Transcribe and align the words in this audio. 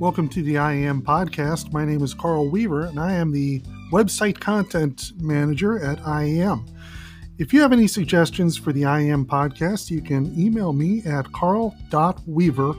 Welcome 0.00 0.28
to 0.30 0.42
the 0.42 0.54
IAM 0.54 1.02
podcast. 1.02 1.74
My 1.74 1.84
name 1.84 2.02
is 2.02 2.14
Carl 2.14 2.48
Weaver, 2.48 2.86
and 2.86 2.98
I 2.98 3.12
am 3.12 3.32
the 3.32 3.60
website 3.92 4.40
content 4.40 5.12
manager 5.20 5.78
at 5.78 5.98
IAM. 6.06 6.64
If 7.36 7.52
you 7.52 7.60
have 7.60 7.74
any 7.74 7.86
suggestions 7.86 8.56
for 8.56 8.72
the 8.72 8.86
IAM 8.86 9.26
podcast, 9.26 9.90
you 9.90 10.00
can 10.00 10.32
email 10.40 10.72
me 10.72 11.02
at 11.04 11.30
carl.weaver 11.32 12.70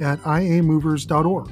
at 0.00 0.20
iamovers.org. 0.20 1.50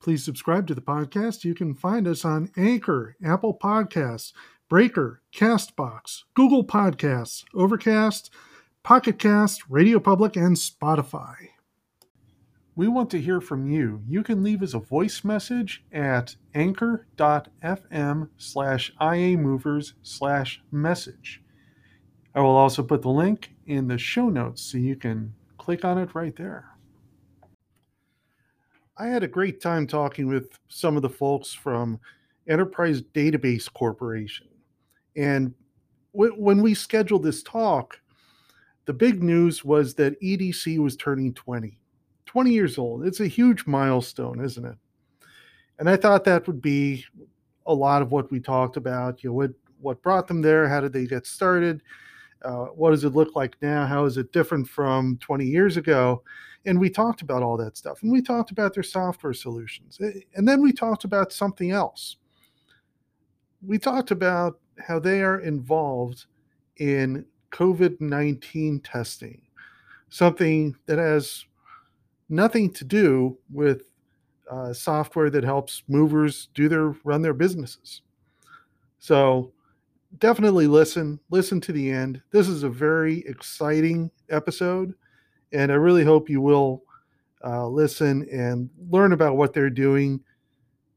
Please 0.00 0.24
subscribe 0.24 0.66
to 0.66 0.74
the 0.74 0.80
podcast. 0.80 1.44
You 1.44 1.54
can 1.54 1.74
find 1.74 2.08
us 2.08 2.24
on 2.24 2.50
Anchor, 2.56 3.16
Apple 3.22 3.58
Podcasts, 3.62 4.32
Breaker, 4.70 5.20
Castbox, 5.36 6.22
Google 6.32 6.64
Podcasts, 6.64 7.44
Overcast, 7.52 8.30
Pocket 8.84 9.18
Cast, 9.18 9.62
Radio 9.70 9.98
Public, 9.98 10.36
and 10.36 10.54
Spotify. 10.54 11.36
We 12.76 12.86
want 12.86 13.08
to 13.12 13.20
hear 13.20 13.40
from 13.40 13.66
you. 13.66 14.02
You 14.06 14.22
can 14.22 14.42
leave 14.42 14.62
us 14.62 14.74
a 14.74 14.78
voice 14.78 15.24
message 15.24 15.82
at 15.90 16.36
anchor.fm 16.54 18.28
slash 18.36 18.92
iamovers 19.00 19.94
slash 20.02 20.60
message. 20.70 21.42
I 22.34 22.42
will 22.42 22.56
also 22.56 22.82
put 22.82 23.00
the 23.00 23.08
link 23.08 23.54
in 23.66 23.88
the 23.88 23.96
show 23.96 24.28
notes 24.28 24.60
so 24.60 24.76
you 24.76 24.96
can 24.96 25.32
click 25.56 25.82
on 25.82 25.96
it 25.96 26.14
right 26.14 26.36
there. 26.36 26.68
I 28.98 29.06
had 29.06 29.22
a 29.22 29.28
great 29.28 29.62
time 29.62 29.86
talking 29.86 30.26
with 30.26 30.58
some 30.68 30.96
of 30.96 31.02
the 31.02 31.08
folks 31.08 31.54
from 31.54 31.98
Enterprise 32.46 33.00
Database 33.00 33.72
Corporation. 33.72 34.48
And 35.16 35.54
when 36.12 36.60
we 36.60 36.74
scheduled 36.74 37.22
this 37.22 37.42
talk, 37.42 37.98
the 38.86 38.92
big 38.92 39.22
news 39.22 39.64
was 39.64 39.94
that 39.94 40.20
EDC 40.20 40.78
was 40.78 40.96
turning 40.96 41.32
20, 41.34 41.78
20 42.26 42.50
years 42.50 42.78
old. 42.78 43.06
It's 43.06 43.20
a 43.20 43.26
huge 43.26 43.66
milestone, 43.66 44.44
isn't 44.44 44.64
it? 44.64 44.76
And 45.78 45.88
I 45.88 45.96
thought 45.96 46.24
that 46.24 46.46
would 46.46 46.62
be 46.62 47.04
a 47.66 47.74
lot 47.74 48.02
of 48.02 48.12
what 48.12 48.30
we 48.30 48.40
talked 48.40 48.76
about. 48.76 49.22
You 49.22 49.30
know, 49.30 49.34
what 49.34 49.50
what 49.80 50.02
brought 50.02 50.28
them 50.28 50.40
there? 50.40 50.68
How 50.68 50.80
did 50.80 50.92
they 50.92 51.06
get 51.06 51.26
started? 51.26 51.82
Uh, 52.42 52.66
what 52.66 52.90
does 52.90 53.04
it 53.04 53.14
look 53.14 53.34
like 53.34 53.56
now? 53.62 53.86
How 53.86 54.04
is 54.04 54.16
it 54.16 54.32
different 54.32 54.68
from 54.68 55.16
20 55.18 55.44
years 55.44 55.76
ago? 55.76 56.22
And 56.66 56.80
we 56.80 56.88
talked 56.88 57.22
about 57.22 57.42
all 57.42 57.56
that 57.58 57.76
stuff. 57.76 58.02
And 58.02 58.10
we 58.10 58.22
talked 58.22 58.50
about 58.50 58.74
their 58.74 58.82
software 58.82 59.34
solutions. 59.34 59.98
And 60.34 60.48
then 60.48 60.62
we 60.62 60.72
talked 60.72 61.04
about 61.04 61.32
something 61.32 61.70
else. 61.70 62.16
We 63.66 63.78
talked 63.78 64.10
about 64.10 64.58
how 64.78 64.98
they 64.98 65.22
are 65.22 65.40
involved 65.40 66.26
in 66.78 67.26
COVID 67.54 68.00
19 68.00 68.80
testing, 68.80 69.40
something 70.08 70.74
that 70.86 70.98
has 70.98 71.44
nothing 72.28 72.70
to 72.72 72.84
do 72.84 73.38
with 73.52 73.92
uh, 74.50 74.72
software 74.72 75.30
that 75.30 75.44
helps 75.44 75.84
movers 75.86 76.48
do 76.52 76.68
their 76.68 76.88
run 77.04 77.22
their 77.22 77.32
businesses. 77.32 78.02
So 78.98 79.52
definitely 80.18 80.66
listen, 80.66 81.20
listen 81.30 81.60
to 81.62 81.72
the 81.72 81.90
end. 81.90 82.20
This 82.32 82.48
is 82.48 82.64
a 82.64 82.68
very 82.68 83.20
exciting 83.20 84.10
episode, 84.30 84.94
and 85.52 85.70
I 85.70 85.76
really 85.76 86.04
hope 86.04 86.28
you 86.28 86.40
will 86.40 86.82
uh, 87.44 87.68
listen 87.68 88.28
and 88.32 88.68
learn 88.90 89.12
about 89.12 89.36
what 89.36 89.52
they're 89.52 89.70
doing 89.70 90.20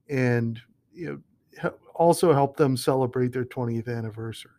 and 0.09 0.59
you 0.91 1.23
know, 1.61 1.73
also 1.93 2.33
help 2.33 2.57
them 2.57 2.75
celebrate 2.77 3.31
their 3.31 3.45
20th 3.45 3.87
anniversary. 3.95 4.56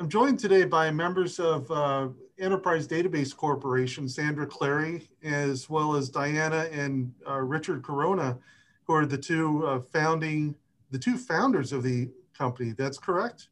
I'm 0.00 0.08
joined 0.08 0.40
today 0.40 0.64
by 0.64 0.90
members 0.90 1.38
of 1.38 1.70
uh, 1.70 2.08
Enterprise 2.40 2.88
Database 2.88 3.34
Corporation, 3.34 4.08
Sandra 4.08 4.44
Clary, 4.44 5.08
as 5.22 5.70
well 5.70 5.94
as 5.94 6.08
Diana 6.08 6.68
and 6.72 7.12
uh, 7.28 7.40
Richard 7.40 7.84
Corona, 7.84 8.36
who 8.84 8.94
are 8.94 9.06
the 9.06 9.16
two 9.16 9.64
uh, 9.64 9.78
founding, 9.78 10.56
the 10.90 10.98
two 10.98 11.16
founders 11.16 11.72
of 11.72 11.84
the 11.84 12.10
company. 12.36 12.72
That's 12.76 12.98
correct. 12.98 13.48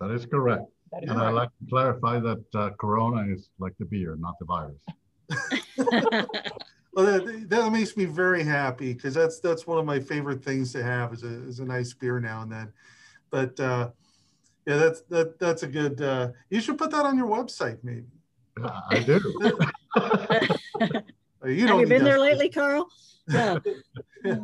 That 0.00 0.10
is 0.10 0.26
correct. 0.26 0.64
That 0.90 1.04
is 1.04 1.10
and 1.10 1.20
I'd 1.20 1.30
like 1.30 1.50
to 1.60 1.70
clarify 1.70 2.18
that 2.18 2.44
uh, 2.54 2.70
Corona 2.80 3.32
is 3.32 3.48
like 3.60 3.74
the 3.78 3.84
beer, 3.84 4.16
not 4.18 4.34
the 4.40 4.46
virus. 4.46 4.80
well, 6.92 7.06
that, 7.06 7.46
that, 7.48 7.72
makes 7.72 7.96
me 7.96 8.04
very 8.04 8.42
happy 8.42 8.94
because 8.94 9.14
that's 9.14 9.38
that's 9.38 9.64
one 9.64 9.78
of 9.78 9.84
my 9.84 10.00
favorite 10.00 10.44
things 10.44 10.72
to 10.72 10.82
have 10.82 11.12
is 11.12 11.22
a, 11.22 11.46
is 11.46 11.60
a 11.60 11.64
nice 11.64 11.94
beer 11.94 12.18
now 12.18 12.42
and 12.42 12.50
then. 12.50 12.72
But 13.30 13.58
uh, 13.60 13.90
yeah, 14.66 14.76
that's 14.76 15.02
that 15.02 15.38
that's 15.38 15.62
a 15.62 15.66
good. 15.68 16.02
Uh, 16.02 16.30
you 16.50 16.60
should 16.60 16.76
put 16.76 16.90
that 16.90 17.04
on 17.04 17.16
your 17.16 17.28
website, 17.28 17.78
maybe. 17.84 18.06
I 18.62 18.98
do. 19.00 19.20
you 21.46 21.66
Have 21.68 21.80
you 21.80 21.86
been 21.86 22.04
there 22.04 22.18
lately, 22.20 22.48
Carl? 22.48 22.88
Yeah. 24.24 24.38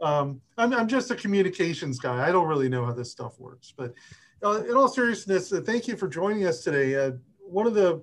um, 0.00 0.40
I'm, 0.56 0.72
I'm 0.72 0.88
just 0.88 1.10
a 1.10 1.14
communications 1.14 2.00
guy. 2.00 2.26
I 2.26 2.32
don't 2.32 2.48
really 2.48 2.68
know 2.68 2.84
how 2.84 2.92
this 2.92 3.10
stuff 3.10 3.38
works. 3.38 3.72
But 3.76 3.94
uh, 4.42 4.64
in 4.64 4.74
all 4.74 4.88
seriousness, 4.88 5.52
uh, 5.52 5.60
thank 5.60 5.86
you 5.86 5.96
for 5.96 6.08
joining 6.08 6.46
us 6.46 6.64
today. 6.64 6.94
Uh, 6.96 7.12
one 7.38 7.66
of 7.66 7.74
the, 7.74 8.02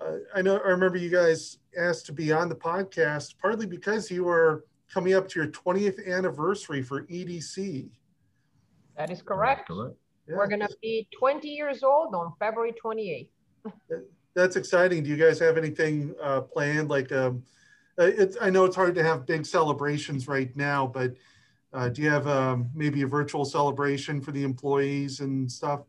uh, 0.00 0.12
I 0.34 0.40
know, 0.40 0.56
I 0.58 0.68
remember 0.68 0.96
you 0.96 1.10
guys 1.10 1.58
asked 1.76 2.06
to 2.06 2.12
be 2.12 2.32
on 2.32 2.48
the 2.48 2.54
podcast 2.54 3.34
partly 3.38 3.66
because 3.66 4.10
you 4.10 4.28
are 4.28 4.64
coming 4.92 5.14
up 5.14 5.28
to 5.30 5.40
your 5.40 5.48
20th 5.48 6.06
anniversary 6.06 6.82
for 6.82 7.02
EDC. 7.02 7.90
That 8.96 9.10
is 9.10 9.20
correct. 9.20 9.68
correct. 9.68 9.96
Yeah. 10.28 10.36
We're 10.36 10.48
going 10.48 10.60
to 10.60 10.76
be 10.82 11.08
20 11.18 11.48
years 11.48 11.82
old 11.82 12.14
on 12.14 12.32
February 12.38 12.74
28th. 12.82 13.28
That's 14.34 14.56
exciting. 14.56 15.02
Do 15.02 15.10
you 15.10 15.16
guys 15.16 15.38
have 15.38 15.56
anything 15.56 16.14
uh, 16.22 16.42
planned? 16.42 16.90
Like, 16.90 17.10
um, 17.12 17.42
uh, 17.98 18.04
it's, 18.04 18.36
I 18.40 18.50
know 18.50 18.64
it's 18.64 18.76
hard 18.76 18.94
to 18.96 19.02
have 19.02 19.24
big 19.24 19.46
celebrations 19.46 20.28
right 20.28 20.54
now, 20.56 20.86
but 20.86 21.14
uh, 21.72 21.88
do 21.88 22.02
you 22.02 22.10
have 22.10 22.26
um, 22.26 22.70
maybe 22.74 23.02
a 23.02 23.06
virtual 23.06 23.44
celebration 23.44 24.20
for 24.20 24.32
the 24.32 24.42
employees 24.42 25.20
and 25.20 25.50
stuff? 25.50 25.80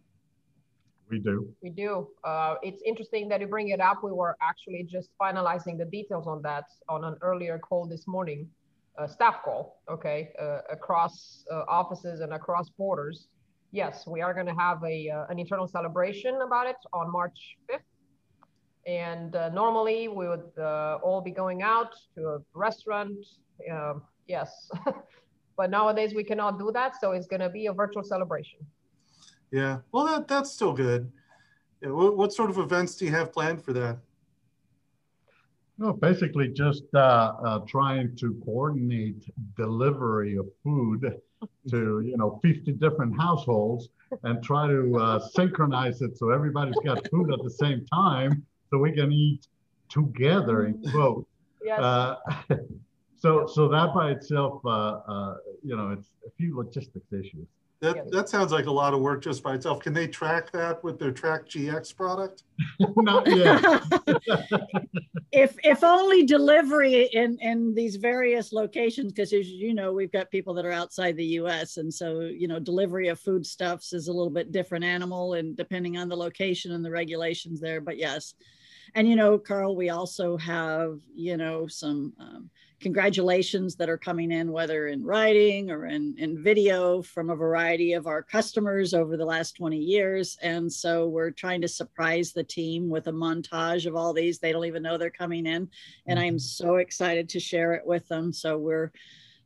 We 1.09 1.19
do. 1.19 1.53
We 1.61 1.69
do. 1.69 2.09
Uh, 2.23 2.55
it's 2.61 2.81
interesting 2.85 3.29
that 3.29 3.41
you 3.41 3.47
bring 3.47 3.69
it 3.69 3.79
up. 3.79 4.03
We 4.03 4.11
were 4.11 4.35
actually 4.41 4.83
just 4.83 5.09
finalizing 5.19 5.77
the 5.77 5.85
details 5.85 6.27
on 6.27 6.41
that 6.41 6.65
on 6.89 7.03
an 7.05 7.15
earlier 7.21 7.57
call 7.57 7.87
this 7.87 8.07
morning, 8.07 8.49
a 8.97 9.07
staff 9.07 9.41
call, 9.43 9.81
okay, 9.89 10.31
uh, 10.41 10.59
across 10.69 11.45
uh, 11.51 11.63
offices 11.67 12.19
and 12.19 12.33
across 12.33 12.69
borders. 12.69 13.27
Yes, 13.71 14.07
we 14.07 14.21
are 14.21 14.33
going 14.33 14.45
to 14.47 14.55
have 14.55 14.83
a, 14.83 15.09
uh, 15.09 15.25
an 15.29 15.39
internal 15.39 15.67
celebration 15.67 16.41
about 16.41 16.67
it 16.67 16.77
on 16.93 17.11
March 17.11 17.57
5th 17.69 17.79
and 18.87 19.35
uh, 19.35 19.49
normally 19.49 20.07
we 20.07 20.27
would 20.27 20.49
uh, 20.57 20.97
all 21.03 21.21
be 21.21 21.31
going 21.31 21.61
out 21.61 21.93
to 22.15 22.21
a 22.27 22.37
restaurant. 22.53 23.17
Um, 23.69 24.01
yes. 24.27 24.71
but 25.57 25.69
nowadays 25.69 26.13
we 26.15 26.23
cannot 26.23 26.57
do 26.57 26.71
that. 26.73 26.93
So 26.99 27.11
it's 27.11 27.27
going 27.27 27.41
to 27.41 27.49
be 27.49 27.65
a 27.65 27.73
virtual 27.73 28.03
celebration. 28.03 28.59
Yeah. 29.51 29.79
Well, 29.91 30.05
that, 30.05 30.27
that's 30.27 30.51
still 30.51 30.73
good. 30.73 31.11
Yeah, 31.81 31.89
what, 31.89 32.17
what 32.17 32.33
sort 32.33 32.49
of 32.49 32.57
events 32.57 32.95
do 32.95 33.05
you 33.05 33.11
have 33.11 33.33
planned 33.33 33.61
for 33.63 33.73
that? 33.73 33.97
No, 35.79 35.93
basically 35.93 36.47
just 36.47 36.83
uh, 36.95 37.33
uh, 37.45 37.59
trying 37.67 38.15
to 38.17 38.41
coordinate 38.43 39.23
delivery 39.55 40.35
of 40.37 40.47
food 40.63 41.19
to 41.69 42.01
you 42.01 42.17
know 42.17 42.39
50 42.41 42.71
different 42.73 43.15
households 43.15 43.89
and 44.23 44.43
try 44.43 44.67
to 44.67 44.97
uh, 44.97 45.19
synchronize 45.19 46.01
it 46.01 46.17
so 46.17 46.31
everybody's 46.31 46.79
got 46.83 47.07
food 47.09 47.31
at 47.31 47.43
the 47.43 47.49
same 47.49 47.85
time 47.93 48.43
so 48.69 48.79
we 48.79 48.91
can 48.91 49.11
eat 49.11 49.47
together 49.89 50.65
in 50.65 50.81
quote. 50.91 51.27
Yes. 51.63 51.79
Uh, 51.79 52.15
so 53.19 53.45
so 53.47 53.67
that 53.67 53.93
by 53.93 54.11
itself, 54.11 54.61
uh, 54.65 54.69
uh, 54.69 55.35
you 55.63 55.75
know, 55.75 55.91
it's 55.91 56.07
a 56.25 56.31
few 56.37 56.57
logistics 56.57 57.11
issues. 57.11 57.47
That, 57.79 58.09
that 58.11 58.27
sounds 58.27 58.51
like 58.51 58.65
a 58.65 58.71
lot 58.71 58.95
of 58.95 59.01
work 59.01 59.21
just 59.21 59.43
by 59.43 59.53
itself. 59.53 59.81
Can 59.81 59.93
they 59.93 60.07
track 60.07 60.51
that 60.51 60.83
with 60.83 60.97
their 60.97 61.11
Track 61.11 61.47
GX 61.47 61.95
product? 61.95 62.41
Not 62.79 63.27
yet. 63.27 63.63
if 65.31 65.55
if 65.63 65.83
only 65.83 66.25
delivery 66.25 67.03
in 67.13 67.37
in 67.39 67.75
these 67.75 67.97
various 67.97 68.51
locations, 68.51 69.13
because 69.13 69.31
as 69.31 69.47
you 69.47 69.75
know, 69.75 69.93
we've 69.93 70.11
got 70.11 70.31
people 70.31 70.55
that 70.55 70.65
are 70.65 70.71
outside 70.71 71.15
the 71.17 71.25
U.S. 71.25 71.77
and 71.77 71.93
so 71.93 72.21
you 72.21 72.47
know, 72.47 72.59
delivery 72.59 73.09
of 73.09 73.19
foodstuffs 73.19 73.93
is 73.93 74.07
a 74.07 74.13
little 74.13 74.31
bit 74.31 74.51
different 74.51 74.83
animal, 74.83 75.35
and 75.35 75.55
depending 75.55 75.97
on 75.97 76.09
the 76.09 76.17
location 76.17 76.71
and 76.71 76.83
the 76.83 76.89
regulations 76.89 77.61
there. 77.61 77.79
But 77.79 77.97
yes, 77.99 78.33
and 78.95 79.07
you 79.07 79.15
know, 79.15 79.37
Carl, 79.37 79.75
we 79.75 79.89
also 79.89 80.35
have 80.37 80.99
you 81.13 81.37
know 81.37 81.67
some 81.67 82.13
um, 82.19 82.49
congratulations 82.79 83.75
that 83.75 83.89
are 83.89 83.97
coming 83.97 84.31
in, 84.31 84.51
whether 84.51 84.87
in 84.87 85.03
writing 85.03 85.71
or 85.71 85.87
in, 85.87 86.15
in 86.17 86.41
video 86.41 87.01
from 87.01 87.29
a 87.29 87.35
variety 87.35 87.93
of 87.93 88.05
our 88.05 88.21
customers 88.21 88.93
over 88.93 89.17
the 89.17 89.25
last 89.25 89.55
20 89.55 89.77
years. 89.77 90.37
And 90.43 90.71
so 90.71 91.07
we're 91.07 91.31
trying 91.31 91.61
to 91.61 91.67
surprise 91.67 92.33
the 92.33 92.43
team 92.43 92.89
with 92.89 93.07
a 93.07 93.11
montage 93.11 93.87
of 93.87 93.95
all 93.95 94.13
these. 94.13 94.37
They 94.37 94.51
don't 94.51 94.65
even 94.65 94.83
know 94.83 94.97
they're 94.97 95.09
coming 95.09 95.47
in. 95.47 95.69
And 96.05 96.19
I'm 96.19 96.35
mm-hmm. 96.35 96.37
so 96.37 96.75
excited 96.75 97.29
to 97.29 97.39
share 97.39 97.73
it 97.73 97.85
with 97.85 98.07
them. 98.07 98.31
So 98.31 98.57
we're 98.59 98.91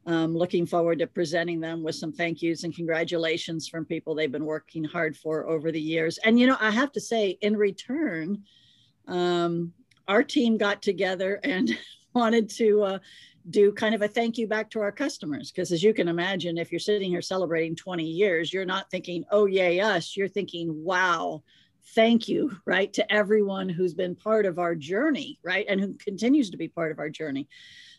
um, 0.05 0.35
looking 0.35 0.65
forward 0.65 0.99
to 0.99 1.07
presenting 1.07 1.61
them 1.61 1.83
with 1.83 1.95
some 1.95 2.11
thank 2.11 2.41
yous 2.41 2.63
and 2.63 2.75
congratulations 2.75 3.67
from 3.67 3.85
people 3.85 4.13
they've 4.13 4.31
been 4.31 4.45
working 4.45 4.83
hard 4.83 5.15
for 5.15 5.47
over 5.47 5.71
the 5.71 5.81
years. 5.81 6.17
And, 6.25 6.37
you 6.39 6.47
know, 6.47 6.57
I 6.59 6.71
have 6.71 6.91
to 6.93 7.01
say, 7.01 7.37
in 7.41 7.55
return, 7.55 8.43
um, 9.07 9.73
our 10.07 10.23
team 10.23 10.57
got 10.57 10.81
together 10.81 11.39
and 11.43 11.77
wanted 12.13 12.49
to 12.51 12.83
uh, 12.83 12.99
do 13.49 13.71
kind 13.71 13.95
of 13.95 14.01
a 14.01 14.07
thank 14.07 14.37
you 14.37 14.47
back 14.47 14.69
to 14.71 14.81
our 14.81 14.91
customers. 14.91 15.51
Because 15.51 15.71
as 15.71 15.83
you 15.83 15.93
can 15.93 16.07
imagine, 16.07 16.57
if 16.57 16.71
you're 16.71 16.79
sitting 16.79 17.09
here 17.09 17.21
celebrating 17.21 17.75
20 17.75 18.03
years, 18.03 18.53
you're 18.53 18.65
not 18.65 18.89
thinking, 18.91 19.23
oh, 19.31 19.45
yay, 19.45 19.79
us. 19.79 20.15
You're 20.15 20.27
thinking, 20.27 20.83
wow, 20.83 21.43
thank 21.95 22.27
you, 22.27 22.55
right, 22.65 22.91
to 22.93 23.11
everyone 23.11 23.69
who's 23.69 23.93
been 23.93 24.15
part 24.15 24.45
of 24.45 24.59
our 24.59 24.75
journey, 24.75 25.39
right, 25.43 25.65
and 25.67 25.79
who 25.79 25.93
continues 25.95 26.49
to 26.51 26.57
be 26.57 26.67
part 26.67 26.91
of 26.91 26.99
our 26.99 27.09
journey. 27.09 27.47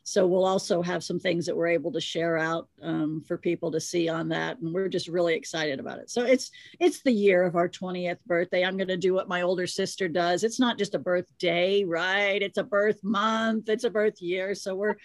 So 0.04 0.26
we'll 0.26 0.44
also 0.44 0.82
have 0.82 1.04
some 1.04 1.20
things 1.20 1.46
that 1.46 1.56
we're 1.56 1.68
able 1.68 1.92
to 1.92 2.00
share 2.00 2.36
out 2.36 2.68
um, 2.82 3.22
for 3.26 3.38
people 3.38 3.70
to 3.70 3.80
see 3.80 4.08
on 4.08 4.28
that, 4.30 4.58
and 4.58 4.74
we're 4.74 4.88
just 4.88 5.06
really 5.06 5.34
excited 5.34 5.78
about 5.78 5.98
it. 5.98 6.10
So 6.10 6.24
it's 6.24 6.50
it's 6.80 7.02
the 7.02 7.12
year 7.12 7.44
of 7.44 7.54
our 7.54 7.68
20th 7.68 8.18
birthday. 8.26 8.64
I'm 8.64 8.76
going 8.76 8.88
to 8.88 8.96
do 8.96 9.14
what 9.14 9.28
my 9.28 9.42
older 9.42 9.66
sister 9.66 10.08
does. 10.08 10.42
It's 10.42 10.58
not 10.58 10.76
just 10.76 10.96
a 10.96 10.98
birthday, 10.98 11.84
right? 11.84 12.42
It's 12.42 12.58
a 12.58 12.64
birth 12.64 13.02
month. 13.04 13.68
It's 13.68 13.84
a 13.84 13.90
birth 13.90 14.20
year. 14.20 14.56
So 14.56 14.74
we're 14.74 14.96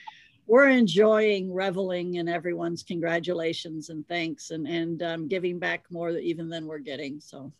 we're 0.47 0.69
enjoying 0.69 1.53
reveling 1.53 2.15
in 2.15 2.27
everyone's 2.27 2.81
congratulations 2.81 3.89
and 3.89 4.07
thanks 4.07 4.49
and 4.49 4.67
and 4.67 5.03
um, 5.03 5.27
giving 5.27 5.59
back 5.59 5.83
more 5.91 6.09
even 6.09 6.49
than 6.49 6.65
we're 6.65 6.79
getting. 6.79 7.19
So 7.19 7.53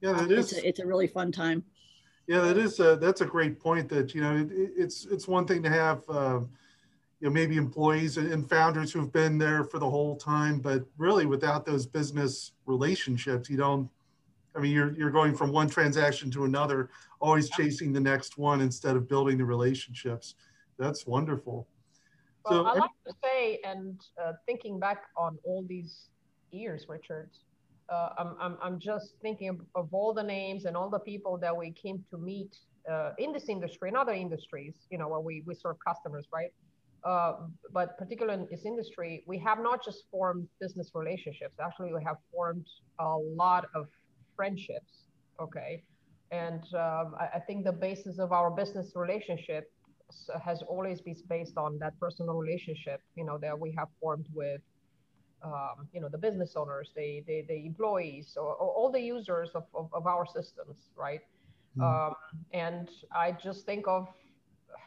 yeah, 0.00 0.12
that 0.12 0.30
is. 0.30 0.52
It's 0.52 0.62
a, 0.62 0.68
it's 0.68 0.80
a 0.80 0.86
really 0.86 1.06
fun 1.06 1.32
time. 1.32 1.64
Yeah, 2.26 2.40
that 2.40 2.56
is. 2.56 2.78
A, 2.80 2.96
that's 2.96 3.20
a 3.20 3.26
great 3.26 3.58
point. 3.58 3.88
That 3.88 4.14
you 4.14 4.22
know, 4.22 4.36
it, 4.36 4.48
it's 4.76 5.04
it's 5.06 5.28
one 5.28 5.46
thing 5.46 5.62
to 5.62 5.70
have. 5.70 6.02
Uh, 6.08 6.40
you 7.20 7.28
know, 7.28 7.32
maybe 7.32 7.56
employees 7.56 8.16
and 8.16 8.48
founders 8.48 8.92
who've 8.92 9.12
been 9.12 9.38
there 9.38 9.64
for 9.64 9.78
the 9.78 9.88
whole 9.88 10.16
time, 10.16 10.60
but 10.60 10.84
really 10.98 11.26
without 11.26 11.66
those 11.66 11.84
business 11.84 12.52
relationships, 12.66 13.50
you 13.50 13.56
don't, 13.56 13.88
I 14.54 14.60
mean, 14.60 14.72
you're, 14.72 14.92
you're 14.92 15.10
going 15.10 15.34
from 15.34 15.50
one 15.50 15.68
transaction 15.68 16.30
to 16.32 16.44
another, 16.44 16.90
always 17.20 17.50
chasing 17.50 17.92
the 17.92 18.00
next 18.00 18.38
one 18.38 18.60
instead 18.60 18.94
of 18.94 19.08
building 19.08 19.38
the 19.38 19.44
relationships. 19.44 20.36
That's 20.78 21.06
wonderful. 21.06 21.66
Well, 22.44 22.64
so, 22.64 22.70
I 22.70 22.74
like 22.74 22.90
to 23.06 23.14
say, 23.22 23.60
and 23.64 24.00
uh, 24.22 24.34
thinking 24.46 24.78
back 24.78 25.02
on 25.16 25.38
all 25.42 25.64
these 25.68 26.10
years, 26.52 26.86
Richard, 26.88 27.30
uh, 27.88 28.10
I'm, 28.16 28.36
I'm, 28.40 28.58
I'm 28.62 28.78
just 28.78 29.14
thinking 29.22 29.48
of, 29.48 29.60
of, 29.74 29.88
all 29.92 30.12
the 30.12 30.22
names 30.22 30.66
and 30.66 30.76
all 30.76 30.88
the 30.88 31.00
people 31.00 31.36
that 31.38 31.56
we 31.56 31.72
came 31.72 32.04
to 32.10 32.18
meet 32.18 32.56
uh, 32.90 33.10
in 33.18 33.32
this 33.32 33.48
industry 33.48 33.88
and 33.88 33.96
other 33.96 34.12
industries, 34.12 34.74
you 34.90 34.98
know, 34.98 35.08
where 35.08 35.20
we, 35.20 35.42
we 35.46 35.54
serve 35.54 35.76
customers, 35.84 36.26
right? 36.32 36.52
Uh, 37.08 37.36
but 37.72 37.96
particularly 37.96 38.42
in 38.42 38.46
this 38.50 38.66
industry, 38.66 39.24
we 39.26 39.38
have 39.38 39.60
not 39.62 39.82
just 39.82 40.00
formed 40.10 40.46
business 40.60 40.90
relationships. 40.94 41.54
Actually, 41.58 41.90
we 41.94 42.04
have 42.04 42.18
formed 42.30 42.66
a 43.00 43.16
lot 43.42 43.64
of 43.74 43.86
friendships. 44.36 44.92
Okay, 45.40 45.82
and 46.32 46.62
um, 46.74 47.14
I, 47.18 47.28
I, 47.36 47.40
think 47.46 47.64
the 47.64 47.72
basis 47.72 48.18
of 48.18 48.30
our 48.32 48.50
business 48.50 48.92
relationship 48.94 49.72
has 50.44 50.60
always 50.68 51.00
been 51.00 51.16
based 51.30 51.56
on 51.56 51.78
that 51.78 51.98
personal 51.98 52.34
relationship. 52.34 53.00
You 53.16 53.24
know 53.24 53.38
that 53.38 53.58
we 53.58 53.72
have 53.78 53.88
formed 54.02 54.26
with. 54.34 54.60
Um, 55.42 55.86
you 55.94 56.00
know 56.02 56.10
the 56.10 56.18
business 56.18 56.54
owners, 56.56 56.90
the 56.94 57.22
the, 57.26 57.44
the 57.48 57.64
employees, 57.64 58.36
or, 58.36 58.52
or 58.62 58.68
all 58.76 58.90
the 58.92 59.00
users 59.00 59.48
of, 59.54 59.64
of, 59.74 59.88
of 59.94 60.06
our 60.06 60.26
systems, 60.26 60.90
right? 60.94 61.20
Mm. 61.78 61.82
Um, 61.86 62.14
and 62.52 62.90
I 63.14 63.32
just 63.32 63.64
think 63.64 63.86
of 63.88 64.08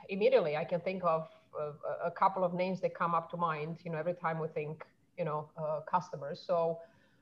immediately. 0.09 0.55
I 0.55 0.65
can 0.65 0.81
think 0.81 1.03
of 1.03 1.27
a, 1.59 2.07
a, 2.07 2.11
couple 2.11 2.43
of 2.43 2.53
names 2.53 2.81
that 2.81 2.95
come 2.95 3.13
up 3.13 3.29
to 3.31 3.37
mind, 3.37 3.77
you 3.83 3.91
know, 3.91 3.97
every 3.97 4.13
time 4.13 4.39
we 4.39 4.47
think, 4.49 4.83
you 5.17 5.25
know, 5.25 5.49
uh, 5.57 5.79
customers. 5.89 6.43
So, 6.45 6.79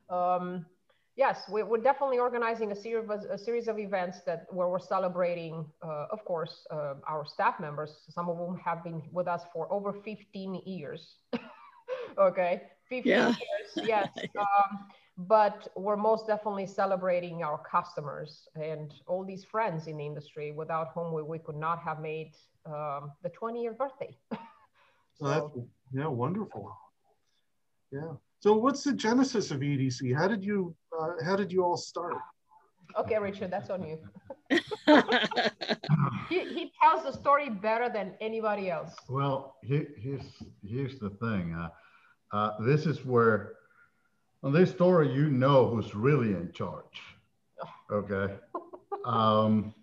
um, 0.10 0.66
yes, 1.16 1.42
we, 1.52 1.62
are 1.62 1.78
definitely 1.78 2.20
organizing 2.20 2.72
a 2.72 2.76
series, 2.76 3.10
of, 3.10 3.20
a 3.30 3.38
series 3.38 3.68
of 3.68 3.78
events 3.80 4.20
that 4.26 4.46
where 4.50 4.70
we're 4.70 4.80
celebrating, 4.80 5.66
uh, 5.84 6.08
of 6.12 6.24
course, 6.26 6.66
uh, 6.72 6.96
our 7.08 7.26
staff 7.26 7.60
members, 7.60 7.92
some 8.10 8.30
of 8.30 8.38
whom 8.38 8.58
have 8.64 8.84
been 8.84 9.02
with 9.12 9.28
us 9.28 9.42
for 9.54 9.72
over 9.72 9.94
15 9.94 10.62
years. 10.66 11.16
okay, 12.18 12.64
15 12.90 13.12
yeah. 13.12 13.28
years, 13.28 13.88
yes. 13.88 14.10
Um, 14.40 14.88
but 15.27 15.68
we're 15.75 15.98
most 15.98 16.27
definitely 16.27 16.66
celebrating 16.66 17.44
our 17.44 17.57
customers 17.69 18.48
and 18.56 18.94
all 19.06 19.25
these 19.25 19.44
friends 19.44 19.88
in 19.88 19.98
the 19.98 20.06
industry 20.06 20.54
without 20.54 20.92
whom 20.95 21.13
we, 21.13 21.21
we 21.21 21.38
could 21.38 21.57
not 21.57 21.80
have 21.80 22.00
made 22.00 22.31
um, 22.66 23.12
the 23.21 23.30
20 23.30 23.62
year 23.62 23.74
birthday. 23.74 24.16
so, 25.16 25.27
that's, 25.27 25.45
yeah, 25.94 26.07
wonderful. 26.07 26.74
Yeah. 27.92 28.13
So 28.39 28.54
what's 28.54 28.83
the 28.83 28.94
genesis 28.94 29.51
of 29.51 29.60
EDC? 29.60 30.16
How 30.16 30.30
did 30.30 30.42
you, 30.42 30.74
uh, 30.98 31.10
how 31.25 31.36
did 31.36 31.51
you 31.51 31.66
all 31.66 31.75
start? 31.75 32.16
Okay, 32.98 33.19
Richard, 33.19 33.51
that's 33.51 33.69
on 33.69 33.83
you. 33.83 34.00
he, 36.30 36.39
he 36.45 36.71
tells 36.81 37.04
the 37.04 37.12
story 37.12 37.50
better 37.50 37.89
than 37.89 38.13
anybody 38.21 38.71
else. 38.71 38.95
Well, 39.10 39.57
he, 39.63 39.83
here's, 39.98 40.24
here's 40.66 40.98
the 40.98 41.10
thing. 41.10 41.54
Uh, 41.54 41.69
uh, 42.31 42.51
this 42.62 42.86
is 42.86 43.04
where 43.06 43.56
on 44.44 44.54
this 44.54 44.72
story, 44.72 45.12
you 45.14 45.30
know 45.30 45.68
who's 45.68 45.96
really 45.96 46.32
in 46.34 46.52
charge. 46.52 47.02
Okay. 47.92 48.36
Um, 49.06 49.74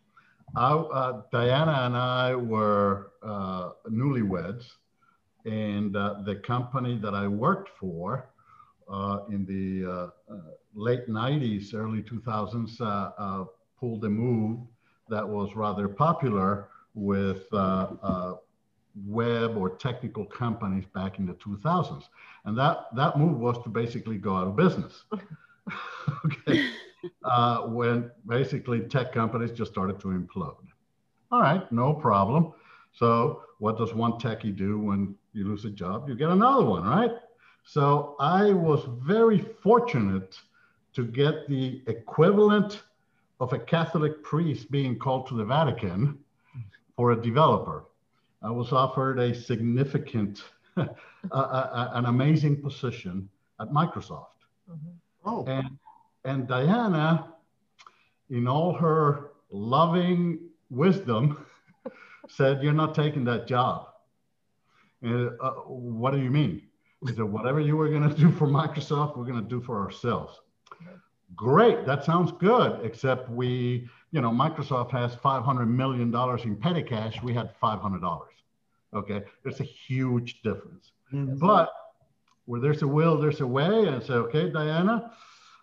I, 0.54 0.72
uh, 0.74 1.22
Diana 1.32 1.86
and 1.86 1.96
I 1.96 2.34
were 2.34 3.12
uh, 3.22 3.70
newlyweds, 3.90 4.66
and 5.46 5.96
uh, 5.96 6.16
the 6.24 6.36
company 6.36 6.98
that 6.98 7.14
I 7.14 7.26
worked 7.26 7.70
for 7.78 8.28
uh, 8.92 9.20
in 9.30 9.46
the 9.46 9.90
uh, 9.90 10.32
uh, 10.32 10.40
late 10.74 11.08
90s, 11.08 11.74
early 11.74 12.02
2000s 12.02 13.48
pulled 13.80 14.04
a 14.04 14.08
move 14.08 14.60
that 15.08 15.26
was 15.26 15.56
rather 15.56 15.88
popular 15.88 16.68
with 16.94 17.50
web 19.04 19.56
or 19.56 19.70
technical 19.70 20.24
companies 20.24 20.84
back 20.94 21.18
in 21.18 21.26
the 21.26 21.34
2000s. 21.34 22.04
And 22.44 22.56
that, 22.56 22.86
that 22.94 23.18
move 23.18 23.38
was 23.38 23.62
to 23.64 23.68
basically 23.68 24.16
go 24.16 24.34
out 24.34 24.46
of 24.46 24.56
business. 24.56 25.04
okay. 26.24 26.70
Uh, 27.24 27.62
when 27.62 28.10
basically 28.26 28.80
tech 28.80 29.12
companies 29.12 29.50
just 29.50 29.70
started 29.70 30.00
to 30.00 30.08
implode. 30.08 30.56
All 31.30 31.40
right, 31.40 31.70
no 31.70 31.92
problem. 31.92 32.52
So, 32.92 33.42
what 33.58 33.76
does 33.76 33.94
one 33.94 34.12
techie 34.12 34.56
do 34.56 34.78
when 34.78 35.14
you 35.32 35.46
lose 35.46 35.64
a 35.64 35.70
job? 35.70 36.08
You 36.08 36.14
get 36.14 36.30
another 36.30 36.64
one, 36.64 36.84
right? 36.84 37.12
So, 37.64 38.16
I 38.20 38.52
was 38.52 38.84
very 39.02 39.44
fortunate 39.62 40.38
to 40.94 41.04
get 41.04 41.48
the 41.48 41.82
equivalent 41.88 42.82
of 43.40 43.52
a 43.52 43.58
Catholic 43.58 44.22
priest 44.22 44.70
being 44.70 44.98
called 44.98 45.26
to 45.28 45.34
the 45.34 45.44
Vatican 45.44 46.18
for 46.96 47.12
a 47.12 47.20
developer. 47.20 47.84
I 48.46 48.50
was 48.50 48.70
offered 48.70 49.18
a 49.18 49.34
significant, 49.34 50.44
uh, 50.76 50.86
uh, 51.32 51.90
an 51.94 52.06
amazing 52.06 52.62
position 52.62 53.28
at 53.60 53.70
Microsoft. 53.70 54.38
Mm-hmm. 54.70 55.28
Oh. 55.28 55.44
And, 55.48 55.76
and 56.24 56.46
Diana, 56.46 57.32
in 58.30 58.46
all 58.46 58.72
her 58.74 59.32
loving 59.50 60.38
wisdom, 60.70 61.44
said, 62.28 62.62
You're 62.62 62.72
not 62.72 62.94
taking 62.94 63.24
that 63.24 63.48
job. 63.48 63.88
And, 65.02 65.32
uh, 65.40 65.50
what 65.66 66.12
do 66.12 66.20
you 66.20 66.30
mean? 66.30 66.62
He 67.04 67.14
said, 67.14 67.24
Whatever 67.24 67.58
you 67.58 67.76
were 67.76 67.88
going 67.88 68.08
to 68.08 68.14
do 68.14 68.30
for 68.30 68.46
Microsoft, 68.46 69.16
we're 69.16 69.24
going 69.24 69.42
to 69.42 69.48
do 69.48 69.60
for 69.60 69.84
ourselves. 69.84 70.38
Great, 71.34 71.84
that 71.84 72.04
sounds 72.04 72.30
good, 72.38 72.78
except 72.84 73.28
we, 73.28 73.88
you 74.12 74.20
know, 74.20 74.30
Microsoft 74.30 74.92
has 74.92 75.16
$500 75.16 75.68
million 75.68 76.14
in 76.44 76.56
petty 76.56 76.84
cash. 76.84 77.20
We 77.24 77.34
had 77.34 77.50
$500. 77.60 78.22
Okay, 78.96 79.22
there's 79.42 79.60
a 79.60 79.64
huge 79.64 80.42
difference. 80.42 80.92
Mm-hmm. 81.12 81.36
But 81.36 81.70
where 82.46 82.60
there's 82.60 82.82
a 82.82 82.88
will, 82.88 83.18
there's 83.18 83.40
a 83.40 83.46
way. 83.46 83.86
And 83.86 84.02
say, 84.02 84.14
okay, 84.14 84.50
Diana, 84.50 85.12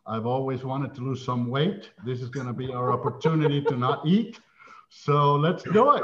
I've 0.05 0.25
always 0.25 0.63
wanted 0.63 0.93
to 0.95 1.01
lose 1.01 1.23
some 1.23 1.49
weight. 1.49 1.89
This 2.05 2.21
is 2.21 2.29
going 2.29 2.47
to 2.47 2.53
be 2.53 2.71
our 2.71 2.91
opportunity 2.91 3.61
to 3.63 3.75
not 3.75 4.05
eat. 4.05 4.39
So 4.89 5.35
let's 5.35 5.63
do 5.63 5.95
it. 5.95 6.03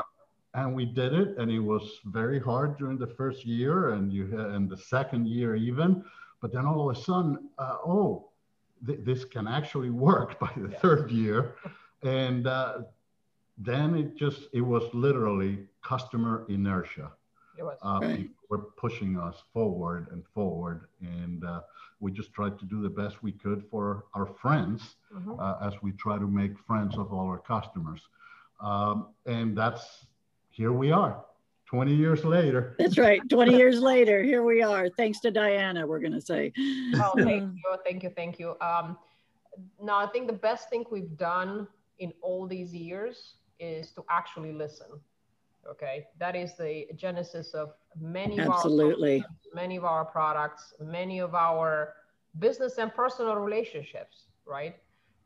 And 0.55 0.73
we 0.73 0.85
did 0.85 1.13
it, 1.13 1.37
and 1.37 1.51
it 1.51 1.59
was 1.59 1.99
very 2.05 2.39
hard 2.39 2.77
during 2.77 2.97
the 2.97 3.05
first 3.05 3.45
year, 3.45 3.89
and 3.89 4.11
you 4.11 4.23
and 4.55 4.67
the 4.67 4.77
second 4.77 5.27
year 5.27 5.55
even. 5.55 6.03
But 6.41 6.51
then 6.51 6.65
all 6.65 6.89
of 6.89 6.97
a 6.97 6.99
sudden, 6.99 7.49
uh, 7.59 7.77
oh, 7.85 8.29
th- 8.87 9.01
this 9.03 9.25
can 9.25 9.47
actually 9.47 9.91
work 9.91 10.39
by 10.39 10.49
the 10.57 10.69
yeah. 10.71 10.79
third 10.79 11.11
year, 11.11 11.55
and 12.01 12.47
uh, 12.47 12.79
then 13.59 13.95
it 13.95 14.17
just 14.17 14.47
it 14.51 14.61
was 14.61 14.83
literally 14.93 15.67
customer 15.83 16.45
inertia. 16.49 17.11
It 17.59 17.63
was. 17.63 17.77
Uh, 17.83 17.99
right. 18.01 18.29
Were 18.49 18.59
pushing 18.77 19.19
us 19.19 19.43
forward 19.53 20.07
and 20.11 20.23
forward, 20.33 20.87
and 21.01 21.43
uh, 21.43 21.61
we 21.99 22.09
just 22.11 22.31
tried 22.33 22.57
to 22.59 22.65
do 22.65 22.81
the 22.81 22.89
best 22.89 23.21
we 23.21 23.33
could 23.33 23.65
for 23.69 24.05
our 24.15 24.25
friends 24.25 24.95
mm-hmm. 25.13 25.37
uh, 25.37 25.57
as 25.61 25.73
we 25.81 25.91
try 25.91 26.17
to 26.17 26.25
make 26.25 26.57
friends 26.65 26.97
of 26.97 27.11
all 27.11 27.27
our 27.27 27.37
customers. 27.37 28.01
Um, 28.61 29.07
and 29.25 29.57
that's 29.57 30.05
here 30.49 30.71
we 30.71 30.91
are, 30.91 31.25
20 31.65 31.93
years 31.93 32.23
later. 32.23 32.77
That's 32.79 32.97
right. 32.97 33.21
20 33.29 33.55
years 33.55 33.81
later, 33.81 34.23
here 34.23 34.43
we 34.43 34.61
are. 34.61 34.89
Thanks 34.89 35.19
to 35.21 35.31
Diana, 35.31 35.85
we're 35.85 35.99
going 35.99 36.13
to 36.13 36.21
say. 36.21 36.53
Oh, 36.95 37.11
thank 37.17 37.43
you. 37.55 37.77
Thank 37.85 38.03
you. 38.03 38.09
Thank 38.15 38.39
you. 38.39 38.55
Um, 38.61 38.97
now, 39.81 39.97
I 39.97 40.07
think 40.07 40.27
the 40.27 40.33
best 40.33 40.69
thing 40.69 40.85
we've 40.89 41.17
done 41.17 41.67
in 41.99 42.13
all 42.21 42.47
these 42.47 42.73
years 42.73 43.35
is 43.59 43.91
to 43.91 44.05
actually 44.09 44.53
listen. 44.53 44.87
Okay. 45.69 46.07
That 46.19 46.35
is 46.35 46.55
the 46.57 46.87
genesis 46.95 47.53
of 47.53 47.73
many 47.99 48.39
Absolutely. 48.39 49.17
of 49.17 49.23
our 49.23 49.29
many 49.53 49.75
of 49.77 49.85
our 49.85 50.05
products, 50.05 50.73
many 50.79 51.19
of 51.19 51.35
our 51.35 51.93
business 52.39 52.77
and 52.77 52.93
personal 52.93 53.35
relationships, 53.35 54.25
right? 54.45 54.75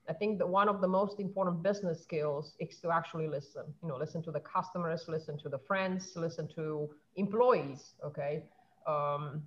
I 0.09 0.13
think 0.13 0.37
that 0.39 0.47
one 0.47 0.67
of 0.67 0.81
the 0.81 0.87
most 0.87 1.19
important 1.19 1.63
business 1.63 2.01
skills 2.01 2.55
is 2.59 2.79
to 2.81 2.91
actually 2.91 3.27
listen. 3.27 3.63
You 3.81 3.87
know, 3.87 3.95
listen 3.95 4.21
to 4.23 4.31
the 4.31 4.39
customers, 4.41 5.05
listen 5.07 5.37
to 5.39 5.49
the 5.49 5.59
friends, 5.59 6.11
listen 6.15 6.47
to 6.55 6.89
employees. 7.15 7.93
Okay, 8.05 8.43
um, 8.85 9.43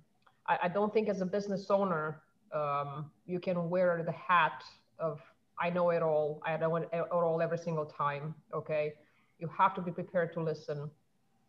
I, 0.47 0.57
I, 0.63 0.67
don't 0.67 0.91
think 0.91 1.09
as 1.09 1.21
a 1.21 1.25
business 1.25 1.69
owner 1.69 2.23
um, 2.53 3.11
you 3.25 3.39
can 3.39 3.69
wear 3.69 4.01
the 4.03 4.11
hat 4.11 4.63
of 4.97 5.21
I 5.59 5.69
know 5.69 5.91
it 5.91 6.01
all. 6.01 6.41
I 6.45 6.57
know 6.57 6.75
it 6.75 6.89
all 7.11 7.41
every 7.41 7.57
single 7.57 7.85
time. 7.85 8.33
Okay, 8.53 8.93
you 9.39 9.49
have 9.57 9.73
to 9.75 9.81
be 9.81 9.91
prepared 9.91 10.33
to 10.33 10.41
listen 10.41 10.89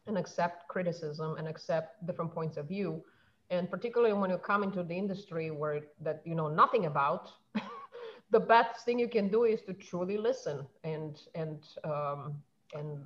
and 0.06 0.16
accept 0.16 0.68
criticism 0.68 1.36
and 1.38 1.46
accept 1.46 2.06
different 2.06 2.32
points 2.32 2.56
of 2.56 2.68
view. 2.68 3.02
And 3.50 3.70
particularly 3.70 4.14
when 4.14 4.30
you 4.30 4.38
come 4.38 4.62
into 4.62 4.82
the 4.82 4.96
industry 4.96 5.50
where 5.50 5.80
that 6.02 6.22
you 6.24 6.34
know 6.34 6.48
nothing 6.48 6.86
about. 6.86 7.30
the 8.30 8.40
best 8.40 8.84
thing 8.84 8.98
you 8.98 9.08
can 9.08 9.28
do 9.28 9.44
is 9.44 9.62
to 9.62 9.72
truly 9.72 10.18
listen 10.18 10.66
and 10.84 11.20
and 11.34 11.64
um, 11.84 12.34
and 12.74 12.98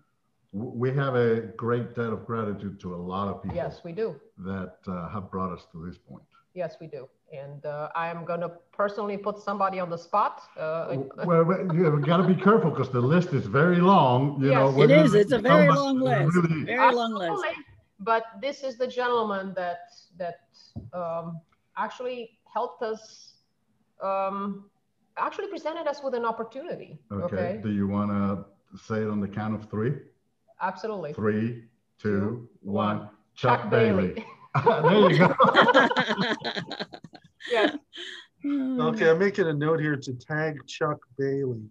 we 0.53 0.93
have 0.93 1.15
a 1.15 1.41
great 1.57 1.95
debt 1.95 2.13
of 2.13 2.27
gratitude 2.27 2.79
to 2.81 2.95
a 2.95 2.97
lot 2.97 3.29
of 3.29 3.43
people 3.43 3.57
yes 3.57 3.81
we 3.85 3.93
do 3.93 4.21
that 4.39 4.77
uh, 4.87 5.09
have 5.09 5.31
brought 5.31 5.53
us 5.53 5.67
to 5.73 5.85
this 5.87 5.97
point 5.97 6.25
yes 6.55 6.77
we 6.81 6.87
do 6.87 7.09
and 7.33 7.65
uh, 7.67 7.89
i'm 7.95 8.25
going 8.25 8.41
to 8.41 8.51
personally 8.73 9.17
put 9.17 9.39
somebody 9.39 9.79
on 9.81 9.89
the 9.91 9.97
spot 9.97 10.43
uh, 10.59 10.97
well 11.25 11.45
you 11.75 12.01
got 12.05 12.19
to 12.19 12.25
be 12.35 12.35
careful 12.35 12.71
because 12.71 12.91
the 12.91 13.01
list 13.01 13.33
is 13.33 13.47
very 13.47 13.81
long 13.81 14.41
you 14.41 14.51
yes. 14.51 14.57
know 14.57 14.83
it 14.83 14.91
is 14.91 15.15
it's 15.15 15.33
a 15.33 15.39
very 15.39 15.69
long 15.69 16.01
list 16.01 16.35
really... 16.37 16.65
very 16.65 16.95
long 16.95 17.15
list 17.15 17.45
but 17.99 18.25
this 18.41 18.63
is 18.63 18.77
the 18.77 18.87
gentleman 18.87 19.53
that 19.57 19.93
that 20.19 20.41
um, 20.93 21.41
actually 21.77 22.39
helped 22.53 22.83
us 22.83 23.35
um, 24.03 24.65
actually 25.17 25.49
presented 25.49 25.87
us 25.87 26.03
with 26.03 26.15
an 26.15 26.25
opportunity. 26.25 26.99
Okay. 27.11 27.37
okay? 27.37 27.61
Do 27.63 27.71
you 27.71 27.87
want 27.87 28.11
to 28.11 28.45
say 28.79 29.03
it 29.03 29.09
on 29.09 29.21
the 29.21 29.29
count 29.29 29.55
of 29.55 29.71
three? 29.71 29.95
Absolutely. 30.61 31.13
Three, 31.13 31.65
two, 31.99 32.49
one. 32.61 33.09
Chuck, 33.35 33.63
Chuck 33.63 33.71
Bailey. 33.71 34.25
there 34.65 35.11
you 35.11 35.19
go. 35.19 35.35
yes. 37.51 37.77
Okay, 38.45 39.09
I'm 39.09 39.21
making 39.21 39.47
a 39.47 39.53
note 39.53 39.79
here 39.79 39.95
to 39.95 40.15
tag 40.15 40.67
Chuck 40.67 40.99
Bailey. 41.17 41.63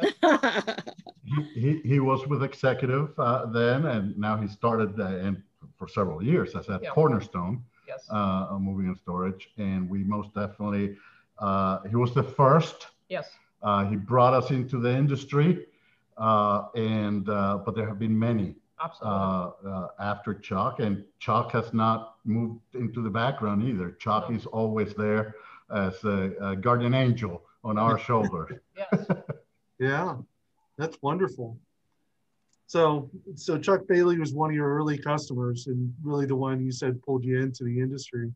he, 0.00 1.42
he, 1.52 1.80
he 1.84 2.00
was 2.00 2.26
with 2.26 2.42
Executive 2.42 3.10
uh, 3.18 3.44
then, 3.44 3.84
and 3.84 4.16
now 4.16 4.38
he 4.38 4.48
started 4.48 4.98
uh, 4.98 5.04
and 5.04 5.42
for 5.76 5.88
several 5.88 6.24
years 6.24 6.54
as 6.54 6.70
at 6.70 6.82
yeah. 6.82 6.88
Cornerstone, 6.88 7.62
yes. 7.86 8.06
uh, 8.08 8.56
moving 8.58 8.86
and 8.86 8.96
storage. 8.96 9.50
And 9.58 9.90
we 9.90 10.02
most 10.02 10.34
definitely 10.34 10.96
uh, 11.40 11.80
he 11.88 11.96
was 11.96 12.14
the 12.14 12.22
first. 12.22 12.86
Yes. 13.08 13.30
Uh, 13.62 13.84
he 13.86 13.96
brought 13.96 14.34
us 14.34 14.50
into 14.50 14.78
the 14.78 14.90
industry, 14.90 15.66
uh, 16.16 16.64
and 16.74 17.28
uh, 17.28 17.58
but 17.64 17.74
there 17.74 17.86
have 17.86 17.98
been 17.98 18.18
many. 18.18 18.54
Absolutely. 18.82 19.70
Uh, 19.70 19.86
after 19.98 20.34
Chuck, 20.34 20.80
and 20.80 21.04
Chuck 21.18 21.52
has 21.52 21.72
not 21.74 22.16
moved 22.24 22.60
into 22.74 23.02
the 23.02 23.10
background 23.10 23.62
either. 23.62 23.92
Chuck 23.92 24.30
no. 24.30 24.36
is 24.36 24.46
always 24.46 24.94
there 24.94 25.34
as 25.74 26.02
a, 26.04 26.32
a 26.40 26.56
guardian 26.56 26.94
angel 26.94 27.42
on 27.62 27.78
our 27.78 27.98
shoulders. 28.06 28.58
Yes. 28.76 29.06
yeah, 29.78 30.16
that's 30.78 30.96
wonderful. 31.02 31.58
So, 32.66 33.10
so 33.34 33.58
Chuck 33.58 33.82
Bailey 33.88 34.18
was 34.18 34.32
one 34.32 34.50
of 34.50 34.54
your 34.54 34.72
early 34.72 34.96
customers, 34.96 35.66
and 35.66 35.92
really 36.04 36.26
the 36.26 36.36
one 36.36 36.64
you 36.64 36.70
said 36.70 37.02
pulled 37.02 37.24
you 37.24 37.40
into 37.40 37.64
the 37.64 37.80
industry. 37.80 38.32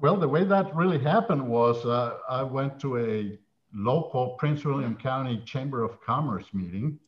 Well, 0.00 0.16
the 0.16 0.28
way 0.28 0.44
that 0.44 0.74
really 0.76 0.98
happened 0.98 1.48
was 1.48 1.84
uh, 1.84 2.18
I 2.28 2.42
went 2.44 2.78
to 2.80 2.98
a 2.98 3.38
local 3.74 4.30
Prince 4.38 4.64
William 4.64 4.94
County 4.94 5.42
Chamber 5.44 5.82
of 5.82 6.00
Commerce 6.00 6.46
meeting. 6.52 6.98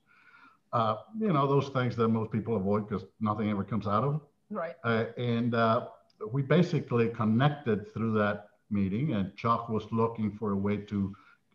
Uh, 0.72 0.96
you 1.18 1.32
know, 1.32 1.46
those 1.46 1.68
things 1.70 1.96
that 1.96 2.08
most 2.08 2.30
people 2.30 2.56
avoid 2.56 2.88
because 2.88 3.04
nothing 3.20 3.50
ever 3.50 3.64
comes 3.64 3.86
out 3.86 4.04
of 4.04 4.12
them. 4.12 4.20
Right. 4.50 4.74
Uh, 4.84 5.06
and 5.16 5.54
uh, 5.54 5.86
we 6.32 6.42
basically 6.42 7.08
connected 7.08 7.92
through 7.92 8.12
that 8.18 8.48
meeting, 8.70 9.14
and 9.14 9.36
Chuck 9.36 9.68
was 9.68 9.84
looking 9.90 10.30
for 10.30 10.52
a 10.52 10.56
way 10.56 10.76
to 10.76 11.14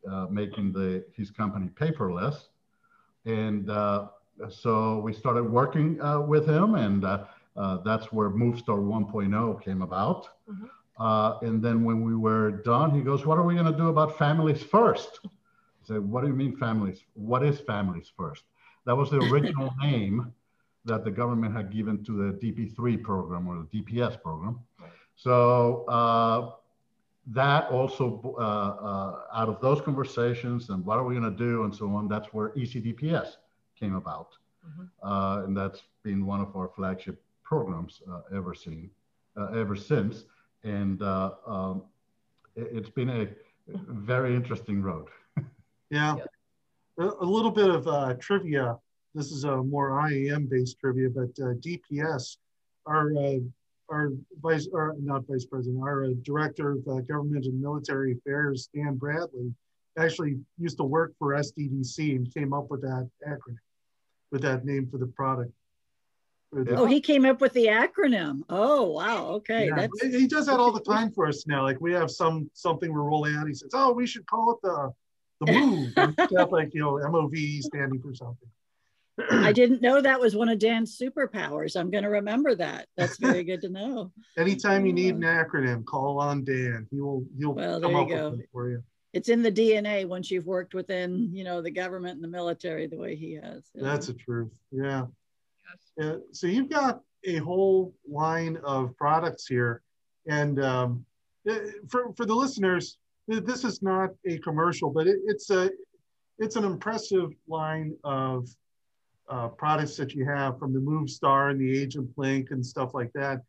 uh, 0.10 0.27
making 0.29 0.74
the 0.74 1.05
his 1.15 1.31
company 1.31 1.69
paperless. 1.75 2.48
And 3.25 3.69
uh, 3.69 4.07
so 4.50 5.00
we 5.00 5.13
started 5.13 5.43
working 5.43 5.98
with 6.27 6.48
him, 6.48 6.75
and 6.75 7.03
that's 7.03 8.12
where 8.12 8.29
MoveStar 8.29 8.79
1.0 8.79 9.63
came 9.63 9.81
about. 9.81 10.27
Mm-hmm. 10.50 10.65
Uh, 10.98 11.39
and 11.39 11.62
then 11.62 11.84
when 11.84 12.03
we 12.03 12.15
were 12.15 12.51
done, 12.51 12.91
he 12.91 13.01
goes, 13.01 13.25
What 13.25 13.38
are 13.38 13.43
we 13.43 13.53
going 13.53 13.72
to 13.72 13.77
do 13.77 13.89
about 13.89 14.17
families 14.17 14.63
first? 14.63 15.19
I 15.25 15.29
said, 15.84 16.00
What 16.00 16.22
do 16.22 16.27
you 16.27 16.34
mean 16.34 16.55
families? 16.55 17.03
What 17.13 17.43
is 17.43 17.60
families 17.60 18.12
first? 18.15 18.43
That 18.86 18.96
was 18.96 19.10
the 19.10 19.18
original 19.18 19.74
name 19.82 20.34
that 20.86 21.04
the 21.04 21.12
government 21.12 21.56
had 21.56 21.72
given 21.72 22.04
to 22.06 22.12
the 22.12 22.34
DP3 22.38 23.01
program 23.01 23.48
or 23.48 23.65
the 23.65 23.82
DPS 23.82 24.22
program. 24.22 24.60
So 25.15 25.86
uh, 25.86 26.51
that 27.27 27.70
also, 27.70 28.36
uh, 28.38 28.42
uh, 28.42 29.22
out 29.34 29.50
of 29.50 29.60
those 29.62 29.82
conversations 29.82 30.70
and 30.70 30.86
what 30.86 30.98
are 30.98 31.04
we 31.04 31.15
going 31.15 31.32
to 31.32 31.38
do 31.38 31.63
and 31.63 31.74
so 31.74 31.89
on, 31.96 32.08
that's 32.08 32.27
where 32.34 32.50
ECDPS 32.50 33.38
came 33.80 33.96
about. 33.96 34.30
Mm-hmm. 34.68 35.08
Uh, 35.08 35.44
and 35.46 35.58
that's 35.58 35.84
been 36.04 36.25
one 36.25 36.42
of 36.42 36.56
our 36.56 36.70
flagship 36.75 37.24
programs 37.44 38.01
uh, 38.12 38.22
ever 38.36 38.54
seen, 38.54 38.89
ever 39.54 39.75
since 39.75 40.25
and 40.65 41.01
uh, 41.01 41.32
um, 41.46 41.84
it, 42.56 42.74
has 42.74 42.89
been 42.89 43.10
a 43.10 43.27
very 43.68 44.36
interesting 44.36 44.82
road. 44.82 45.08
yeah. 45.89 46.15
yeah. 46.18 46.24
A, 46.97 47.25
little 47.25 47.51
bit 47.51 47.69
of 47.69 47.87
uh, 47.87 48.13
trivia. 48.19 48.77
This 49.13 49.31
is 49.31 49.43
a 49.43 49.57
more 49.57 50.07
IAM 50.09 50.47
based 50.47 50.79
trivia, 50.79 51.09
but 51.09 51.29
uh, 51.41 51.53
DPS, 51.55 52.37
our 52.85 53.15
uh, 53.17 53.39
our 53.89 54.11
vice, 54.41 54.67
or 54.71 54.95
not 54.99 55.27
vice 55.27 55.45
president, 55.45 55.83
our 55.83 56.05
uh, 56.05 56.09
director 56.23 56.71
of 56.71 56.87
uh, 56.87 57.01
government 57.01 57.45
and 57.45 57.61
military 57.61 58.13
affairs, 58.13 58.69
Dan 58.73 58.95
Bradley, 58.95 59.53
actually 59.97 60.37
used 60.57 60.77
to 60.77 60.83
work 60.83 61.13
for 61.19 61.33
SDDC 61.33 62.15
and 62.15 62.33
came 62.33 62.53
up 62.53 62.69
with 62.69 62.81
that 62.81 63.09
acronym, 63.27 63.57
with 64.31 64.41
that 64.41 64.65
name 64.65 64.87
for 64.89 64.97
the 64.97 65.07
product. 65.07 65.51
Oh, 66.69 66.85
he 66.85 67.01
came 67.01 67.25
up 67.25 67.41
with 67.41 67.51
the 67.53 67.65
acronym. 67.65 68.43
Oh, 68.49 68.91
wow. 68.91 69.25
Okay. 69.27 69.67
Yeah. 69.67 69.75
That's... 69.75 70.01
He 70.03 70.27
does 70.27 70.45
that 70.45 70.59
all 70.59 70.71
the 70.71 70.79
time 70.79 71.11
for 71.11 71.27
us 71.27 71.45
now. 71.47 71.63
Like 71.63 71.81
we 71.81 71.91
have 71.93 72.09
some 72.09 72.49
something 72.53 72.93
we're 72.93 73.01
rolling 73.01 73.35
out. 73.35 73.47
He 73.47 73.53
says, 73.53 73.71
"Oh, 73.73 73.91
we 73.91 74.07
should 74.07 74.25
call 74.25 74.51
it 74.51 74.59
the 74.63 74.93
the 75.45 75.53
move." 75.53 76.29
stuff 76.29 76.51
like 76.51 76.73
you 76.73 76.81
know, 76.81 76.93
MOV 76.93 77.61
standing 77.61 78.01
for 78.01 78.13
something. 78.13 78.49
I 79.31 79.51
didn't 79.53 79.81
know 79.81 80.01
that 80.01 80.19
was 80.19 80.35
one 80.35 80.49
of 80.49 80.59
Dan's 80.59 80.97
superpowers. 80.97 81.79
I'm 81.79 81.89
going 81.89 82.03
to 82.03 82.09
remember 82.09 82.53
that. 82.55 82.87
That's 82.97 83.17
very 83.17 83.43
good 83.43 83.61
to 83.61 83.69
know. 83.69 84.11
Anytime 84.37 84.85
you 84.85 84.93
need 84.93 85.15
an 85.15 85.21
acronym, 85.21 85.85
call 85.85 86.19
on 86.19 86.43
Dan. 86.43 86.87
He 86.91 86.99
will. 86.99 87.25
He'll 87.37 87.53
well, 87.53 87.79
come 87.79 87.95
up 87.95 88.09
go. 88.09 88.31
with 88.31 88.41
it 88.41 88.49
for 88.51 88.69
you. 88.69 88.83
It's 89.13 89.29
in 89.29 89.41
the 89.41 89.51
DNA 89.51 90.05
once 90.05 90.29
you've 90.29 90.45
worked 90.45 90.73
within, 90.73 91.33
you 91.33 91.45
know, 91.45 91.61
the 91.61 91.71
government 91.71 92.15
and 92.15 92.23
the 92.23 92.27
military 92.27 92.85
the 92.85 92.97
way 92.97 93.15
he 93.15 93.35
has. 93.35 93.63
That's 93.73 94.07
the 94.07 94.13
truth. 94.13 94.51
Yeah. 94.71 95.05
Uh, 96.01 96.17
so 96.33 96.47
you've 96.47 96.69
got 96.69 96.99
a 97.23 97.37
whole 97.37 97.93
line 98.05 98.57
of 98.63 98.95
products 98.97 99.47
here. 99.47 99.81
And 100.27 100.61
um, 100.61 101.05
uh, 101.49 101.55
for, 101.87 102.13
for 102.17 102.25
the 102.25 102.35
listeners, 102.35 102.97
this 103.27 103.63
is 103.63 103.82
not 103.82 104.10
a 104.27 104.38
commercial, 104.39 104.89
but 104.89 105.08
it, 105.08 105.20
it's 105.25 105.50
a 105.50 105.70
it's 106.38 106.55
an 106.55 106.65
impressive 106.65 107.32
line 107.48 107.96
of 108.03 108.48
uh, 109.29 109.48
products 109.48 109.96
that 109.98 110.13
you 110.13 110.25
have 110.25 110.60
from 110.60 110.74
the 110.74 110.79
MoveStar 110.79 111.51
and 111.51 111.60
the 111.60 111.82
Agent 111.82 112.10
Link 112.17 112.51
and 112.51 112.63
stuff 112.63 112.94
like 112.94 113.12
that. 113.13 113.41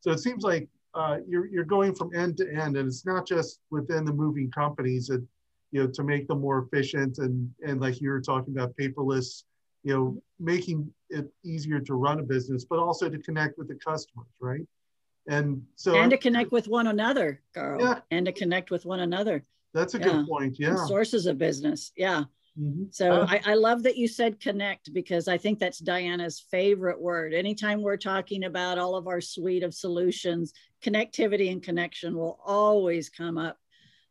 So 0.00 0.10
it 0.10 0.18
seems 0.18 0.44
like 0.44 0.68
uh, 0.94 1.18
you're, 1.26 1.46
you're 1.46 1.64
going 1.64 1.94
from 1.94 2.14
end 2.14 2.36
to 2.36 2.48
end, 2.52 2.76
and 2.76 2.86
it's 2.86 3.06
not 3.06 3.26
just 3.26 3.60
within 3.70 4.04
the 4.04 4.12
moving 4.12 4.50
companies 4.50 5.06
that 5.08 5.24
you 5.72 5.82
know 5.82 5.90
to 5.90 6.04
make 6.04 6.28
them 6.28 6.40
more 6.40 6.66
efficient 6.66 7.18
and 7.18 7.50
and 7.66 7.80
like 7.80 8.00
you 8.00 8.10
were 8.10 8.20
talking 8.20 8.54
about 8.54 8.76
paperless 8.76 9.44
you 9.84 9.94
know, 9.94 10.22
making 10.40 10.90
it 11.10 11.30
easier 11.44 11.78
to 11.78 11.94
run 11.94 12.18
a 12.18 12.22
business, 12.22 12.64
but 12.64 12.78
also 12.78 13.08
to 13.08 13.18
connect 13.18 13.58
with 13.58 13.68
the 13.68 13.74
customers, 13.74 14.26
right? 14.40 14.66
And 15.26 15.62
so 15.76 15.96
and 15.96 16.10
to 16.10 16.18
connect 16.18 16.52
with 16.52 16.68
one 16.68 16.86
another, 16.86 17.40
Carl. 17.54 17.80
Yeah. 17.80 18.00
And 18.10 18.26
to 18.26 18.32
connect 18.32 18.70
with 18.70 18.84
one 18.84 19.00
another. 19.00 19.44
That's 19.72 19.94
a 19.94 19.98
yeah. 19.98 20.04
good 20.04 20.28
point. 20.28 20.56
Yeah. 20.58 20.70
And 20.70 20.78
sources 20.80 21.26
of 21.26 21.38
business. 21.38 21.92
Yeah. 21.96 22.24
Mm-hmm. 22.60 22.84
So 22.90 23.22
uh, 23.22 23.26
I, 23.28 23.40
I, 23.46 23.54
love 23.54 23.82
that 23.82 23.96
you 23.96 24.06
said 24.06 24.38
connect 24.38 24.94
because 24.94 25.26
I 25.26 25.36
think 25.36 25.58
that's 25.58 25.78
Diana's 25.80 26.38
favorite 26.38 27.00
word. 27.00 27.34
Anytime 27.34 27.82
we're 27.82 27.96
talking 27.96 28.44
about 28.44 28.78
all 28.78 28.94
of 28.94 29.08
our 29.08 29.20
suite 29.20 29.64
of 29.64 29.74
solutions, 29.74 30.52
connectivity 30.80 31.50
and 31.50 31.60
connection 31.60 32.16
will 32.16 32.38
always 32.46 33.08
come 33.08 33.38
up 33.38 33.58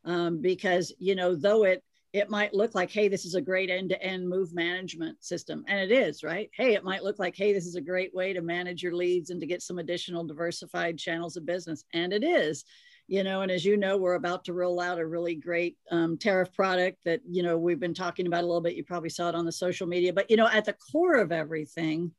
um, 0.04 0.42
because 0.42 0.92
you 1.00 1.16
know 1.16 1.36
though 1.36 1.64
it 1.64 1.84
it 2.14 2.30
might 2.30 2.54
look 2.54 2.76
like 2.76 2.92
hey 2.92 3.08
this 3.08 3.26
is 3.26 3.36
a 3.36 3.42
great 3.42 3.72
end-to-end 3.72 4.28
move 4.28 4.54
management 4.54 5.22
system 5.24 5.66
and 5.68 5.80
it 5.80 5.92
is 5.92 6.24
right? 6.24 6.50
Hey 6.54 6.76
it 6.76 6.84
might 6.84 7.04
look 7.04 7.20
like 7.20 7.36
hey 7.36 7.52
this 7.52 7.66
is 7.66 7.76
a 7.76 7.82
great 7.82 8.14
way 8.14 8.34
to 8.34 8.42
manage 8.42 8.84
your 8.84 8.96
leads 8.96 9.32
and 9.32 9.42
to 9.42 9.48
get 9.48 9.62
some 9.62 9.80
additional 9.80 10.24
diversified 10.24 10.98
channels 10.98 11.36
of 11.36 11.46
business 11.46 11.84
and 11.94 12.14
it 12.14 12.24
is 12.24 12.64
you 13.08 13.24
know 13.24 13.42
and 13.42 13.52
as 13.52 13.66
you 13.66 13.76
know 13.76 13.98
we're 13.98 14.14
about 14.14 14.46
to 14.46 14.54
roll 14.54 14.80
out 14.80 15.00
a 15.00 15.06
really 15.06 15.36
great 15.36 15.76
um, 15.92 16.18
tariff 16.18 16.54
product 16.54 17.00
that 17.04 17.20
you 17.30 17.44
know 17.44 17.58
we've 17.58 17.80
been 17.80 17.94
talking 17.94 18.28
about 18.28 18.44
a 18.44 18.48
little 18.48 18.62
bit. 18.62 18.76
You 18.76 18.84
probably 18.84 19.10
saw 19.10 19.30
it 19.30 19.36
on 19.36 19.46
the 19.46 19.52
social 19.52 19.88
media 19.88 20.14
but 20.14 20.30
you 20.30 20.38
know 20.38 20.48
at 20.48 20.66
the 20.66 20.76
core 20.92 21.16
of 21.16 21.32
everything 21.32 22.12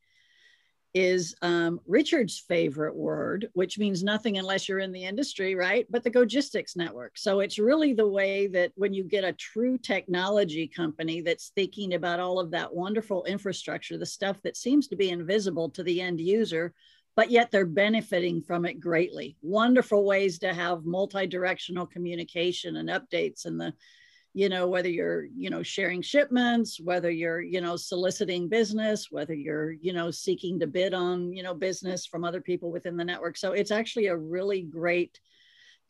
is 0.95 1.35
um, 1.41 1.79
richard's 1.85 2.39
favorite 2.39 2.95
word 2.95 3.49
which 3.53 3.77
means 3.77 4.03
nothing 4.03 4.37
unless 4.37 4.67
you're 4.67 4.79
in 4.79 4.93
the 4.93 5.03
industry 5.03 5.53
right 5.53 5.85
but 5.89 6.03
the 6.03 6.09
gogistics 6.09 6.75
network 6.75 7.17
so 7.17 7.41
it's 7.41 7.59
really 7.59 7.93
the 7.93 8.07
way 8.07 8.47
that 8.47 8.71
when 8.75 8.93
you 8.93 9.03
get 9.03 9.25
a 9.25 9.33
true 9.33 9.77
technology 9.77 10.67
company 10.67 11.21
that's 11.21 11.49
thinking 11.49 11.93
about 11.93 12.19
all 12.19 12.39
of 12.39 12.49
that 12.49 12.73
wonderful 12.73 13.25
infrastructure 13.25 13.97
the 13.97 14.05
stuff 14.05 14.41
that 14.41 14.55
seems 14.55 14.87
to 14.87 14.95
be 14.95 15.09
invisible 15.09 15.69
to 15.69 15.83
the 15.83 16.01
end 16.01 16.19
user 16.19 16.73
but 17.15 17.31
yet 17.31 17.49
they're 17.49 17.65
benefiting 17.65 18.41
from 18.41 18.65
it 18.65 18.79
greatly. 18.79 19.37
Wonderful 19.41 20.03
ways 20.03 20.37
to 20.39 20.53
have 20.53 20.83
multi-directional 20.83 21.85
communication 21.85 22.75
and 22.75 22.89
updates 22.89 23.45
and 23.45 23.59
the, 23.59 23.73
you 24.35 24.49
know, 24.49 24.67
whether 24.67 24.89
you're, 24.89 25.23
you 25.33 25.49
know, 25.49 25.63
sharing 25.63 26.01
shipments, 26.01 26.77
whether 26.77 27.09
you're, 27.09 27.39
you 27.39 27.61
know, 27.61 27.77
soliciting 27.77 28.49
business, 28.49 29.09
whether 29.09 29.33
you're, 29.33 29.71
you 29.71 29.93
know, 29.93 30.11
seeking 30.11 30.59
to 30.59 30.67
bid 30.67 30.93
on, 30.93 31.31
you 31.31 31.41
know, 31.41 31.53
business 31.53 32.05
from 32.05 32.25
other 32.25 32.41
people 32.41 32.69
within 32.69 32.97
the 32.97 33.05
network. 33.05 33.37
So 33.37 33.53
it's 33.53 33.71
actually 33.71 34.07
a 34.07 34.17
really 34.17 34.61
great 34.61 35.21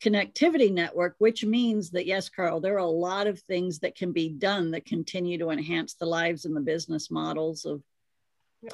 connectivity 0.00 0.72
network, 0.72 1.16
which 1.18 1.44
means 1.44 1.90
that, 1.90 2.06
yes, 2.06 2.28
Carl, 2.28 2.60
there 2.60 2.74
are 2.74 2.78
a 2.78 2.86
lot 2.86 3.26
of 3.26 3.40
things 3.40 3.80
that 3.80 3.96
can 3.96 4.12
be 4.12 4.28
done 4.28 4.70
that 4.70 4.86
continue 4.86 5.38
to 5.38 5.50
enhance 5.50 5.94
the 5.94 6.06
lives 6.06 6.44
and 6.44 6.54
the 6.54 6.60
business 6.60 7.10
models 7.10 7.64
of 7.64 7.82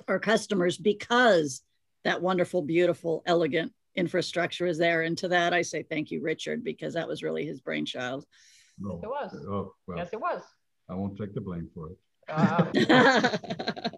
our 0.07 0.19
customers 0.19 0.77
because 0.77 1.63
that 2.05 2.21
wonderful, 2.21 2.61
beautiful, 2.61 3.23
elegant 3.25 3.73
infrastructure 3.95 4.67
is 4.67 4.77
there. 4.77 5.01
And 5.01 5.17
to 5.17 5.29
that, 5.29 5.55
I 5.55 5.63
say 5.63 5.83
thank 5.83 6.11
you, 6.11 6.21
Richard, 6.21 6.63
because 6.63 6.93
that 6.93 7.09
was 7.09 7.23
really 7.23 7.47
his 7.47 7.63
brainchild. 7.63 8.27
No. 8.79 9.01
Yes, 9.03 9.03
it 9.03 9.09
was. 9.09 9.47
Oh, 9.49 9.75
well, 9.87 9.99
yes, 9.99 10.09
it 10.13 10.21
was. 10.21 10.43
I 10.89 10.95
won't 10.95 11.19
take 11.19 11.35
the 11.35 11.41
blame 11.41 11.69
for 11.75 11.91
it. 11.91 11.99
Uh, 12.29 12.67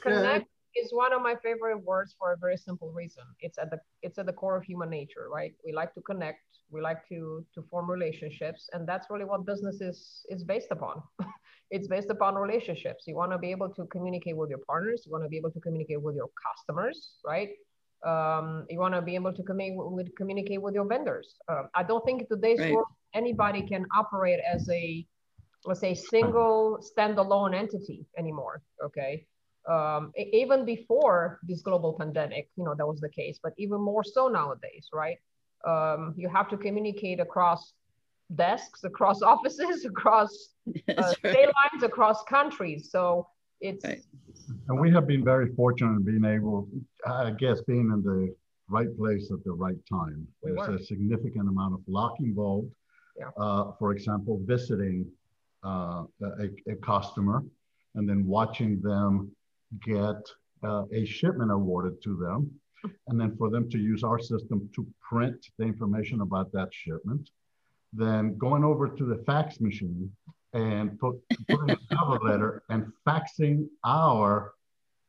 connect 0.00 0.46
is 0.76 0.92
one 0.92 1.12
of 1.12 1.22
my 1.22 1.34
favorite 1.42 1.82
words 1.82 2.14
for 2.18 2.32
a 2.32 2.36
very 2.36 2.56
simple 2.56 2.90
reason. 2.90 3.24
It's 3.40 3.58
at 3.58 3.70
the 3.70 3.78
it's 4.02 4.18
at 4.18 4.26
the 4.26 4.32
core 4.32 4.56
of 4.56 4.64
human 4.64 4.90
nature, 4.90 5.28
right? 5.32 5.54
We 5.64 5.72
like 5.72 5.94
to 5.94 6.00
connect. 6.02 6.40
We 6.70 6.80
like 6.80 7.06
to 7.08 7.44
to 7.54 7.62
form 7.70 7.90
relationships, 7.90 8.68
and 8.72 8.86
that's 8.86 9.08
really 9.10 9.24
what 9.24 9.46
business 9.46 9.80
is 9.80 10.24
is 10.28 10.44
based 10.44 10.68
upon. 10.70 11.02
it's 11.70 11.88
based 11.88 12.10
upon 12.10 12.34
relationships. 12.34 13.04
You 13.06 13.16
want 13.16 13.32
to 13.32 13.38
be 13.38 13.50
able 13.50 13.68
to 13.70 13.86
communicate 13.86 14.36
with 14.36 14.50
your 14.50 14.60
partners. 14.66 15.02
You 15.06 15.12
want 15.12 15.24
to 15.24 15.28
be 15.28 15.36
able 15.36 15.50
to 15.52 15.60
communicate 15.60 16.02
with 16.02 16.16
your 16.16 16.30
customers, 16.46 17.14
right? 17.24 17.50
Um, 18.04 18.66
you 18.68 18.78
want 18.78 18.94
to 18.94 19.02
be 19.02 19.14
able 19.14 19.32
to 19.32 19.42
communicate 19.42 19.92
with, 19.92 20.14
communicate 20.16 20.60
with 20.60 20.74
your 20.74 20.86
vendors. 20.86 21.36
Uh, 21.48 21.64
I 21.74 21.82
don't 21.82 22.04
think 22.04 22.28
today's 22.28 22.60
right. 22.60 22.74
world 22.74 22.86
anybody 23.14 23.62
can 23.62 23.86
operate 23.96 24.40
as 24.40 24.68
a, 24.68 25.06
let's 25.64 25.80
say, 25.80 25.94
single 25.94 26.84
standalone 26.96 27.54
entity 27.54 28.06
anymore. 28.18 28.62
Okay. 28.84 29.26
Um, 29.66 30.12
even 30.16 30.66
before 30.66 31.40
this 31.42 31.62
global 31.62 31.94
pandemic, 31.94 32.50
you 32.56 32.64
know, 32.64 32.74
that 32.74 32.86
was 32.86 33.00
the 33.00 33.08
case, 33.08 33.38
but 33.42 33.54
even 33.56 33.80
more 33.80 34.04
so 34.04 34.28
nowadays, 34.28 34.88
right? 34.92 35.16
Um, 35.66 36.12
you 36.18 36.28
have 36.28 36.50
to 36.50 36.58
communicate 36.58 37.20
across 37.20 37.72
desks 38.34 38.84
across 38.84 39.22
offices 39.34 39.84
across 39.84 40.30
uh, 40.96 41.12
state 41.12 41.48
lines 41.62 41.82
across 41.82 42.22
countries 42.24 42.88
so 42.90 43.26
it's 43.60 43.84
right. 43.84 44.02
and 44.68 44.80
we 44.80 44.90
have 44.90 45.06
been 45.06 45.22
very 45.22 45.52
fortunate 45.54 45.96
in 45.96 46.02
being 46.02 46.24
able 46.24 46.68
i 47.06 47.30
guess 47.30 47.60
being 47.62 47.90
in 47.92 48.02
the 48.02 48.34
right 48.68 48.96
place 48.96 49.30
at 49.30 49.42
the 49.44 49.52
right 49.52 49.78
time 49.90 50.26
we 50.42 50.52
there's 50.52 50.68
were. 50.68 50.74
a 50.76 50.84
significant 50.84 51.48
amount 51.48 51.74
of 51.74 51.80
luck 51.86 52.14
involved 52.20 52.70
yeah. 53.18 53.26
uh, 53.36 53.72
for 53.78 53.92
example 53.92 54.40
visiting 54.44 55.06
uh, 55.64 56.04
a, 56.22 56.48
a, 56.70 56.74
customer 56.82 57.42
and 57.94 58.08
then 58.08 58.26
watching 58.26 58.80
them 58.82 59.30
get 59.82 60.20
uh, 60.62 60.84
a 60.92 61.04
shipment 61.06 61.50
awarded 61.50 62.02
to 62.02 62.16
them 62.16 62.50
and 63.08 63.20
then 63.20 63.34
for 63.36 63.50
them 63.50 63.68
to 63.70 63.78
use 63.78 64.02
our 64.02 64.18
system 64.18 64.68
to 64.74 64.86
print 65.00 65.46
the 65.58 65.64
information 65.64 66.20
about 66.20 66.52
that 66.52 66.68
shipment 66.72 67.30
then 67.92 68.36
going 68.38 68.64
over 68.64 68.88
to 68.88 69.04
the 69.04 69.22
fax 69.24 69.60
machine 69.60 70.10
and 70.52 70.98
put, 70.98 71.16
putting 71.48 71.70
a 71.70 71.94
cover 71.94 72.18
letter 72.22 72.62
and 72.70 72.92
faxing 73.06 73.66
our 73.84 74.52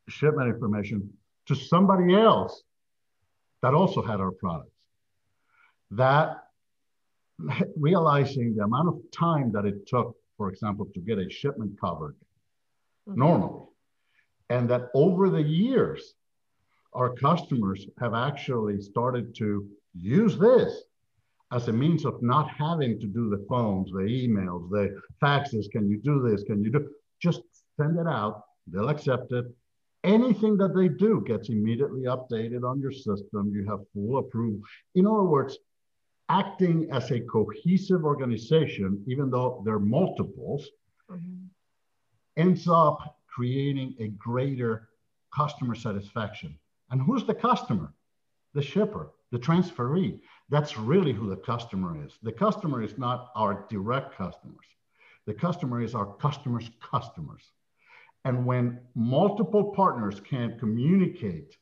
shipment 0.07 0.49
information 0.49 1.09
to 1.47 1.55
somebody 1.55 2.15
else 2.15 2.63
that 3.61 3.73
also 3.73 4.01
had 4.01 4.19
our 4.19 4.31
products. 4.31 4.71
That 5.91 6.37
realizing 7.77 8.55
the 8.55 8.63
amount 8.63 8.87
of 8.87 8.99
time 9.11 9.51
that 9.51 9.65
it 9.65 9.87
took, 9.87 10.15
for 10.37 10.49
example, 10.49 10.87
to 10.93 10.99
get 10.99 11.17
a 11.19 11.29
shipment 11.29 11.79
covered 11.79 12.15
mm-hmm. 13.07 13.19
normally, 13.19 13.65
and 14.49 14.69
that 14.69 14.89
over 14.93 15.29
the 15.29 15.41
years, 15.41 16.13
our 16.93 17.09
customers 17.13 17.87
have 17.99 18.13
actually 18.13 18.81
started 18.81 19.35
to 19.35 19.67
use 19.99 20.37
this 20.37 20.83
as 21.51 21.67
a 21.67 21.73
means 21.73 22.05
of 22.05 22.21
not 22.21 22.49
having 22.49 22.99
to 22.99 23.07
do 23.07 23.29
the 23.29 23.45
phones, 23.49 23.91
the 23.91 23.99
emails, 23.99 24.69
the 24.69 24.99
faxes. 25.21 25.69
Can 25.71 25.89
you 25.89 25.97
do 25.97 26.27
this? 26.27 26.43
Can 26.43 26.63
you 26.63 26.71
do? 26.71 26.89
Just 27.21 27.41
send 27.77 27.99
it 27.99 28.07
out. 28.07 28.43
They'll 28.67 28.89
accept 28.89 29.31
it. 29.31 29.45
Anything 30.05 30.55
that 30.57 30.75
they 30.75 30.87
do 30.87 31.23
gets 31.25 31.49
immediately 31.49 32.03
updated 32.03 32.63
on 32.63 32.79
your 32.79 32.91
system. 32.91 33.51
You 33.51 33.65
have 33.67 33.79
full 33.91 34.19
approval. 34.19 34.61
In 34.93 35.07
other 35.07 35.23
words, 35.23 35.57
acting 36.29 36.87
as 36.91 37.09
a 37.11 37.19
cohesive 37.21 38.03
organization, 38.03 39.03
even 39.07 39.31
though 39.31 39.63
they're 39.65 39.79
multiples, 39.79 40.69
mm-hmm. 41.09 41.45
ends 42.37 42.67
up 42.67 43.17
creating 43.27 43.95
a 43.99 44.07
greater 44.09 44.89
customer 45.35 45.73
satisfaction. 45.73 46.57
And 46.91 47.01
who's 47.01 47.25
the 47.25 47.33
customer? 47.33 47.91
The 48.53 48.61
shipper, 48.61 49.11
the 49.31 49.39
transferee. 49.39 50.19
That's 50.49 50.77
really 50.77 51.13
who 51.13 51.29
the 51.29 51.35
customer 51.37 52.05
is. 52.05 52.13
The 52.21 52.31
customer 52.31 52.83
is 52.83 52.97
not 52.97 53.31
our 53.35 53.65
direct 53.69 54.15
customers. 54.15 54.65
The 55.25 55.33
customer 55.33 55.81
is 55.81 55.95
our 55.95 56.13
customer's 56.17 56.69
customers. 56.79 57.51
And 58.25 58.45
when 58.45 58.79
multiple 58.95 59.71
partners 59.75 60.19
can 60.19 60.57
communicate 60.59 61.55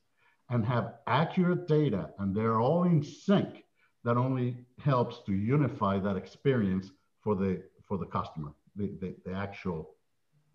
and 0.50 0.66
have 0.66 0.96
accurate 1.08 1.68
data 1.68 2.10
and 2.20 2.34
they're 2.36 2.60
all 2.60 2.84
in 2.84 3.04
sync, 3.04 3.64
that 4.06 4.18
only 4.18 4.58
helps 4.80 5.22
to 5.26 5.34
unify 5.34 6.00
that 6.00 6.16
experience 6.16 6.92
for 7.22 7.36
the 7.36 7.62
for 7.86 7.98
the 7.98 8.06
customer, 8.06 8.54
the, 8.76 8.88
the, 9.00 9.16
the 9.26 9.34
actual 9.34 9.96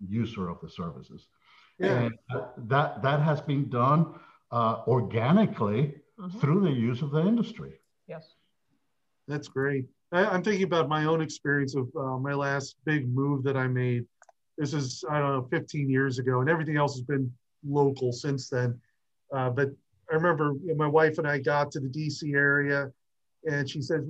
user 0.06 0.48
of 0.48 0.60
the 0.60 0.68
services. 0.68 1.28
Yeah. 1.78 2.00
And 2.00 2.18
that 2.68 3.02
that 3.02 3.20
has 3.20 3.40
been 3.40 3.68
done 3.68 4.14
uh, 4.50 4.82
organically 4.86 5.94
mm-hmm. 6.18 6.38
through 6.38 6.62
the 6.62 6.72
use 6.72 7.02
of 7.02 7.10
the 7.10 7.20
industry. 7.20 7.74
Yes. 8.06 8.34
That's 9.26 9.48
great. 9.48 9.84
I, 10.10 10.34
am 10.34 10.42
thinking 10.42 10.64
about 10.64 10.88
my 10.88 11.04
own 11.04 11.20
experience 11.20 11.74
of 11.74 11.88
uh, 11.94 12.18
my 12.18 12.32
last 12.32 12.76
big 12.84 13.08
move 13.14 13.44
that 13.44 13.58
I 13.58 13.68
made. 13.68 14.06
This 14.58 14.74
is, 14.74 15.04
I 15.10 15.18
don't 15.18 15.32
know, 15.32 15.48
15 15.50 15.88
years 15.88 16.18
ago, 16.18 16.40
and 16.40 16.50
everything 16.50 16.76
else 16.76 16.94
has 16.94 17.02
been 17.02 17.32
local 17.66 18.12
since 18.12 18.48
then. 18.48 18.78
Uh, 19.32 19.50
but 19.50 19.70
I 20.10 20.14
remember 20.14 20.54
my 20.76 20.86
wife 20.86 21.18
and 21.18 21.26
I 21.26 21.38
got 21.38 21.70
to 21.72 21.80
the 21.80 21.88
DC 21.88 22.34
area, 22.34 22.90
and 23.48 23.68
she 23.68 23.80
said, 23.80 24.06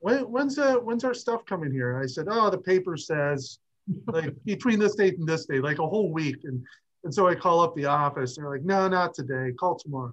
when, 0.00 0.18
when's 0.30 0.58
uh, 0.58 0.74
when's 0.74 1.04
our 1.04 1.14
stuff 1.14 1.44
coming 1.46 1.72
here? 1.72 1.94
And 1.94 2.04
I 2.04 2.06
said, 2.06 2.26
oh, 2.30 2.50
the 2.50 2.58
paper 2.58 2.96
says 2.96 3.58
like 4.06 4.34
between 4.44 4.78
this 4.78 4.94
date 4.94 5.18
and 5.18 5.26
this 5.26 5.46
date, 5.46 5.62
like 5.62 5.78
a 5.78 5.86
whole 5.86 6.12
week. 6.12 6.36
And 6.44 6.62
and 7.04 7.14
so 7.14 7.28
I 7.28 7.34
call 7.34 7.60
up 7.60 7.74
the 7.74 7.86
office. 7.86 8.36
And 8.36 8.44
they're 8.44 8.52
like, 8.52 8.64
no, 8.64 8.88
not 8.88 9.14
today. 9.14 9.52
Call 9.58 9.78
tomorrow. 9.78 10.12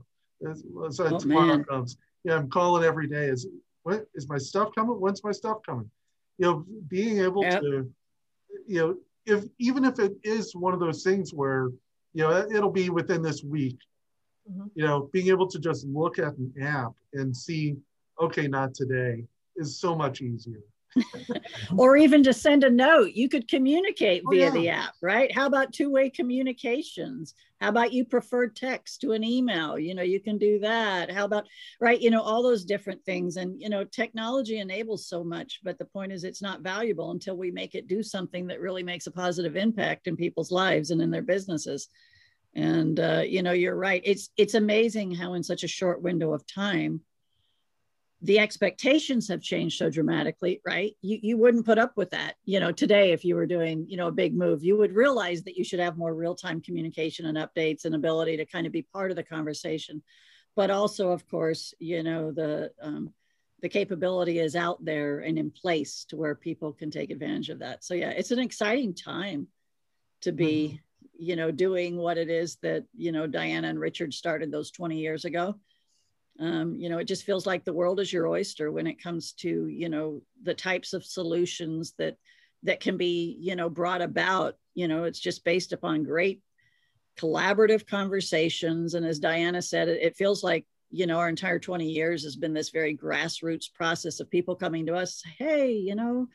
So 0.90 1.06
oh, 1.06 1.20
tomorrow 1.20 1.58
man. 1.58 1.64
comes 1.66 1.98
yeah, 2.24 2.36
I'm 2.36 2.50
calling 2.50 2.84
every 2.84 3.08
day. 3.08 3.26
Is 3.26 3.48
what 3.84 4.06
is 4.16 4.30
my 4.30 4.38
stuff 4.38 4.70
coming? 4.76 4.96
When's 4.96 5.24
my 5.24 5.32
stuff 5.32 5.58
coming? 5.66 5.90
You 6.38 6.46
know, 6.46 6.66
being 6.88 7.20
able 7.20 7.44
yep. 7.44 7.62
to, 7.62 7.90
you 8.68 8.80
know, 8.80 8.98
if 9.26 9.46
even 9.60 9.86
if 9.86 10.00
it 10.00 10.14
is 10.24 10.56
one 10.56 10.74
of 10.74 10.80
those 10.80 11.04
things 11.04 11.34
where, 11.34 11.70
you 12.14 12.24
know, 12.24 12.48
it'll 12.54 12.72
be 12.72 12.90
within 12.90 13.22
this 13.22 13.44
week. 13.44 13.78
Mm-hmm. 14.50 14.68
You 14.76 14.86
know, 14.86 15.10
being 15.14 15.28
able 15.28 15.48
to 15.48 15.60
just 15.60 15.86
look 15.86 16.20
at 16.20 16.38
an 16.38 16.54
app 16.62 16.92
and 17.14 17.36
see, 17.36 17.78
okay, 18.20 18.48
not 18.48 18.74
today, 18.74 19.24
is 19.56 19.80
so 19.80 19.96
much 19.96 20.22
easier. 20.22 20.64
or 21.78 21.98
even 21.98 22.24
to 22.24 22.34
send 22.34 22.64
a 22.64 22.70
note. 22.70 23.12
You 23.14 23.30
could 23.30 23.48
communicate 23.48 24.24
Oh, 24.26 24.32
via 24.32 24.46
yeah. 24.46 24.50
the 24.52 24.70
app, 24.70 24.94
right? 25.02 25.32
How 25.34 25.46
about 25.46 25.74
two 25.74 25.90
way 25.90 26.10
communications? 26.10 27.34
How 27.60 27.70
about 27.70 27.94
you 27.94 28.04
prefer 28.04 28.48
text 28.48 29.02
to 29.02 29.14
an 29.14 29.24
email? 29.24 29.80
You 29.80 29.96
know, 29.96 30.02
you 30.04 30.20
can 30.20 30.38
do 30.38 30.60
that. 30.60 31.10
How 31.10 31.26
about, 31.26 31.46
right? 31.80 32.00
You 32.00 32.12
know, 32.12 32.22
all 32.22 32.44
those 32.44 32.66
different 32.66 33.04
things. 33.06 33.38
And, 33.38 33.62
you 33.62 33.70
know, 33.70 33.86
technology 33.86 34.60
enables 34.60 35.08
so 35.08 35.24
much, 35.24 35.62
but 35.64 35.78
the 35.78 35.86
point 35.86 36.12
is 36.12 36.24
it's 36.24 36.42
not 36.42 36.62
valuable 36.62 37.12
until 37.12 37.38
we 37.38 37.52
make 37.52 37.74
it 37.74 37.88
do 37.88 38.04
something 38.04 38.48
that 38.48 38.60
really 38.60 38.84
makes 38.84 39.08
a 39.08 39.12
positive 39.12 39.56
impact 39.56 40.08
in 40.08 40.18
people's 40.18 40.52
lives 40.52 40.92
and 40.92 41.02
in 41.02 41.10
their 41.10 41.22
businesses. 41.22 41.88
And, 42.56 43.00
uh, 43.00 43.24
you 43.26 43.42
know, 43.42 43.54
you're 43.54 43.76
right. 43.78 44.02
It's, 44.04 44.30
it's 44.38 44.54
amazing 44.56 45.16
how 45.16 45.34
in 45.34 45.42
such 45.44 45.64
a 45.64 45.68
short 45.68 46.02
window 46.02 46.34
of 46.34 46.46
time, 46.46 47.02
the 48.24 48.40
expectations 48.40 49.28
have 49.28 49.42
changed 49.42 49.78
so 49.78 49.90
dramatically, 49.90 50.62
right? 50.66 50.96
You, 51.02 51.20
you 51.22 51.38
wouldn't 51.38 51.66
put 51.66 51.78
up 51.78 51.98
with 51.98 52.12
that. 52.12 52.36
You 52.46 52.62
know, 52.62 52.72
today, 52.72 53.12
if 53.12 53.26
you 53.26 53.36
were 53.36 53.46
doing, 53.46 53.86
you 53.90 53.98
know, 53.98 54.08
a 54.08 54.14
big 54.14 54.34
move, 54.34 54.64
you 54.64 54.78
would 54.78 54.96
realize 54.96 55.44
that 55.44 55.58
you 55.58 55.66
should 55.66 55.82
have 55.82 55.98
more 55.98 56.16
real-time 56.16 56.62
communication 56.62 57.26
and 57.26 57.38
updates 57.38 57.84
and 57.84 57.94
ability 57.94 58.38
to 58.38 58.46
kind 58.46 58.66
of 58.66 58.72
be 58.72 58.82
part 58.82 59.12
of 59.12 59.18
the 59.18 59.24
conversation. 59.24 60.02
But 60.56 60.72
also, 60.72 61.12
of 61.12 61.28
course, 61.28 61.74
you 61.80 62.02
know, 62.02 62.32
the 62.32 62.72
um, 62.82 63.14
the 63.62 63.68
capability 63.70 64.40
is 64.40 64.56
out 64.56 64.84
there 64.84 65.20
and 65.20 65.38
in 65.38 65.52
place 65.52 66.06
to 66.06 66.16
where 66.16 66.36
people 66.36 66.72
can 66.72 66.92
take 66.92 67.12
advantage 67.12 67.50
of 67.50 67.60
that. 67.60 67.84
So 67.84 67.94
yeah, 67.94 68.12
it's 68.12 68.32
an 68.32 68.40
exciting 68.40 68.94
time 68.94 69.48
to 70.22 70.32
be, 70.34 70.82
you 71.18 71.36
know, 71.38 71.50
doing 71.50 71.98
what 71.98 72.18
it 72.18 72.30
is 72.30 72.58
that, 72.62 72.84
you 72.94 73.14
know, 73.14 73.26
Diana 73.26 73.70
and 73.70 73.80
Richard 73.80 74.14
started 74.14 74.52
those 74.52 74.70
20 74.72 74.98
years 74.98 75.24
ago 75.24 75.56
um, 76.40 76.76
you 76.76 76.90
know 76.90 76.98
it 76.98 77.08
just 77.08 77.26
feels 77.26 77.46
like 77.46 77.64
the 77.64 77.74
world 77.74 78.00
is 78.00 78.12
your 78.12 78.28
oyster 78.28 78.72
when 78.72 78.88
it 78.88 79.02
comes 79.02 79.34
to 79.34 79.68
you 79.68 79.90
know 79.90 80.22
the 80.42 80.54
types 80.54 80.94
of 80.94 81.06
solutions 81.06 81.94
that 81.98 82.18
that 82.64 82.80
can 82.80 82.98
be 82.98 83.38
you 83.40 83.56
know 83.56 83.70
brought 83.70 84.02
about. 84.02 84.56
You 84.74 84.88
know 84.88 85.04
it's 85.04 85.20
just 85.20 85.44
based 85.44 85.74
upon 85.74 86.04
great 86.04 86.42
collaborative 87.20 87.86
conversations. 87.86 88.96
And 88.96 89.06
as 89.06 89.20
diana 89.20 89.62
said 89.62 89.88
it, 89.88 90.02
it 90.02 90.18
feels 90.18 90.44
like 90.44 90.66
you 90.90 91.08
know 91.08 91.18
our 91.18 91.30
entire 91.30 91.60
20 91.60 91.88
years 91.88 92.24
has 92.24 92.36
been 92.36 92.54
this 92.54 92.70
very 92.70 92.96
grassroots 92.96 93.72
process 93.74 94.20
of 94.20 94.30
people 94.30 94.56
coming 94.56 94.86
to 94.86 94.96
us 94.96 95.24
hey 95.40 95.72
you 95.74 95.96
know 95.96 96.28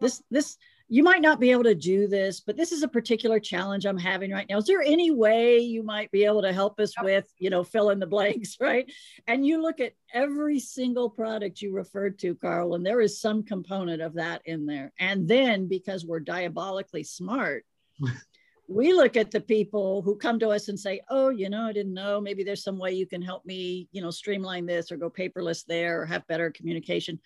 this 0.00 0.20
this 0.32 0.56
you 0.92 1.04
might 1.04 1.22
not 1.22 1.38
be 1.38 1.52
able 1.52 1.62
to 1.62 1.74
do 1.74 2.08
this, 2.08 2.40
but 2.40 2.56
this 2.56 2.72
is 2.72 2.82
a 2.82 2.88
particular 2.88 3.38
challenge 3.38 3.86
I'm 3.86 3.96
having 3.96 4.32
right 4.32 4.46
now. 4.50 4.58
Is 4.58 4.64
there 4.64 4.82
any 4.82 5.12
way 5.12 5.60
you 5.60 5.84
might 5.84 6.10
be 6.10 6.24
able 6.24 6.42
to 6.42 6.52
help 6.52 6.80
us 6.80 6.92
with, 7.00 7.32
you 7.38 7.48
know, 7.48 7.62
fill 7.62 7.90
in 7.90 8.00
the 8.00 8.08
blanks, 8.08 8.56
right? 8.60 8.90
And 9.28 9.46
you 9.46 9.62
look 9.62 9.78
at 9.78 9.92
every 10.12 10.58
single 10.58 11.08
product 11.08 11.62
you 11.62 11.72
referred 11.72 12.18
to, 12.18 12.34
Carl, 12.34 12.74
and 12.74 12.84
there 12.84 13.00
is 13.00 13.20
some 13.20 13.44
component 13.44 14.02
of 14.02 14.14
that 14.14 14.42
in 14.44 14.66
there. 14.66 14.92
And 14.98 15.28
then 15.28 15.68
because 15.68 16.04
we're 16.04 16.18
diabolically 16.18 17.04
smart, 17.04 17.64
we 18.68 18.92
look 18.92 19.16
at 19.16 19.30
the 19.30 19.40
people 19.40 20.02
who 20.02 20.16
come 20.16 20.40
to 20.40 20.48
us 20.48 20.66
and 20.66 20.78
say, 20.78 21.02
oh, 21.08 21.28
you 21.28 21.50
know, 21.50 21.66
I 21.66 21.72
didn't 21.72 21.94
know. 21.94 22.20
Maybe 22.20 22.42
there's 22.42 22.64
some 22.64 22.78
way 22.78 22.94
you 22.94 23.06
can 23.06 23.22
help 23.22 23.46
me, 23.46 23.86
you 23.92 24.02
know, 24.02 24.10
streamline 24.10 24.66
this 24.66 24.90
or 24.90 24.96
go 24.96 25.08
paperless 25.08 25.64
there 25.66 26.02
or 26.02 26.06
have 26.06 26.26
better 26.26 26.50
communication. 26.50 27.20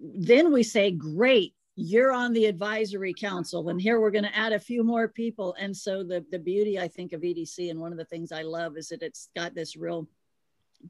Then 0.00 0.52
we 0.52 0.62
say, 0.62 0.92
great, 0.92 1.54
you're 1.76 2.12
on 2.12 2.32
the 2.32 2.46
advisory 2.46 3.12
council 3.12 3.68
and 3.68 3.80
here 3.80 4.00
we're 4.00 4.10
going 4.10 4.24
to 4.24 4.36
add 4.36 4.52
a 4.52 4.60
few 4.60 4.84
more 4.84 5.08
people. 5.08 5.56
And 5.58 5.76
so 5.76 6.04
the 6.04 6.24
the 6.30 6.38
beauty 6.38 6.78
i 6.78 6.88
think 6.88 7.12
of 7.12 7.22
edc 7.22 7.70
and 7.70 7.80
one 7.80 7.92
of 7.92 7.98
the 7.98 8.04
things 8.04 8.30
i 8.32 8.42
love 8.42 8.76
is 8.76 8.88
that 8.88 9.02
it's 9.02 9.28
got 9.34 9.54
this 9.54 9.76
real 9.76 10.08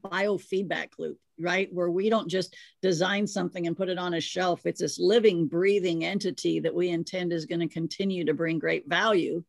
biofeedback 0.05 0.89
loop 0.99 1.19
right? 1.39 1.69
Where 1.73 1.91
we 1.91 2.11
don't 2.11 2.29
just 2.29 2.57
design 2.83 3.27
something 3.27 3.67
and 3.67 3.77
put 3.77 3.89
it 3.89 3.99
on 3.99 4.15
a 4.15 4.21
shelf. 4.21 4.67
It's 4.67 4.81
this 4.81 4.99
living 4.99 5.47
breathing 5.47 6.05
entity 6.05 6.61
that 6.61 6.75
we 6.75 6.91
intend 6.91 7.33
is 7.33 7.47
going 7.47 7.61
to 7.61 7.69
continue 7.69 8.25
to 8.25 8.35
bring 8.35 8.59
great 8.59 8.89
value 8.89 9.43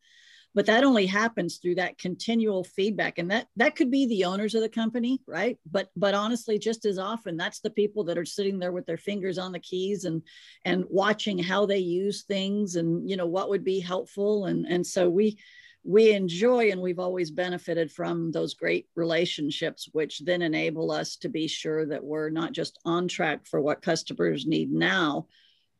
but 0.55 0.65
that 0.65 0.85
only 0.85 1.05
happens 1.05 1.57
through 1.57 1.75
that 1.75 1.97
continual 1.97 2.63
feedback. 2.63 3.19
And 3.19 3.29
that 3.29 3.47
that 3.57 3.75
could 3.75 3.91
be 3.91 4.07
the 4.07 4.25
owners 4.25 4.55
of 4.55 4.61
the 4.61 4.69
company 4.69 5.21
right? 5.27 5.57
But 5.69 5.91
but 5.95 6.15
honestly 6.15 6.57
just 6.57 6.85
as 6.85 6.97
often 6.97 7.37
that's 7.37 7.59
the 7.59 7.69
people 7.69 8.05
that 8.05 8.17
are 8.17 8.25
sitting 8.25 8.57
there 8.57 8.71
with 8.71 8.85
their 8.85 8.97
fingers 8.97 9.37
on 9.37 9.51
the 9.51 9.59
keys 9.59 10.05
and 10.05 10.23
and 10.63 10.85
watching 10.89 11.37
how 11.37 11.65
they 11.65 11.79
use 11.79 12.23
things 12.23 12.77
and 12.77 13.07
you 13.07 13.17
know 13.17 13.27
what 13.27 13.49
would 13.49 13.63
be 13.63 13.79
helpful. 13.79 14.45
And 14.45 14.65
and 14.65 14.87
so 14.87 15.09
we 15.09 15.37
we 15.83 16.13
enjoy 16.13 16.71
and 16.71 16.81
we've 16.81 16.99
always 16.99 17.29
benefited 17.29 17.91
from 17.91 18.31
those 18.31 18.55
great 18.55 18.87
relationships 18.95 19.87
which 19.91 20.21
then 20.25 20.41
enable 20.41 20.89
us 20.89 21.15
to 21.17 21.29
be 21.29 21.47
sure 21.47 21.85
that 21.85 22.03
we're 22.03 22.29
not 22.29 22.53
just 22.53 22.79
on 22.85 23.07
track 23.07 23.45
for 23.45 23.61
what 23.61 23.83
customers 23.83 24.47
need 24.47 24.71
now 24.71 25.27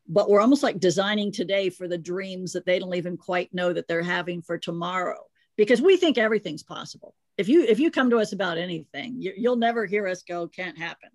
but 0.07 0.29
we're 0.29 0.41
almost 0.41 0.63
like 0.63 0.79
designing 0.79 1.31
today 1.31 1.69
for 1.69 1.87
the 1.87 1.97
dreams 1.97 2.53
that 2.53 2.65
they 2.65 2.79
don't 2.79 2.95
even 2.95 3.17
quite 3.17 3.53
know 3.53 3.73
that 3.73 3.87
they're 3.87 4.03
having 4.03 4.41
for 4.41 4.57
tomorrow 4.57 5.19
because 5.57 5.81
we 5.81 5.97
think 5.97 6.17
everything's 6.17 6.63
possible. 6.63 7.15
If 7.37 7.49
you 7.49 7.63
if 7.63 7.79
you 7.79 7.91
come 7.91 8.09
to 8.11 8.19
us 8.19 8.31
about 8.31 8.57
anything 8.57 9.15
you, 9.19 9.33
you'll 9.35 9.55
never 9.55 9.85
hear 9.85 10.07
us 10.07 10.23
go 10.23 10.47
can't 10.47 10.77
happen. 10.77 11.09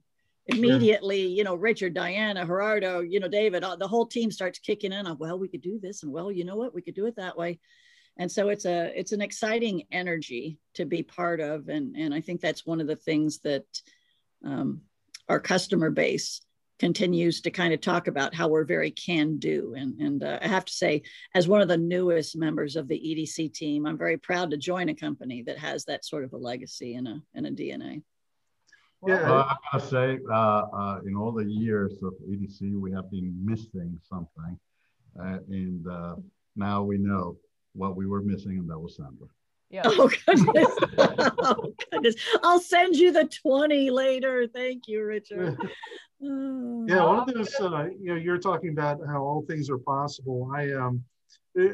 Immediately 0.47 1.27
you 1.27 1.45
know 1.45 1.55
richard 1.55 1.95
diana 1.95 2.45
gerardo 2.45 3.01
you 3.01 3.21
know 3.21 3.29
david 3.29 3.63
uh, 3.63 3.77
the 3.77 3.87
whole 3.87 4.07
team 4.07 4.33
starts 4.33 4.59
kicking 4.59 4.93
in 4.93 5.07
on 5.07 5.17
well 5.19 5.39
we 5.39 5.47
could 5.47 5.61
do 5.61 5.79
this 5.81 6.03
and 6.03 6.11
well 6.13 6.33
you 6.33 6.45
know 6.45 6.57
what? 6.57 6.75
We 6.75 6.83
could 6.83 6.95
do 6.95 7.07
it 7.07 7.17
that 7.17 7.37
way. 7.37 7.61
And 8.19 8.31
so 8.31 8.49
it's 8.49 8.65
a 8.65 8.93
it's 8.99 9.13
an 9.13 9.23
exciting 9.23 9.85
energy 9.93 10.59
to 10.75 10.85
be 10.85 11.03
part 11.03 11.41
of 11.41 11.69
and 11.69 11.97
and 11.97 12.13
i 12.13 12.21
think 12.21 12.41
that's 12.41 12.67
one 12.67 12.81
of 12.81 12.87
the 12.87 12.97
things 12.97 13.39
that 13.41 13.65
um, 14.45 14.83
our 15.29 15.41
customer 15.41 15.91
base 15.91 16.41
continues 16.81 17.43
to 17.43 17.51
kind 17.51 17.73
of 17.75 17.81
talk 17.81 18.09
about 18.09 18.35
how 18.35 18.49
we're 18.49 18.65
very 18.65 18.91
can 18.91 19.37
do. 19.37 19.75
And, 19.77 20.01
and 20.01 20.25
uh, 20.25 20.39
I 20.41 20.49
have 20.49 20.65
to 20.65 20.73
say, 20.73 21.03
as 21.35 21.47
one 21.47 21.61
of 21.61 21.69
the 21.69 21.77
newest 21.77 22.37
members 22.37 22.75
of 22.75 22.89
the 22.89 22.99
EDC 22.99 23.53
team, 23.53 23.87
I'm 23.87 23.99
very 23.99 24.17
proud 24.17 24.51
to 24.51 24.57
join 24.57 24.89
a 24.89 24.95
company 24.95 25.43
that 25.43 25.59
has 25.59 25.85
that 25.85 26.07
sort 26.07 26.25
of 26.25 26.33
a 26.33 26.39
legacy 26.39 26.95
and 26.95 27.07
a, 27.07 27.23
and 27.35 27.47
a 27.47 27.51
DNA. 27.51 28.03
Yeah, 29.07 29.31
uh, 29.31 29.43
I 29.49 29.57
gotta 29.73 29.87
say, 29.87 30.19
uh, 30.31 30.63
uh, 30.73 31.01
in 31.07 31.17
all 31.17 31.33
the 31.33 31.45
years 31.45 32.03
of 32.03 32.15
EDC, 32.29 32.79
we 32.79 32.93
have 32.93 33.11
been 33.11 33.35
missing 33.43 33.99
something, 34.07 34.59
uh, 35.19 35.39
and 35.49 35.87
uh, 35.87 36.17
now 36.55 36.83
we 36.83 36.99
know 36.99 37.39
what 37.73 37.97
we 37.97 38.07
were 38.07 38.21
missing, 38.21 38.59
and 38.59 38.69
that 38.69 38.79
was 38.79 38.97
Sandra. 38.97 39.27
Yeah. 39.71 39.83
Oh 39.85 40.11
goodness. 40.27 40.67
oh 40.99 41.73
goodness. 41.91 42.17
I'll 42.43 42.61
send 42.61 42.97
you 42.97 43.13
the 43.13 43.27
20 43.27 43.91
later. 43.91 44.49
Thank 44.49 44.89
you, 44.89 45.05
Richard. 45.05 45.57
Yeah, 46.21 47.05
one 47.05 47.21
of 47.21 47.35
those, 47.35 47.55
uh, 47.61 47.87
you 47.99 48.09
know, 48.09 48.17
you're 48.17 48.39
talking 48.39 48.71
about 48.71 49.01
how 49.07 49.23
all 49.23 49.45
things 49.49 49.71
are 49.71 49.79
possible. 49.79 50.51
I 50.55 50.73
um, 50.73 51.03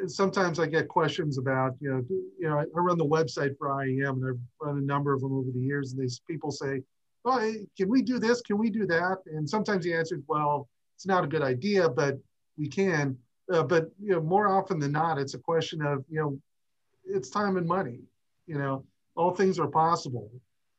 sometimes 0.07 0.61
I 0.61 0.67
get 0.67 0.89
questions 0.89 1.39
about, 1.39 1.75
you 1.81 1.91
know, 1.91 2.01
do- 2.03 2.25
you 2.39 2.49
know, 2.49 2.59
I, 2.59 2.63
I 2.63 2.81
run 2.81 2.99
the 2.99 3.05
website 3.05 3.57
for 3.59 3.83
IAM, 3.83 4.23
and 4.23 4.29
I've 4.29 4.41
run 4.61 4.79
a 4.79 4.83
number 4.83 5.13
of 5.13 5.21
them 5.21 5.33
over 5.33 5.51
the 5.53 5.61
years, 5.61 5.93
and 5.93 6.01
these 6.01 6.21
people 6.29 6.51
say, 6.51 6.83
"Oh, 7.25 7.39
hey, 7.39 7.67
can 7.77 7.89
we 7.89 8.03
do 8.03 8.19
this? 8.19 8.41
Can 8.43 8.59
we 8.59 8.71
do 8.71 8.87
that?" 8.87 9.19
And 9.27 9.49
sometimes 9.49 9.85
the 9.85 9.95
answer 9.95 10.17
is, 10.17 10.23
"Well, 10.29 10.69
it's 10.95 11.07
not 11.07 11.25
a 11.25 11.29
good 11.29 11.43
idea, 11.43 11.89
but 11.89 12.19
we 12.57 12.69
can." 12.69 13.17
Uh, 13.53 13.63
but 13.63 13.91
you 14.01 14.13
know, 14.13 14.21
more 14.21 14.49
often 14.49 14.79
than 14.79 14.93
not, 14.93 15.19
it's 15.19 15.35
a 15.35 15.39
question 15.39 15.81
of, 15.83 16.05
you 16.09 16.21
know, 16.21 16.39
it's 17.07 17.31
time 17.31 17.57
and 17.57 17.67
money. 17.67 18.01
You 18.47 18.59
know, 18.59 18.85
all 19.17 19.35
things 19.35 19.59
are 19.59 19.69
possible. 19.69 20.31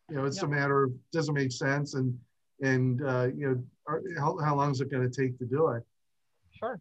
You 0.09 0.17
know, 0.17 0.25
it's 0.25 0.41
a 0.41 0.47
matter 0.47 0.83
of 0.83 0.91
does 1.11 1.29
it 1.29 1.33
make 1.33 1.51
sense 1.51 1.95
and 1.95 2.17
and 2.61 3.03
uh, 3.03 3.27
you 3.35 3.47
know 3.47 3.63
are, 3.87 4.01
how, 4.17 4.37
how 4.39 4.55
long 4.55 4.71
is 4.71 4.81
it 4.81 4.89
going 4.89 5.09
to 5.09 5.21
take 5.21 5.37
to 5.39 5.45
do 5.45 5.69
it 5.69 5.83
Sure. 6.57 6.79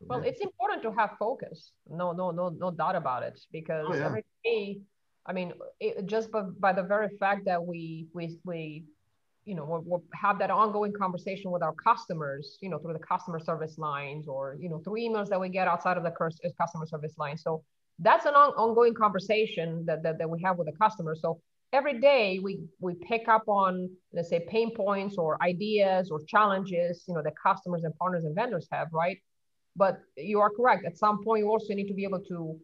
Well, 0.00 0.22
it's 0.22 0.40
important 0.40 0.82
to 0.82 0.92
have 0.92 1.16
focus. 1.18 1.72
No, 1.88 2.12
no, 2.12 2.30
no, 2.30 2.50
no 2.50 2.70
doubt 2.70 2.94
about 2.94 3.24
it. 3.24 3.40
Because 3.50 3.86
Oh, 3.88 3.94
yeah. 3.94 4.06
every 4.06 4.24
day, 4.44 4.78
I 5.26 5.32
mean, 5.32 5.52
it, 5.80 6.06
just 6.06 6.30
by, 6.30 6.42
by 6.42 6.72
the 6.72 6.84
very 6.84 7.08
fact 7.18 7.44
that 7.46 7.64
we 7.64 8.06
we 8.14 8.38
we, 8.44 8.84
you 9.44 9.56
know, 9.56 9.64
we 9.64 9.96
we 9.96 9.98
have 10.14 10.38
that 10.38 10.50
ongoing 10.50 10.92
conversation 10.92 11.50
with 11.50 11.62
our 11.62 11.74
customers, 11.74 12.58
you 12.60 12.68
know, 12.70 12.78
through 12.78 12.92
the 12.92 13.00
customer 13.00 13.40
service 13.40 13.76
lines 13.76 14.28
or 14.28 14.56
you 14.60 14.68
know 14.68 14.78
through 14.78 14.94
emails 14.94 15.28
that 15.30 15.40
we 15.40 15.48
get 15.48 15.66
outside 15.66 15.96
of 15.96 16.04
the 16.04 16.12
customer 16.58 16.86
service 16.86 17.14
line. 17.18 17.36
So 17.36 17.64
that's 18.00 18.26
an 18.26 18.34
on, 18.34 18.50
ongoing 18.50 18.94
conversation 18.94 19.84
that, 19.86 20.02
that 20.02 20.18
that 20.18 20.28
we 20.30 20.40
have 20.42 20.58
with 20.58 20.66
the 20.66 20.76
customer. 20.76 21.14
So 21.14 21.40
every 21.72 22.00
day 22.00 22.38
we 22.38 22.60
we 22.80 22.94
pick 22.94 23.28
up 23.28 23.44
on 23.48 23.90
let's 24.12 24.28
say 24.28 24.40
pain 24.48 24.74
points 24.74 25.16
or 25.16 25.42
ideas 25.42 26.10
or 26.10 26.20
challenges, 26.24 27.04
you 27.08 27.14
know, 27.14 27.22
that 27.22 27.34
customers 27.36 27.84
and 27.84 27.96
partners 27.96 28.24
and 28.24 28.34
vendors 28.34 28.66
have, 28.70 28.88
right? 28.92 29.18
but 29.78 30.00
you 30.16 30.40
are 30.40 30.50
correct. 30.50 30.84
At 30.84 30.98
some 30.98 31.24
point, 31.24 31.44
you 31.44 31.50
also 31.50 31.72
need 31.72 31.86
to 31.86 31.94
be 31.94 32.04
able 32.04 32.20
to 32.32 32.60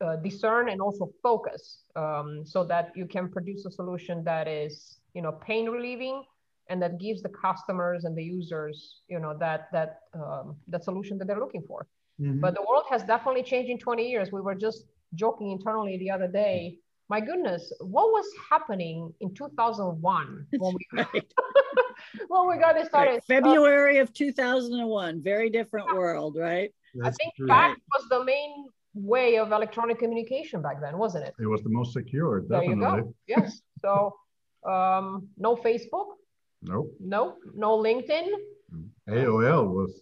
uh, 0.00 0.16
discern 0.16 0.68
and 0.68 0.80
also 0.80 1.10
focus 1.22 1.84
um, 1.94 2.42
so 2.44 2.64
that 2.64 2.90
you 2.96 3.06
can 3.06 3.30
produce 3.30 3.64
a 3.64 3.70
solution 3.70 4.24
that 4.24 4.48
is, 4.48 4.98
you 5.14 5.22
know, 5.22 5.32
pain 5.32 5.68
relieving 5.68 6.24
and 6.68 6.82
that 6.82 6.98
gives 6.98 7.22
the 7.22 7.28
customers 7.28 8.04
and 8.04 8.16
the 8.16 8.22
users, 8.22 9.02
you 9.08 9.20
know, 9.20 9.36
that 9.38 9.68
that 9.72 10.00
um, 10.14 10.56
that 10.68 10.82
solution 10.84 11.16
that 11.18 11.26
they're 11.28 11.38
looking 11.46 11.62
for. 11.62 11.86
Mhm. 12.20 12.40
But 12.40 12.54
the 12.54 12.64
world 12.68 12.84
has 12.90 13.02
definitely 13.04 13.42
changed 13.42 13.70
in 13.70 13.78
20 13.78 14.08
years. 14.08 14.30
We 14.32 14.40
were 14.40 14.54
just 14.54 14.86
joking 15.14 15.50
internally 15.50 15.96
the 15.98 16.10
other 16.10 16.28
day 16.28 16.78
my 17.10 17.20
goodness, 17.20 17.72
what 17.80 18.12
was 18.12 18.24
happening 18.48 19.12
in 19.20 19.34
2001 19.34 20.46
when 20.58 20.74
we, 20.74 20.86
right. 20.92 21.32
when 22.28 22.48
we 22.48 22.56
got 22.56 22.86
started? 22.86 23.10
Right. 23.10 23.24
February 23.24 23.98
of 23.98 24.12
2001, 24.14 25.20
very 25.20 25.50
different 25.50 25.88
yeah. 25.90 25.98
world, 25.98 26.36
right? 26.38 26.72
That's 26.94 27.16
I 27.16 27.24
think 27.24 27.34
true. 27.36 27.48
fax 27.48 27.80
was 27.92 28.08
the 28.08 28.24
main 28.24 28.66
way 28.94 29.38
of 29.38 29.50
electronic 29.50 29.98
communication 29.98 30.62
back 30.62 30.80
then, 30.80 30.98
wasn't 30.98 31.24
it? 31.26 31.34
It 31.40 31.46
was 31.46 31.62
the 31.62 31.68
most 31.68 31.92
secure, 31.92 32.42
definitely. 32.42 32.80
There 32.80 32.96
you 32.98 33.02
go. 33.02 33.14
yes. 33.26 33.60
So 33.82 34.14
um, 34.64 35.28
no 35.36 35.56
Facebook. 35.56 36.14
Nope. 36.62 36.94
No, 37.00 37.38
no 37.54 37.76
LinkedIn. 37.78 38.28
AOL 39.08 39.66
was 39.74 40.00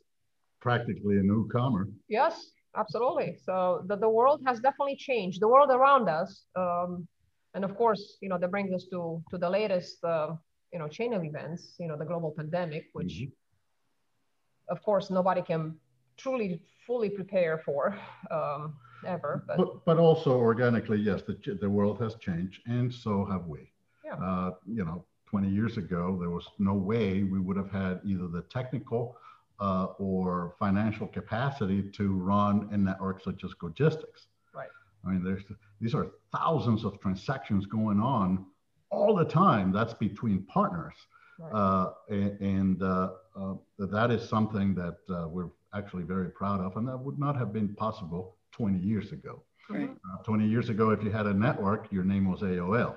practically 0.61 1.19
a 1.19 1.23
newcomer. 1.23 1.89
Yes, 2.09 2.51
absolutely. 2.77 3.37
So 3.45 3.85
the, 3.87 3.97
the 3.97 4.09
world 4.09 4.41
has 4.47 4.61
definitely 4.61 4.97
changed. 4.97 5.41
The 5.41 5.49
world 5.49 5.71
around 5.71 6.09
us, 6.09 6.45
um, 6.57 7.07
and 7.55 7.65
of 7.65 7.77
course, 7.77 8.19
you 8.21 8.29
know, 8.29 8.39
that 8.39 8.51
brings 8.51 8.73
us 8.73 8.87
to 8.91 9.23
to 9.31 9.39
the 9.39 9.49
latest, 9.49 10.03
uh, 10.05 10.35
you 10.73 10.79
know, 10.79 10.89
chain 10.89 11.15
of 11.15 11.25
events. 11.25 11.75
You 11.79 11.89
know, 11.89 11.97
the 11.97 12.05
global 12.05 12.33
pandemic, 12.37 12.87
which, 12.93 13.15
mm-hmm. 13.15 14.73
of 14.73 14.83
course, 14.83 15.11
nobody 15.11 15.43
can 15.43 15.77
truly 16.17 16.63
fully 16.87 17.11
prepare 17.11 17.59
for 17.59 17.99
um, 18.31 18.75
ever. 19.07 19.45
But. 19.47 19.57
but 19.57 19.85
but 19.85 19.99
also 19.99 20.33
organically, 20.37 20.99
yes, 20.99 21.23
the 21.23 21.37
the 21.61 21.71
world 21.71 22.01
has 22.01 22.15
changed, 22.17 22.61
and 22.67 22.93
so 22.93 23.25
have 23.25 23.47
we. 23.47 23.73
Yeah. 24.05 24.15
Uh, 24.15 24.51
you 24.67 24.85
know, 24.85 25.05
20 25.29 25.49
years 25.51 25.77
ago, 25.77 26.17
there 26.19 26.31
was 26.31 26.47
no 26.59 26.73
way 26.73 27.23
we 27.23 27.39
would 27.39 27.57
have 27.57 27.71
had 27.71 28.01
either 28.05 28.29
the 28.29 28.43
technical 28.51 29.17
uh, 29.61 29.87
or 29.99 30.55
financial 30.59 31.07
capacity 31.07 31.83
to 31.83 32.13
run 32.15 32.69
a 32.73 32.77
network 32.77 33.23
such 33.23 33.45
as 33.45 33.53
Logistics. 33.63 34.29
Right. 34.55 34.69
I 35.05 35.11
mean, 35.11 35.25
there's 35.25 35.43
these 35.81 35.95
are 35.95 36.09
thousands 36.33 36.85
of 36.85 37.01
transactions 37.01 37.67
going 37.67 38.01
on 38.01 38.47
all 38.91 39.15
the 39.15 39.25
time. 39.25 39.73
That's 39.73 39.95
between 39.95 40.43
partners, 40.45 40.95
right. 41.39 41.53
uh, 41.53 41.91
and, 42.09 42.41
and 42.41 42.83
uh, 42.83 43.11
uh, 43.37 43.55
that 43.79 44.11
is 44.11 44.29
something 44.29 44.75
that 44.75 44.99
uh, 45.11 45.29
we're 45.29 45.51
actually 45.75 46.05
very 46.05 46.31
proud 46.31 46.61
of, 46.61 46.77
and 46.77 46.87
that 46.89 46.97
would 46.97 47.19
not 47.19 47.37
have 47.37 47.53
been 47.53 47.75
possible 47.75 48.37
20 48.53 48.79
years 48.79 49.13
ago. 49.13 49.43
Right. 49.69 49.91
Uh, 49.91 50.23
20 50.23 50.47
years 50.47 50.71
ago, 50.71 50.91
if 50.91 51.03
you 51.03 51.11
had 51.11 51.27
a 51.27 51.35
network, 51.35 51.89
your 51.93 52.05
name 52.05 52.31
was 52.31 52.41
AOL. 52.41 52.95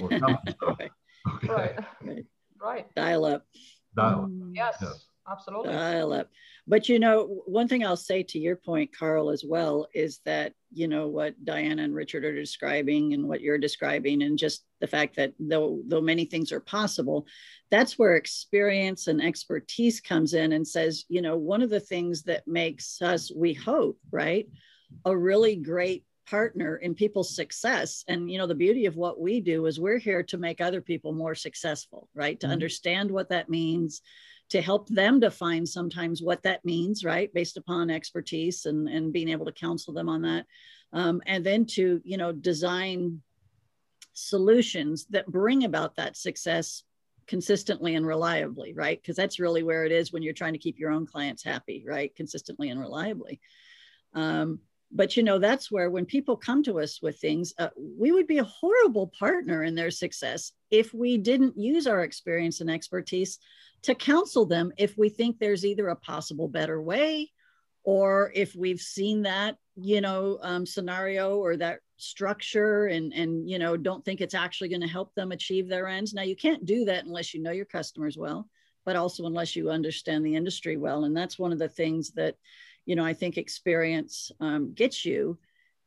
or 0.00 0.08
right. 0.08 0.90
Okay. 1.34 1.48
Right. 1.52 1.78
Right. 2.02 2.26
right. 2.60 2.94
Dial 2.96 3.24
up. 3.24 3.46
Dial 3.94 4.24
up. 4.24 4.30
Yes. 4.52 4.76
yes 4.82 5.06
absolutely. 5.30 5.72
Dial 5.72 6.12
up. 6.12 6.30
But 6.66 6.88
you 6.88 6.98
know, 6.98 7.42
one 7.46 7.66
thing 7.68 7.84
I'll 7.84 7.96
say 7.96 8.22
to 8.22 8.38
your 8.38 8.56
point, 8.56 8.96
Carl, 8.96 9.30
as 9.30 9.44
well, 9.44 9.88
is 9.94 10.20
that 10.24 10.52
you 10.72 10.86
know 10.86 11.08
what 11.08 11.44
Diana 11.44 11.82
and 11.82 11.94
Richard 11.94 12.24
are 12.24 12.34
describing 12.34 13.14
and 13.14 13.28
what 13.28 13.40
you're 13.40 13.58
describing, 13.58 14.22
and 14.22 14.38
just 14.38 14.64
the 14.80 14.86
fact 14.86 15.16
that 15.16 15.32
though 15.38 15.80
though 15.86 16.00
many 16.00 16.24
things 16.24 16.52
are 16.52 16.60
possible, 16.60 17.26
that's 17.70 17.98
where 17.98 18.16
experience 18.16 19.08
and 19.08 19.22
expertise 19.22 20.00
comes 20.00 20.34
in 20.34 20.52
and 20.52 20.66
says, 20.66 21.04
you 21.08 21.22
know, 21.22 21.36
one 21.36 21.62
of 21.62 21.70
the 21.70 21.80
things 21.80 22.22
that 22.24 22.46
makes 22.46 23.02
us, 23.02 23.32
we 23.34 23.54
hope, 23.54 23.98
right, 24.10 24.48
a 25.04 25.16
really 25.16 25.56
great 25.56 26.04
partner 26.26 26.76
in 26.76 26.94
people's 26.94 27.34
success 27.34 28.04
and 28.06 28.30
you 28.30 28.38
know 28.38 28.46
the 28.46 28.54
beauty 28.54 28.86
of 28.86 28.96
what 28.96 29.20
we 29.20 29.40
do 29.40 29.66
is 29.66 29.80
we're 29.80 29.98
here 29.98 30.22
to 30.22 30.38
make 30.38 30.60
other 30.60 30.80
people 30.80 31.12
more 31.12 31.34
successful 31.34 32.08
right 32.14 32.38
to 32.38 32.46
mm-hmm. 32.46 32.52
understand 32.52 33.10
what 33.10 33.28
that 33.28 33.48
means 33.48 34.02
to 34.52 34.60
help 34.60 34.86
them 34.90 35.18
define 35.18 35.64
sometimes 35.64 36.20
what 36.20 36.42
that 36.42 36.62
means, 36.62 37.06
right, 37.06 37.32
based 37.32 37.56
upon 37.56 37.88
expertise 37.88 38.66
and, 38.66 38.86
and 38.86 39.10
being 39.10 39.30
able 39.30 39.46
to 39.46 39.52
counsel 39.52 39.94
them 39.94 40.10
on 40.10 40.20
that. 40.20 40.44
Um, 40.92 41.22
and 41.24 41.42
then 41.42 41.64
to, 41.68 42.02
you 42.04 42.18
know, 42.18 42.32
design 42.32 43.22
solutions 44.12 45.06
that 45.08 45.26
bring 45.26 45.64
about 45.64 45.96
that 45.96 46.18
success 46.18 46.82
consistently 47.26 47.94
and 47.94 48.06
reliably, 48.06 48.74
right? 48.74 49.00
Because 49.00 49.16
that's 49.16 49.40
really 49.40 49.62
where 49.62 49.86
it 49.86 49.92
is 49.92 50.12
when 50.12 50.22
you're 50.22 50.34
trying 50.34 50.52
to 50.52 50.58
keep 50.58 50.78
your 50.78 50.90
own 50.90 51.06
clients 51.06 51.42
happy, 51.42 51.82
right? 51.88 52.14
Consistently 52.14 52.68
and 52.68 52.78
reliably. 52.78 53.40
Um, 54.12 54.58
but 54.94 55.16
you 55.16 55.22
know 55.22 55.38
that's 55.38 55.72
where 55.72 55.88
when 55.88 56.04
people 56.04 56.36
come 56.36 56.62
to 56.62 56.78
us 56.78 57.00
with 57.00 57.18
things 57.18 57.54
uh, 57.58 57.68
we 57.78 58.12
would 58.12 58.26
be 58.26 58.36
a 58.36 58.44
horrible 58.44 59.10
partner 59.18 59.64
in 59.64 59.74
their 59.74 59.90
success 59.90 60.52
if 60.70 60.92
we 60.92 61.16
didn't 61.16 61.56
use 61.56 61.86
our 61.86 62.02
experience 62.02 62.60
and 62.60 62.70
expertise 62.70 63.38
to 63.82 63.94
counsel 63.94 64.46
them 64.46 64.72
if 64.76 64.96
we 64.96 65.08
think 65.08 65.38
there's 65.38 65.64
either 65.64 65.88
a 65.88 65.96
possible 65.96 66.48
better 66.48 66.80
way 66.80 67.30
or 67.84 68.30
if 68.34 68.54
we've 68.54 68.80
seen 68.80 69.22
that 69.22 69.56
you 69.76 70.00
know 70.00 70.38
um, 70.42 70.66
scenario 70.66 71.36
or 71.36 71.56
that 71.56 71.80
structure 71.96 72.86
and 72.86 73.12
and 73.12 73.48
you 73.48 73.58
know 73.58 73.76
don't 73.76 74.04
think 74.04 74.20
it's 74.20 74.34
actually 74.34 74.68
going 74.68 74.80
to 74.80 74.86
help 74.88 75.14
them 75.14 75.32
achieve 75.32 75.68
their 75.68 75.86
ends. 75.86 76.12
Now 76.12 76.22
you 76.22 76.36
can't 76.36 76.66
do 76.66 76.84
that 76.86 77.04
unless 77.04 77.32
you 77.32 77.42
know 77.42 77.52
your 77.52 77.66
customers 77.66 78.16
well 78.16 78.48
but 78.84 78.96
also 78.96 79.26
unless 79.26 79.54
you 79.54 79.70
understand 79.70 80.26
the 80.26 80.34
industry 80.34 80.76
well. 80.76 81.04
And 81.04 81.16
that's 81.16 81.38
one 81.38 81.52
of 81.52 81.60
the 81.60 81.68
things 81.68 82.10
that 82.12 82.34
you 82.86 82.96
know 82.96 83.04
i 83.04 83.12
think 83.12 83.38
experience 83.38 84.30
um, 84.40 84.72
gets 84.74 85.04
you 85.04 85.38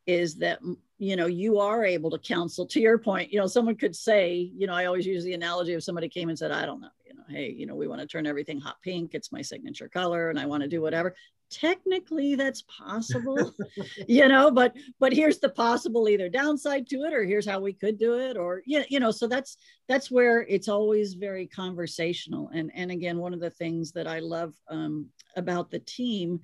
is 0.06 0.36
that 0.36 0.60
you 0.98 1.16
know 1.16 1.26
you 1.26 1.58
are 1.58 1.84
able 1.84 2.10
to 2.10 2.18
counsel 2.18 2.66
to 2.66 2.80
your 2.80 2.98
point 2.98 3.32
you 3.32 3.38
know 3.38 3.46
someone 3.46 3.76
could 3.76 3.94
say 3.94 4.50
you 4.54 4.66
know 4.66 4.74
i 4.74 4.86
always 4.86 5.06
use 5.06 5.24
the 5.24 5.34
analogy 5.34 5.74
of 5.74 5.82
somebody 5.82 6.08
came 6.08 6.28
and 6.28 6.38
said 6.38 6.50
i 6.50 6.64
don't 6.64 6.80
know 6.80 6.88
you 7.04 7.14
know 7.14 7.22
hey 7.28 7.50
you 7.50 7.66
know 7.66 7.74
we 7.74 7.88
want 7.88 8.00
to 8.00 8.06
turn 8.06 8.26
everything 8.26 8.60
hot 8.60 8.76
pink 8.82 9.14
it's 9.14 9.32
my 9.32 9.42
signature 9.42 9.88
color 9.88 10.30
and 10.30 10.38
i 10.38 10.46
want 10.46 10.62
to 10.62 10.68
do 10.68 10.80
whatever. 10.80 11.14
Technically 11.48 12.34
that's 12.34 12.62
possible 12.62 13.54
you 14.08 14.26
know 14.26 14.50
but 14.50 14.74
but 14.98 15.12
here's 15.12 15.38
the 15.38 15.48
possible 15.48 16.08
either 16.08 16.28
downside 16.28 16.88
to 16.88 17.04
it 17.04 17.14
or 17.14 17.22
here's 17.22 17.46
how 17.46 17.60
we 17.60 17.72
could 17.72 18.00
do 18.00 18.18
it 18.18 18.36
or 18.36 18.62
yeah 18.66 18.82
you 18.88 18.98
know 18.98 19.12
so 19.12 19.28
that's 19.28 19.56
that's 19.86 20.10
where 20.10 20.42
it's 20.42 20.68
always 20.68 21.14
very 21.14 21.46
conversational. 21.46 22.50
And 22.52 22.72
and 22.74 22.90
again 22.90 23.18
one 23.18 23.32
of 23.32 23.38
the 23.38 23.50
things 23.50 23.92
that 23.92 24.08
i 24.08 24.18
love 24.18 24.54
um, 24.68 25.06
about 25.36 25.70
the 25.70 25.78
team 25.78 26.40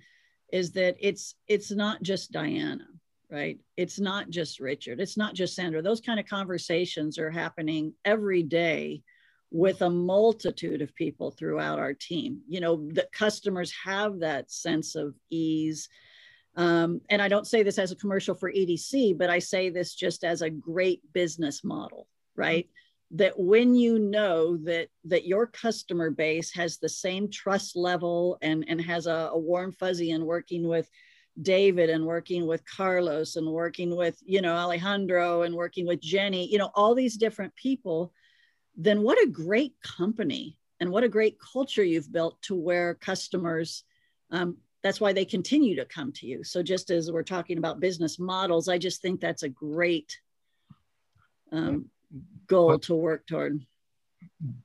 is 0.52 0.70
that 0.72 0.94
it's 1.00 1.34
it's 1.48 1.72
not 1.72 2.00
just 2.04 2.30
diana 2.30 2.86
right? 3.32 3.58
It's 3.78 3.98
not 3.98 4.28
just 4.28 4.60
Richard, 4.60 5.00
it's 5.00 5.16
not 5.16 5.34
just 5.34 5.54
Sandra. 5.54 5.80
Those 5.80 6.02
kind 6.02 6.20
of 6.20 6.26
conversations 6.26 7.18
are 7.18 7.30
happening 7.30 7.94
every 8.04 8.42
day 8.42 9.02
with 9.50 9.82
a 9.82 9.90
multitude 9.90 10.82
of 10.82 10.94
people 10.94 11.30
throughout 11.30 11.78
our 11.78 11.94
team. 11.94 12.42
You 12.46 12.60
know, 12.60 12.88
the 12.92 13.08
customers 13.12 13.72
have 13.84 14.20
that 14.20 14.50
sense 14.50 14.94
of 14.94 15.14
ease. 15.30 15.88
Um, 16.56 17.00
and 17.08 17.22
I 17.22 17.28
don't 17.28 17.46
say 17.46 17.62
this 17.62 17.78
as 17.78 17.90
a 17.90 17.96
commercial 17.96 18.34
for 18.34 18.52
EDC, 18.52 19.16
but 19.16 19.30
I 19.30 19.38
say 19.38 19.70
this 19.70 19.94
just 19.94 20.24
as 20.24 20.42
a 20.42 20.50
great 20.50 21.00
business 21.14 21.64
model, 21.64 22.06
right? 22.36 22.66
Mm-hmm. 22.66 23.16
That 23.16 23.38
when 23.38 23.74
you 23.74 23.98
know 23.98 24.56
that 24.58 24.88
that 25.04 25.26
your 25.26 25.46
customer 25.46 26.10
base 26.10 26.50
has 26.54 26.78
the 26.78 26.88
same 26.88 27.30
trust 27.30 27.76
level 27.76 28.38
and 28.40 28.64
and 28.68 28.80
has 28.80 29.06
a, 29.06 29.30
a 29.32 29.38
warm 29.38 29.72
fuzzy 29.72 30.12
in 30.12 30.24
working 30.24 30.66
with 30.66 30.88
David 31.40 31.88
and 31.88 32.04
working 32.04 32.46
with 32.46 32.64
Carlos 32.64 33.36
and 33.36 33.46
working 33.46 33.96
with, 33.96 34.18
you 34.24 34.42
know, 34.42 34.54
Alejandro 34.54 35.42
and 35.42 35.54
working 35.54 35.86
with 35.86 36.00
Jenny, 36.00 36.46
you 36.50 36.58
know, 36.58 36.70
all 36.74 36.94
these 36.94 37.16
different 37.16 37.54
people, 37.56 38.12
then 38.76 39.02
what 39.02 39.22
a 39.22 39.30
great 39.30 39.74
company 39.82 40.58
and 40.80 40.90
what 40.90 41.04
a 41.04 41.08
great 41.08 41.38
culture 41.40 41.84
you've 41.84 42.12
built 42.12 42.40
to 42.42 42.54
where 42.54 42.94
customers, 42.94 43.84
um, 44.30 44.56
that's 44.82 45.00
why 45.00 45.12
they 45.12 45.24
continue 45.24 45.76
to 45.76 45.84
come 45.84 46.12
to 46.12 46.26
you. 46.26 46.44
So 46.44 46.62
just 46.62 46.90
as 46.90 47.10
we're 47.10 47.22
talking 47.22 47.56
about 47.56 47.80
business 47.80 48.18
models, 48.18 48.68
I 48.68 48.78
just 48.78 49.00
think 49.00 49.20
that's 49.20 49.44
a 49.44 49.48
great 49.48 50.18
um, 51.50 51.88
goal 52.46 52.70
but, 52.70 52.82
to 52.82 52.94
work 52.94 53.26
toward. 53.26 53.64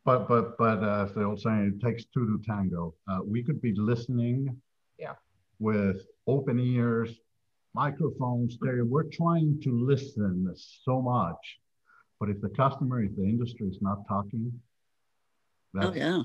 But 0.03 0.27
but 0.27 0.58
but 0.58 0.84
uh, 0.84 1.06
as 1.06 1.13
the 1.13 1.23
old 1.23 1.41
saying, 1.41 1.80
it 1.80 1.86
takes 1.86 2.06
two 2.06 2.25
to 2.25 2.43
tango. 2.43 2.93
Uh, 3.08 3.19
we 3.25 3.43
could 3.43 3.62
be 3.62 3.73
listening, 3.75 4.60
yeah, 4.97 5.13
with 5.60 6.06
open 6.27 6.59
ears, 6.59 7.09
microphones, 7.73 8.55
stereo. 8.55 8.85
We're 8.85 9.03
trying 9.03 9.59
to 9.63 9.71
listen 9.71 10.53
so 10.83 11.01
much. 11.01 11.59
But 12.19 12.29
if 12.29 12.41
the 12.41 12.49
customer, 12.49 13.03
if 13.03 13.15
the 13.15 13.23
industry 13.23 13.67
is 13.67 13.77
not 13.81 13.99
talking, 14.07 14.51
oh, 15.79 15.93
yeah. 15.93 16.23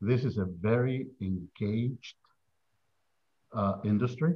this 0.00 0.24
is 0.24 0.38
a 0.38 0.46
very 0.60 1.06
engaged 1.20 2.16
uh, 3.54 3.74
industry. 3.84 4.34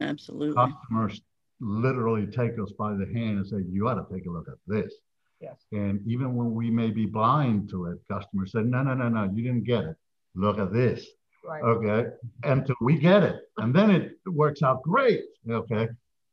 Absolutely. 0.00 0.54
Customers 0.54 1.20
literally 1.60 2.26
take 2.26 2.58
us 2.58 2.72
by 2.78 2.94
the 2.94 3.06
hand 3.14 3.38
and 3.38 3.46
say, 3.46 3.58
you 3.70 3.88
ought 3.88 3.94
to 3.94 4.14
take 4.14 4.26
a 4.26 4.30
look 4.30 4.48
at 4.48 4.58
this. 4.66 4.92
Yes. 5.40 5.56
And 5.72 6.00
even 6.06 6.34
when 6.34 6.54
we 6.54 6.70
may 6.70 6.90
be 6.90 7.06
blind 7.06 7.68
to 7.70 7.86
it, 7.86 7.98
customers 8.10 8.52
say, 8.52 8.62
no, 8.62 8.82
no, 8.82 8.94
no, 8.94 9.08
no, 9.08 9.30
you 9.34 9.42
didn't 9.42 9.64
get 9.64 9.84
it. 9.84 9.96
Look 10.34 10.58
at 10.58 10.72
this. 10.72 11.06
Right. 11.44 11.62
Okay. 11.62 12.10
Until 12.44 12.76
we 12.80 12.98
get 12.98 13.22
it. 13.22 13.36
And 13.58 13.74
then 13.74 13.90
it 13.90 14.12
works 14.26 14.62
out 14.62 14.82
great. 14.82 15.22
Okay. 15.48 15.88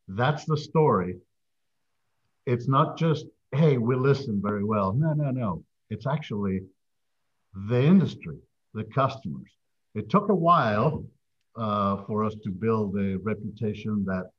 That's 0.07 0.45
the 0.45 0.57
story. 0.57 1.17
It's 2.45 2.67
not 2.67 2.97
just, 2.97 3.25
hey, 3.51 3.77
we 3.77 3.95
listen 3.95 4.41
very 4.43 4.63
well. 4.63 4.93
No, 4.93 5.13
no, 5.13 5.31
no. 5.31 5.63
It's 5.89 6.07
actually 6.07 6.61
the 7.67 7.83
industry, 7.83 8.37
the 8.73 8.83
customers. 8.83 9.49
It 9.95 10.09
took 10.09 10.29
a 10.29 10.35
while 10.35 11.03
uh, 11.55 12.03
for 12.05 12.23
us 12.23 12.35
to 12.43 12.51
build 12.51 12.95
a 12.97 13.17
reputation 13.17 14.05
that 14.05 14.29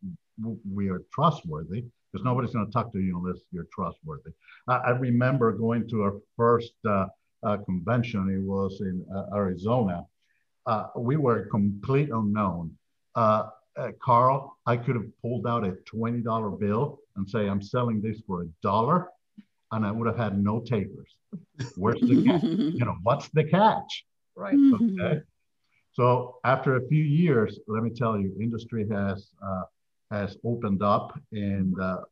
we 0.73 0.89
are 0.89 1.03
trustworthy 1.13 1.85
because 2.13 2.25
nobody's 2.25 2.53
going 2.53 2.67
to 2.67 2.73
talk 2.73 2.93
to 2.93 3.01
you 3.01 3.19
unless 3.19 3.43
you're 3.53 3.67
trustworthy. 3.73 4.31
I, 4.69 4.77
I 4.77 4.91
remember 4.91 5.53
going 5.53 5.89
to 5.89 6.03
our 6.03 6.15
first 6.37 6.73
uh, 6.89 7.07
uh, 7.43 7.59
convention. 7.59 8.31
It 8.31 8.43
was 8.43 8.81
in 8.81 9.05
uh, 9.15 9.35
Arizona. 9.35 10.05
Uh, 10.71 10.87
we 10.95 11.17
were 11.17 11.41
a 11.41 11.47
complete 11.49 12.11
unknown. 12.11 12.71
Uh, 13.17 13.49
uh, 13.77 13.91
Carl, 14.01 14.57
I 14.67 14.77
could 14.77 14.95
have 14.95 15.09
pulled 15.21 15.45
out 15.45 15.65
a 15.65 15.73
twenty 15.85 16.21
dollar 16.21 16.51
bill 16.51 17.01
and 17.17 17.29
say 17.29 17.49
I'm 17.49 17.61
selling 17.61 18.01
this 18.01 18.21
for 18.25 18.43
a 18.43 18.47
dollar, 18.63 19.09
and 19.73 19.85
I 19.85 19.91
would 19.91 20.07
have 20.07 20.17
had 20.17 20.41
no 20.41 20.61
takers. 20.61 21.17
Where's 21.77 22.01
the 22.01 22.23
catch? 22.25 22.43
you 22.79 22.85
know 22.85 22.97
what's 23.03 23.29
the 23.31 23.43
catch? 23.43 24.05
Right. 24.37 24.55
Okay. 24.55 25.23
So 25.93 26.37
after 26.45 26.77
a 26.77 26.87
few 26.87 27.03
years, 27.03 27.59
let 27.67 27.83
me 27.83 27.91
tell 27.91 28.17
you, 28.17 28.33
industry 28.41 28.87
has 28.93 29.29
uh, 29.45 29.65
has 30.13 30.37
opened 30.45 30.85
up, 30.85 31.19
and 31.33 31.75
uh, 31.81 32.03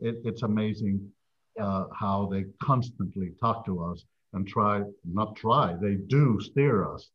it, 0.00 0.16
it's 0.24 0.44
amazing 0.44 1.12
uh, 1.60 1.84
how 1.92 2.26
they 2.32 2.46
constantly 2.62 3.32
talk 3.38 3.66
to 3.66 3.84
us 3.84 4.02
and 4.32 4.48
try 4.48 4.82
not 5.04 5.36
try 5.36 5.74
they 5.82 5.96
do 5.96 6.40
steer 6.40 6.90
us 6.90 7.10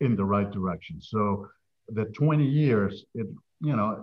in 0.00 0.16
the 0.16 0.24
right 0.24 0.50
direction. 0.50 1.00
So 1.00 1.48
the 1.88 2.06
20 2.06 2.44
years, 2.44 3.04
it 3.14 3.26
you 3.60 3.76
know, 3.76 4.02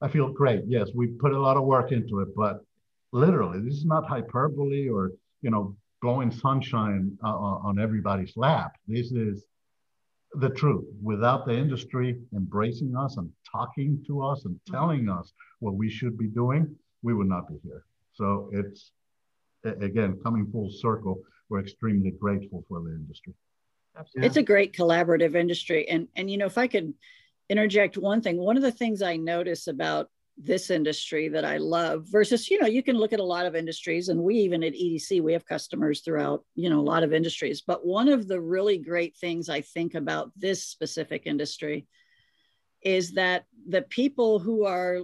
I 0.00 0.08
feel 0.08 0.32
great. 0.32 0.62
Yes, 0.66 0.88
we 0.94 1.06
put 1.06 1.32
a 1.32 1.40
lot 1.40 1.56
of 1.56 1.64
work 1.64 1.92
into 1.92 2.20
it, 2.20 2.28
but 2.36 2.64
literally, 3.12 3.60
this 3.60 3.74
is 3.74 3.84
not 3.84 4.06
hyperbole 4.06 4.88
or 4.88 5.12
you 5.42 5.50
know 5.50 5.76
blowing 6.02 6.30
sunshine 6.30 7.16
uh, 7.24 7.28
on 7.28 7.78
everybody's 7.78 8.36
lap. 8.36 8.72
This 8.86 9.12
is 9.12 9.44
the 10.32 10.50
truth. 10.50 10.84
Without 11.02 11.46
the 11.46 11.56
industry 11.56 12.18
embracing 12.34 12.94
us 12.96 13.16
and 13.16 13.30
talking 13.50 14.02
to 14.06 14.22
us 14.22 14.44
and 14.44 14.56
mm-hmm. 14.56 14.74
telling 14.74 15.08
us 15.08 15.32
what 15.60 15.74
we 15.74 15.88
should 15.88 16.18
be 16.18 16.26
doing, 16.26 16.74
we 17.02 17.14
would 17.14 17.28
not 17.28 17.48
be 17.48 17.58
here. 17.62 17.84
So 18.12 18.50
it's 18.52 18.90
again 19.64 20.18
coming 20.22 20.50
full 20.50 20.70
circle. 20.70 21.20
We're 21.48 21.60
extremely 21.60 22.10
grateful 22.10 22.64
for 22.68 22.82
the 22.82 22.90
industry. 22.90 23.34
Absolutely. 23.96 24.26
It's 24.26 24.36
a 24.36 24.42
great 24.42 24.74
collaborative 24.74 25.34
industry, 25.34 25.88
and 25.88 26.08
and 26.16 26.30
you 26.30 26.38
know 26.38 26.46
if 26.46 26.58
I 26.58 26.66
could 26.66 26.94
interject 27.48 27.96
one 27.96 28.20
thing, 28.20 28.38
one 28.38 28.56
of 28.56 28.62
the 28.62 28.72
things 28.72 29.02
I 29.02 29.16
notice 29.16 29.66
about 29.66 30.08
this 30.36 30.70
industry 30.70 31.28
that 31.28 31.44
I 31.44 31.58
love 31.58 32.06
versus, 32.10 32.50
you 32.50 32.60
know, 32.60 32.66
you 32.66 32.82
can 32.82 32.96
look 32.96 33.12
at 33.12 33.20
a 33.20 33.24
lot 33.24 33.46
of 33.46 33.54
industries 33.54 34.08
and 34.08 34.20
we 34.20 34.36
even 34.36 34.64
at 34.64 34.72
EDC, 34.72 35.22
we 35.22 35.32
have 35.32 35.46
customers 35.46 36.00
throughout, 36.00 36.44
you 36.56 36.68
know, 36.70 36.80
a 36.80 36.82
lot 36.82 37.04
of 37.04 37.12
industries. 37.12 37.60
But 37.60 37.86
one 37.86 38.08
of 38.08 38.26
the 38.26 38.40
really 38.40 38.78
great 38.78 39.16
things 39.16 39.48
I 39.48 39.60
think 39.60 39.94
about 39.94 40.32
this 40.36 40.64
specific 40.64 41.22
industry 41.26 41.86
is 42.82 43.12
that 43.12 43.44
the 43.68 43.82
people 43.82 44.38
who 44.38 44.64
are 44.64 44.98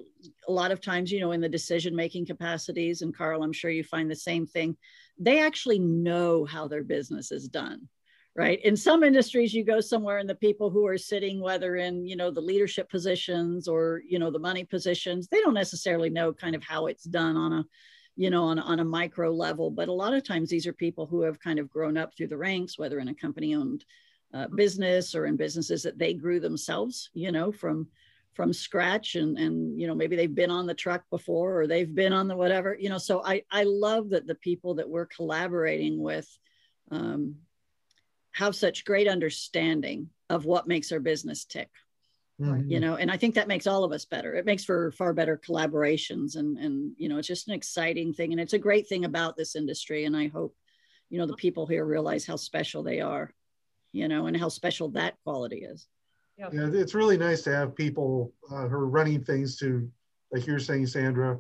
a 0.48 0.52
lot 0.52 0.72
of 0.72 0.80
times, 0.80 1.12
you 1.12 1.20
know, 1.20 1.32
in 1.32 1.40
the 1.40 1.48
decision 1.48 1.94
making 1.94 2.26
capacities, 2.26 3.00
and 3.00 3.16
Carl, 3.16 3.42
I'm 3.42 3.52
sure 3.52 3.70
you 3.70 3.84
find 3.84 4.10
the 4.10 4.16
same 4.16 4.46
thing, 4.46 4.76
they 5.18 5.40
actually 5.40 5.78
know 5.78 6.44
how 6.44 6.66
their 6.68 6.82
business 6.82 7.30
is 7.30 7.48
done 7.48 7.88
right? 8.36 8.60
In 8.64 8.76
some 8.76 9.02
industries 9.02 9.52
you 9.52 9.64
go 9.64 9.80
somewhere 9.80 10.18
and 10.18 10.28
the 10.28 10.34
people 10.34 10.70
who 10.70 10.86
are 10.86 10.98
sitting 10.98 11.40
whether 11.40 11.76
in 11.76 12.06
you 12.06 12.16
know 12.16 12.30
the 12.30 12.40
leadership 12.40 12.88
positions 12.88 13.68
or 13.68 14.02
you 14.06 14.18
know 14.18 14.30
the 14.30 14.38
money 14.38 14.64
positions 14.64 15.28
they 15.28 15.40
don't 15.40 15.54
necessarily 15.54 16.10
know 16.10 16.32
kind 16.32 16.54
of 16.54 16.62
how 16.62 16.86
it's 16.86 17.04
done 17.04 17.36
on 17.36 17.52
a 17.52 17.64
you 18.16 18.30
know 18.30 18.44
on, 18.44 18.58
on 18.58 18.80
a 18.80 18.84
micro 18.84 19.30
level. 19.30 19.70
But 19.70 19.88
a 19.88 19.92
lot 19.92 20.14
of 20.14 20.24
times 20.24 20.48
these 20.48 20.66
are 20.66 20.72
people 20.72 21.06
who 21.06 21.22
have 21.22 21.40
kind 21.40 21.58
of 21.58 21.70
grown 21.70 21.96
up 21.96 22.16
through 22.16 22.28
the 22.28 22.36
ranks 22.36 22.78
whether 22.78 22.98
in 22.98 23.08
a 23.08 23.14
company 23.14 23.54
owned 23.54 23.84
uh, 24.32 24.46
business 24.54 25.14
or 25.14 25.26
in 25.26 25.36
businesses 25.36 25.82
that 25.82 25.98
they 25.98 26.14
grew 26.14 26.38
themselves 26.38 27.10
you 27.14 27.32
know 27.32 27.50
from 27.50 27.88
from 28.34 28.52
scratch 28.52 29.16
and 29.16 29.36
and 29.38 29.80
you 29.80 29.88
know 29.88 29.94
maybe 29.94 30.14
they've 30.14 30.36
been 30.36 30.52
on 30.52 30.66
the 30.66 30.74
truck 30.74 31.02
before 31.10 31.60
or 31.60 31.66
they've 31.66 31.96
been 31.96 32.12
on 32.12 32.28
the 32.28 32.36
whatever 32.36 32.76
you 32.78 32.88
know. 32.88 32.98
So 32.98 33.24
i 33.24 33.42
i 33.50 33.64
love 33.64 34.10
that 34.10 34.28
the 34.28 34.36
people 34.36 34.74
that 34.76 34.88
we're 34.88 35.06
collaborating 35.06 36.00
with 36.00 36.28
um, 36.92 37.36
have 38.32 38.54
such 38.54 38.84
great 38.84 39.08
understanding 39.08 40.08
of 40.28 40.44
what 40.44 40.68
makes 40.68 40.92
our 40.92 41.00
business 41.00 41.44
tick 41.44 41.68
mm-hmm. 42.40 42.70
you 42.70 42.80
know 42.80 42.96
and 42.96 43.10
i 43.10 43.16
think 43.16 43.34
that 43.34 43.48
makes 43.48 43.66
all 43.66 43.84
of 43.84 43.92
us 43.92 44.04
better. 44.04 44.34
It 44.34 44.46
makes 44.46 44.64
for 44.64 44.92
far 44.92 45.12
better 45.12 45.40
collaborations 45.44 46.36
and 46.36 46.58
and 46.58 46.92
you 46.96 47.08
know 47.08 47.18
it's 47.18 47.28
just 47.28 47.48
an 47.48 47.54
exciting 47.54 48.12
thing 48.12 48.32
and 48.32 48.40
it's 48.40 48.52
a 48.52 48.58
great 48.58 48.88
thing 48.88 49.04
about 49.04 49.36
this 49.36 49.56
industry 49.56 50.04
and 50.04 50.16
i 50.16 50.28
hope 50.28 50.54
you 51.08 51.18
know 51.18 51.26
the 51.26 51.34
people 51.34 51.66
here 51.66 51.84
realize 51.84 52.24
how 52.24 52.36
special 52.36 52.82
they 52.82 53.00
are 53.00 53.32
you 53.92 54.08
know 54.08 54.26
and 54.26 54.36
how 54.36 54.48
special 54.48 54.88
that 54.90 55.14
quality 55.24 55.58
is. 55.58 55.86
Yeah, 56.38 56.48
yeah 56.52 56.70
it's 56.72 56.94
really 56.94 57.18
nice 57.18 57.42
to 57.42 57.54
have 57.54 57.74
people 57.74 58.32
uh, 58.50 58.66
who 58.68 58.76
are 58.76 58.88
running 58.88 59.22
things 59.22 59.56
to 59.58 59.90
like 60.32 60.46
you're 60.46 60.58
saying 60.58 60.86
sandra 60.86 61.38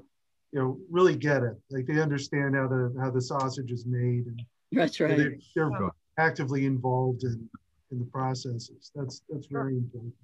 you 0.52 0.58
know 0.58 0.78
really 0.90 1.16
get 1.16 1.42
it. 1.42 1.54
Like 1.70 1.86
they 1.86 2.00
understand 2.00 2.56
how 2.56 2.68
the 2.68 2.94
how 3.00 3.10
the 3.10 3.22
sausage 3.22 3.70
is 3.70 3.86
made 3.86 4.26
and 4.26 4.42
that's 4.72 5.00
right. 5.00 5.16
they're, 5.16 5.36
they're 5.54 5.70
actively 6.18 6.66
involved 6.66 7.24
in, 7.24 7.48
in 7.90 7.98
the 7.98 8.04
processes. 8.06 8.90
That's 8.94 9.22
that's 9.28 9.46
very 9.46 9.76
important. 9.76 10.14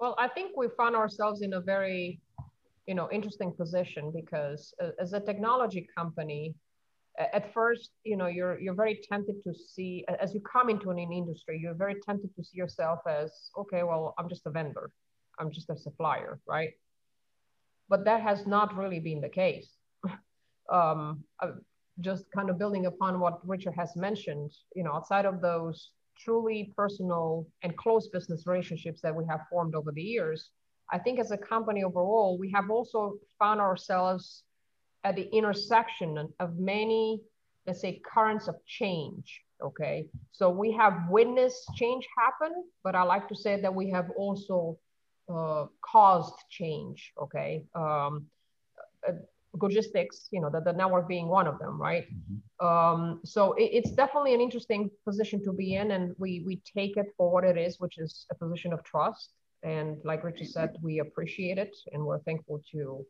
Well, 0.00 0.14
I 0.18 0.28
think 0.28 0.56
we 0.56 0.68
found 0.76 0.94
ourselves 0.94 1.42
in 1.42 1.54
a 1.54 1.60
very, 1.60 2.20
you 2.86 2.94
know, 2.94 3.08
interesting 3.10 3.52
position 3.52 4.12
because 4.14 4.72
uh, 4.82 4.90
as 5.00 5.12
a 5.12 5.20
technology 5.20 5.88
company, 5.96 6.54
at 7.18 7.52
first, 7.52 7.90
you 8.04 8.16
know, 8.16 8.26
you're 8.26 8.60
you're 8.60 8.74
very 8.74 9.00
tempted 9.10 9.42
to 9.44 9.52
see 9.52 10.04
as 10.20 10.34
you 10.34 10.40
come 10.40 10.70
into 10.70 10.90
an 10.90 10.98
industry, 10.98 11.58
you're 11.60 11.74
very 11.74 11.96
tempted 12.00 12.34
to 12.36 12.44
see 12.44 12.56
yourself 12.56 13.00
as, 13.08 13.50
okay, 13.56 13.82
well, 13.82 14.14
I'm 14.18 14.28
just 14.28 14.46
a 14.46 14.50
vendor, 14.50 14.90
I'm 15.38 15.50
just 15.50 15.68
a 15.70 15.76
supplier, 15.76 16.38
right? 16.46 16.70
But 17.88 18.04
that 18.04 18.20
has 18.20 18.46
not 18.46 18.76
really 18.76 19.00
been 19.00 19.20
the 19.20 19.28
case. 19.28 19.68
um, 20.72 21.24
uh, 21.40 21.52
just 22.00 22.30
kind 22.30 22.50
of 22.50 22.58
building 22.58 22.86
upon 22.86 23.20
what 23.20 23.46
Richard 23.46 23.74
has 23.76 23.96
mentioned, 23.96 24.52
you 24.74 24.84
know, 24.84 24.92
outside 24.92 25.24
of 25.24 25.40
those 25.40 25.90
truly 26.18 26.72
personal 26.76 27.46
and 27.62 27.76
close 27.76 28.08
business 28.08 28.44
relationships 28.46 29.00
that 29.02 29.14
we 29.14 29.24
have 29.28 29.40
formed 29.50 29.74
over 29.74 29.92
the 29.92 30.02
years, 30.02 30.50
I 30.90 30.98
think 30.98 31.18
as 31.18 31.30
a 31.30 31.36
company 31.36 31.84
overall, 31.84 32.38
we 32.38 32.50
have 32.52 32.70
also 32.70 33.18
found 33.38 33.60
ourselves 33.60 34.42
at 35.04 35.16
the 35.16 35.28
intersection 35.34 36.28
of 36.40 36.58
many, 36.58 37.20
let's 37.66 37.80
say, 37.80 38.00
currents 38.04 38.48
of 38.48 38.56
change. 38.66 39.42
Okay. 39.62 40.06
So 40.32 40.50
we 40.50 40.72
have 40.72 41.08
witnessed 41.10 41.68
change 41.74 42.06
happen, 42.16 42.64
but 42.84 42.94
I 42.94 43.02
like 43.02 43.28
to 43.28 43.36
say 43.36 43.60
that 43.60 43.74
we 43.74 43.90
have 43.90 44.10
also 44.16 44.78
uh, 45.32 45.66
caused 45.82 46.34
change. 46.48 47.12
Okay. 47.20 47.64
Um, 47.74 48.26
logistics, 49.62 50.28
you 50.30 50.40
know, 50.40 50.50
the, 50.50 50.60
the 50.60 50.72
network 50.72 51.08
being 51.08 51.28
one 51.28 51.46
of 51.46 51.58
them, 51.58 51.80
right? 51.80 52.06
Mm-hmm. 52.06 52.66
Um, 52.66 53.20
so 53.24 53.52
it, 53.54 53.70
it's 53.72 53.90
definitely 53.92 54.34
an 54.34 54.40
interesting 54.40 54.90
position 55.04 55.42
to 55.44 55.52
be 55.52 55.74
in, 55.74 55.92
and 55.92 56.14
we 56.18 56.42
we 56.46 56.60
take 56.76 56.96
it 56.96 57.06
for 57.16 57.30
what 57.30 57.44
it 57.44 57.56
is, 57.56 57.80
which 57.80 57.98
is 57.98 58.26
a 58.30 58.34
position 58.34 58.72
of 58.72 58.82
trust. 58.84 59.32
And 59.62 59.96
like 60.04 60.24
Richard 60.24 60.48
said, 60.48 60.76
we 60.82 61.00
appreciate 61.00 61.58
it, 61.58 61.76
and 61.92 62.04
we're 62.04 62.20
thankful 62.20 62.62
to 62.72 63.04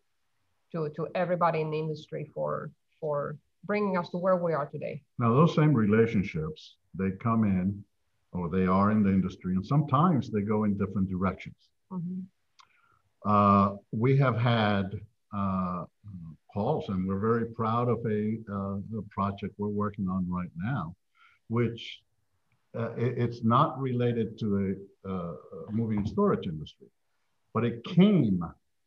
to 0.72 0.90
to 0.96 1.08
everybody 1.14 1.60
in 1.60 1.70
the 1.70 1.78
industry 1.78 2.30
for 2.34 2.70
for 3.00 3.36
bringing 3.64 3.96
us 3.98 4.08
to 4.10 4.18
where 4.18 4.36
we 4.36 4.52
are 4.52 4.66
today. 4.66 5.02
Now, 5.18 5.34
those 5.34 5.54
same 5.54 5.74
relationships, 5.74 6.76
they 6.94 7.10
come 7.22 7.44
in, 7.44 7.84
or 8.32 8.48
they 8.48 8.66
are 8.66 8.90
in 8.90 9.02
the 9.02 9.10
industry, 9.10 9.54
and 9.54 9.66
sometimes 9.66 10.30
they 10.30 10.42
go 10.42 10.64
in 10.64 10.78
different 10.78 11.08
directions. 11.10 11.56
Mm-hmm. 11.92 12.20
Uh, 13.24 13.76
we 13.90 14.16
have 14.16 14.38
had 14.38 15.00
uh, 15.34 15.84
calls, 16.52 16.88
and 16.88 17.06
we're 17.06 17.18
very 17.18 17.46
proud 17.46 17.88
of 17.88 17.98
a, 18.06 18.38
uh, 18.52 19.00
project 19.10 19.54
we're 19.58 19.68
working 19.68 20.08
on 20.08 20.26
right 20.28 20.50
now, 20.56 20.94
which 21.48 22.00
uh, 22.76 22.92
it, 22.96 23.18
it's 23.18 23.44
not 23.44 23.80
related 23.80 24.38
to 24.38 24.46
the 25.04 25.10
uh, 25.10 25.34
moving 25.70 25.98
and 25.98 26.08
storage 26.08 26.46
industry, 26.46 26.86
but 27.54 27.64
it 27.64 27.82
came 27.84 28.42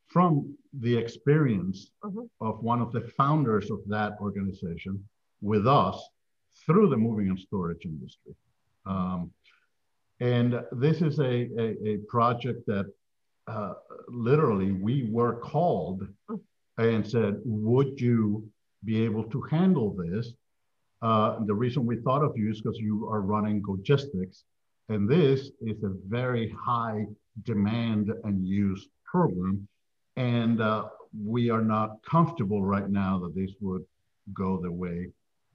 from 0.08 0.54
the 0.80 0.96
experience 0.96 1.92
mm-hmm. 2.04 2.26
of 2.42 2.62
one 2.62 2.82
of 2.82 2.92
the 2.92 3.02
founders 3.18 3.72
of 3.72 3.80
that 3.88 4.14
organization 4.20 5.04
with 5.42 5.68
us 5.68 5.98
through 6.66 6.90
the 6.90 6.98
moving 6.98 7.30
and 7.30 7.40
storage 7.40 7.86
industry. 7.86 8.34
Um, 8.86 9.32
and 10.20 10.62
this 10.72 11.02
is 11.02 11.20
a, 11.20 11.50
a, 11.58 11.94
a 11.94 11.98
project 12.08 12.66
that 12.68 12.92
uh, 13.52 13.74
literally 14.08 14.72
we 14.72 15.10
were 15.12 15.36
called 15.36 16.08
and 16.78 17.06
said, 17.08 17.40
would 17.44 18.00
you 18.00 18.50
be 18.84 19.04
able 19.04 19.24
to 19.26 19.42
handle 19.42 19.94
this? 19.94 20.34
Uh, 21.02 21.40
the 21.46 21.54
reason 21.54 21.86
we 21.86 21.98
thought 21.98 22.24
of 22.24 22.38
you 22.38 22.50
is 22.50 22.62
because 22.62 22.78
you 22.78 23.08
are 23.10 23.22
running 23.22 23.64
logistics, 23.68 24.44
and 24.90 25.10
this 25.10 25.52
is 25.62 25.84
a 25.84 25.94
very 26.08 26.56
high 26.64 27.06
demand 27.44 28.12
and 28.24 28.46
use 28.46 28.88
program. 29.06 29.68
And 30.16 30.62
uh, 30.62 30.86
we 31.34 31.50
are 31.50 31.64
not 31.64 31.98
comfortable 32.04 32.64
right 32.64 32.90
now 32.90 33.20
that 33.20 33.36
this 33.36 33.52
would 33.62 33.84
go 34.34 34.60
the 34.62 34.72
way 34.72 35.08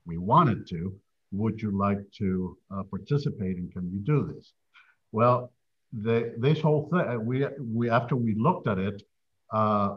we 0.04 0.18
wanted 0.18 0.66
to. 0.68 0.94
Would 1.32 1.60
you 1.60 1.70
like 1.70 2.00
to 2.18 2.56
uh, 2.74 2.82
participate 2.84 3.56
and 3.56 3.72
can 3.72 3.90
you 3.92 4.00
do 4.00 4.32
this? 4.34 4.52
Well, 5.12 5.52
the, 6.02 6.34
this 6.38 6.60
whole 6.60 6.88
thing, 6.92 7.24
we, 7.24 7.46
we 7.72 7.90
after 7.90 8.16
we 8.16 8.34
looked 8.34 8.68
at 8.68 8.78
it, 8.78 9.02
uh, 9.52 9.94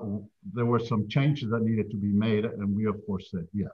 there 0.54 0.66
were 0.66 0.80
some 0.80 1.08
changes 1.10 1.50
that 1.50 1.62
needed 1.62 1.89
to 1.91 1.97
be 1.97 2.08
made, 2.08 2.45
and 2.45 2.76
we 2.76 2.86
of 2.86 2.95
course 3.06 3.30
said 3.32 3.47
yes. 3.54 3.72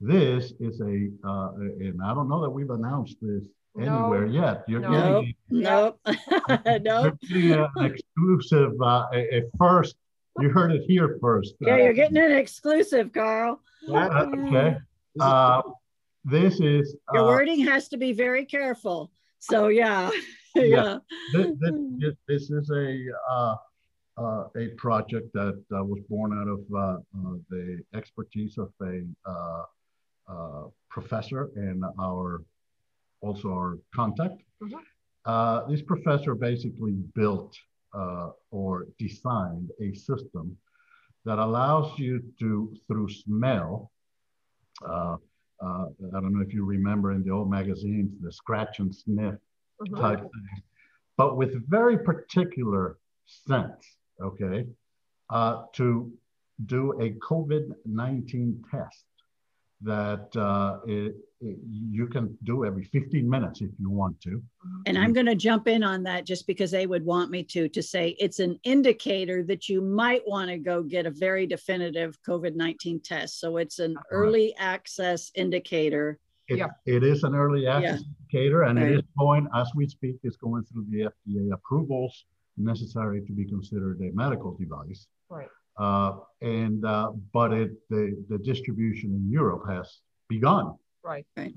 This 0.00 0.52
is 0.58 0.80
a, 0.80 1.08
uh, 1.26 1.52
and 1.54 2.00
I 2.04 2.12
don't 2.12 2.28
know 2.28 2.42
that 2.42 2.50
we've 2.50 2.70
announced 2.70 3.16
this 3.22 3.44
anywhere 3.78 4.26
No. 4.26 4.32
yet. 4.32 4.64
You're 4.66 4.80
No. 4.80 4.90
getting, 5.22 5.34
Nope. 5.50 6.00
Nope. 6.82 7.18
you're 7.22 7.46
getting 7.46 7.52
an 7.76 7.84
exclusive, 7.84 8.72
uh, 8.82 9.06
a, 9.12 9.36
a 9.38 9.42
first. 9.58 9.94
You 10.40 10.48
heard 10.48 10.72
it 10.72 10.82
here 10.88 11.18
first. 11.20 11.54
Yeah, 11.60 11.76
you're 11.76 11.92
getting 11.92 12.16
an 12.16 12.32
exclusive, 12.32 13.12
Carl. 13.12 13.60
Uh, 13.88 14.26
okay. 14.34 14.76
Uh, 15.20 15.62
this 16.24 16.58
is 16.60 16.96
Your 17.12 17.24
uh, 17.24 17.26
wording 17.26 17.60
has 17.66 17.88
to 17.88 17.96
be 17.96 18.12
very 18.12 18.44
careful. 18.44 19.12
So 19.38 19.68
yeah, 19.68 20.10
Yeah. 20.56 20.64
yeah. 20.66 20.98
this, 21.32 21.46
this, 21.60 21.74
this- 21.98 22.16
this 22.28 22.50
is 22.50 22.70
a 22.70 23.06
uh, 23.30 23.54
uh, 24.18 24.44
a 24.56 24.68
project 24.76 25.32
that 25.32 25.58
uh, 25.74 25.82
was 25.84 26.00
born 26.08 26.30
out 26.38 26.48
of 26.48 26.60
uh, 26.74 26.78
uh, 26.78 27.36
the 27.48 27.80
expertise 27.94 28.58
of 28.58 28.70
a 28.82 29.02
uh, 29.24 29.62
uh, 30.28 30.64
professor 30.90 31.50
and 31.56 31.82
our 31.98 32.44
also 33.22 33.48
our 33.50 33.78
contact. 33.94 34.42
Mhm. 34.62 34.80
Uh, 35.24 35.66
this 35.68 35.80
professor 35.82 36.34
basically 36.34 36.92
built 37.14 37.56
uh, 37.94 38.30
or 38.50 38.86
designed 38.98 39.70
a 39.80 39.94
system 39.94 40.56
that 41.24 41.38
allows 41.38 41.98
you 41.98 42.22
to 42.40 42.74
through 42.86 43.08
smell. 43.08 43.90
Uh, 44.84 45.16
uh, 45.64 45.86
I 46.16 46.20
don't 46.20 46.34
know 46.34 46.42
if 46.42 46.52
you 46.52 46.64
remember 46.64 47.12
in 47.12 47.22
the 47.22 47.30
old 47.30 47.48
magazines, 47.50 48.10
the 48.20 48.32
scratch 48.32 48.80
and 48.80 48.92
sniff 48.94 49.36
Mhm. 49.90 50.00
type 50.00 50.20
thing, 50.20 50.62
but 51.16 51.36
with 51.36 51.66
very 51.68 51.98
particular 51.98 52.98
sense, 53.26 53.96
okay, 54.20 54.66
uh, 55.30 55.64
to 55.74 56.12
do 56.66 56.92
a 57.00 57.10
COVID 57.12 57.74
19 57.84 58.62
test 58.70 59.04
that 59.80 60.34
uh, 60.36 60.78
it, 60.86 61.16
it- 61.40 61.58
you 61.66 62.06
can 62.06 62.38
do 62.44 62.64
every 62.64 62.84
15 62.84 63.28
minutes 63.28 63.60
if 63.62 63.70
you 63.80 63.90
want 63.90 64.20
to. 64.20 64.40
And 64.86 64.96
I'm 64.96 65.12
going 65.12 65.26
to 65.26 65.34
jump 65.34 65.66
in 65.66 65.82
on 65.82 66.04
that 66.04 66.24
just 66.24 66.46
because 66.46 66.70
they 66.70 66.86
would 66.86 67.04
want 67.04 67.32
me 67.32 67.42
to, 67.44 67.68
to 67.68 67.82
say 67.82 68.10
it's 68.20 68.38
an 68.38 68.60
indicator 68.62 69.42
that 69.44 69.68
you 69.68 69.80
might 69.80 70.22
want 70.24 70.50
to 70.50 70.58
go 70.58 70.84
get 70.84 71.04
a 71.04 71.10
very 71.10 71.46
definitive 71.48 72.16
COVID 72.22 72.54
19 72.54 73.00
test. 73.00 73.40
So 73.40 73.56
it's 73.56 73.80
an 73.80 73.94
Correct. 73.94 74.08
early 74.12 74.54
access 74.56 75.32
indicator. 75.34 76.20
It, 76.52 76.58
Yeah. 76.58 76.68
it 76.96 77.02
is 77.02 77.22
an 77.24 77.34
early 77.34 77.66
access 77.66 78.02
indicator, 78.08 78.62
and 78.68 78.78
Right. 78.78 78.92
it 78.92 78.98
is 79.00 79.04
going, 79.18 79.44
as 79.54 79.68
we 79.74 79.84
speak, 79.96 80.16
it's 80.22 80.36
going 80.36 80.64
through 80.64 80.86
the 80.90 81.00
FDA 81.12 81.50
approvals 81.52 82.14
necessary 82.58 83.20
to 83.28 83.32
be 83.32 83.44
considered 83.54 83.96
a 84.02 84.10
medical 84.22 84.50
device. 84.62 85.06
Right. 85.30 85.48
Uh, 85.78 86.10
and 86.42 86.84
uh, 86.84 87.12
but 87.32 87.50
it 87.60 87.70
the, 87.88 88.02
the 88.28 88.38
distribution 88.50 89.08
in 89.18 89.24
Europe 89.40 89.64
has 89.74 89.86
begun. 90.28 90.74
Right. 91.02 91.26
Okay. 91.38 91.52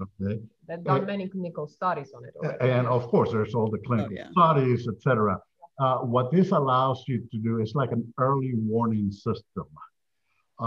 They've 0.68 0.84
done 0.84 1.02
Uh, 1.04 1.06
many 1.14 1.28
clinical 1.28 1.68
studies 1.68 2.10
on 2.16 2.22
it. 2.28 2.34
already. 2.38 2.72
And 2.72 2.88
of 2.88 3.04
course, 3.14 3.30
there's 3.34 3.54
all 3.58 3.70
the 3.70 3.82
clinical 3.88 4.14
yeah. 4.14 4.30
studies, 4.32 4.88
et 4.88 5.00
cetera. 5.06 5.36
Uh, 5.84 5.98
what 6.16 6.32
this 6.32 6.50
allows 6.52 7.04
you 7.10 7.18
to 7.32 7.38
do 7.48 7.60
is 7.64 7.76
like 7.76 7.92
an 7.92 8.04
early 8.18 8.54
warning 8.56 9.12
system. 9.12 9.68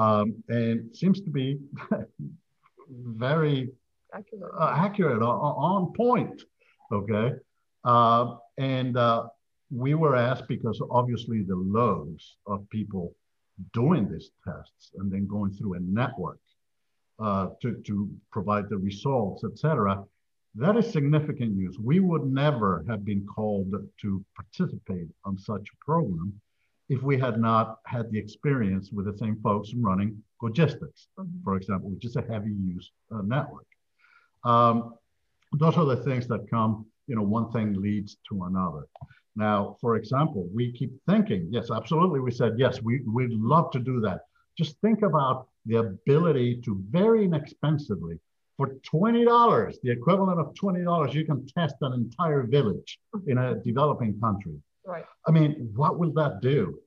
Um, 0.02 0.26
and 0.48 0.94
seems 0.94 1.18
to 1.22 1.30
be 1.30 1.46
very 3.24 3.70
Accurate. 4.14 4.52
uh, 4.58 4.72
accurate, 4.76 5.22
on, 5.22 5.38
on 5.38 5.92
point. 5.92 6.42
Okay. 6.92 7.32
Uh, 7.84 8.36
and 8.56 8.96
uh, 8.96 9.26
we 9.70 9.94
were 9.94 10.16
asked 10.16 10.48
because 10.48 10.80
obviously 10.90 11.42
the 11.42 11.56
loads 11.56 12.36
of 12.46 12.68
people 12.70 13.14
doing 13.72 14.10
these 14.10 14.30
tests 14.46 14.92
and 14.98 15.10
then 15.12 15.26
going 15.26 15.52
through 15.52 15.74
a 15.74 15.80
network 15.80 16.40
uh, 17.18 17.48
to, 17.60 17.74
to 17.84 18.08
provide 18.30 18.68
the 18.68 18.76
results, 18.78 19.44
et 19.44 19.58
cetera, 19.58 20.02
that 20.54 20.76
is 20.76 20.90
significant 20.90 21.54
news. 21.54 21.78
We 21.78 22.00
would 22.00 22.24
never 22.24 22.84
have 22.88 23.04
been 23.04 23.26
called 23.26 23.74
to 24.02 24.24
participate 24.34 25.08
on 25.24 25.36
such 25.36 25.66
a 25.72 25.84
program 25.84 26.32
if 26.88 27.02
we 27.02 27.18
had 27.18 27.38
not 27.38 27.80
had 27.84 28.10
the 28.10 28.18
experience 28.18 28.90
with 28.92 29.04
the 29.06 29.16
same 29.18 29.36
folks 29.42 29.74
running 29.74 30.22
logistics, 30.40 31.08
Mhm. 31.18 31.42
for 31.44 31.56
example, 31.56 31.90
which 31.90 32.04
is 32.06 32.16
a 32.16 32.22
heavy 32.22 32.52
use 32.52 32.90
uh, 33.12 33.20
network. 33.22 33.66
Um, 34.44 34.94
those 35.52 35.76
are 35.76 35.84
the 35.84 35.96
things 35.96 36.26
that 36.28 36.48
come, 36.50 36.86
you 37.06 37.16
know, 37.16 37.22
one 37.22 37.50
thing 37.52 37.74
leads 37.80 38.16
to 38.28 38.44
another. 38.44 38.86
Now, 39.36 39.76
for 39.80 39.96
example, 39.96 40.48
we 40.52 40.72
keep 40.72 40.92
thinking, 41.08 41.48
yes, 41.50 41.70
absolutely. 41.70 42.20
We 42.20 42.32
said, 42.32 42.54
yes, 42.58 42.82
we, 42.82 43.02
we'd 43.06 43.30
love 43.30 43.70
to 43.72 43.78
do 43.78 44.00
that. 44.00 44.22
Just 44.56 44.80
think 44.80 45.02
about 45.02 45.48
the 45.64 45.76
ability 45.76 46.60
to 46.64 46.82
very 46.90 47.24
inexpensively, 47.24 48.18
for 48.56 48.74
$20, 48.92 49.76
the 49.84 49.90
equivalent 49.90 50.40
of 50.40 50.52
$20, 50.54 51.14
you 51.14 51.24
can 51.24 51.46
test 51.46 51.76
an 51.82 51.92
entire 51.92 52.42
village 52.42 52.98
in 53.28 53.38
a 53.38 53.54
developing 53.54 54.18
country. 54.20 54.56
Right. 54.84 55.04
I 55.26 55.30
mean, 55.30 55.70
what 55.76 55.98
will 55.98 56.12
that 56.14 56.40
do? 56.40 56.80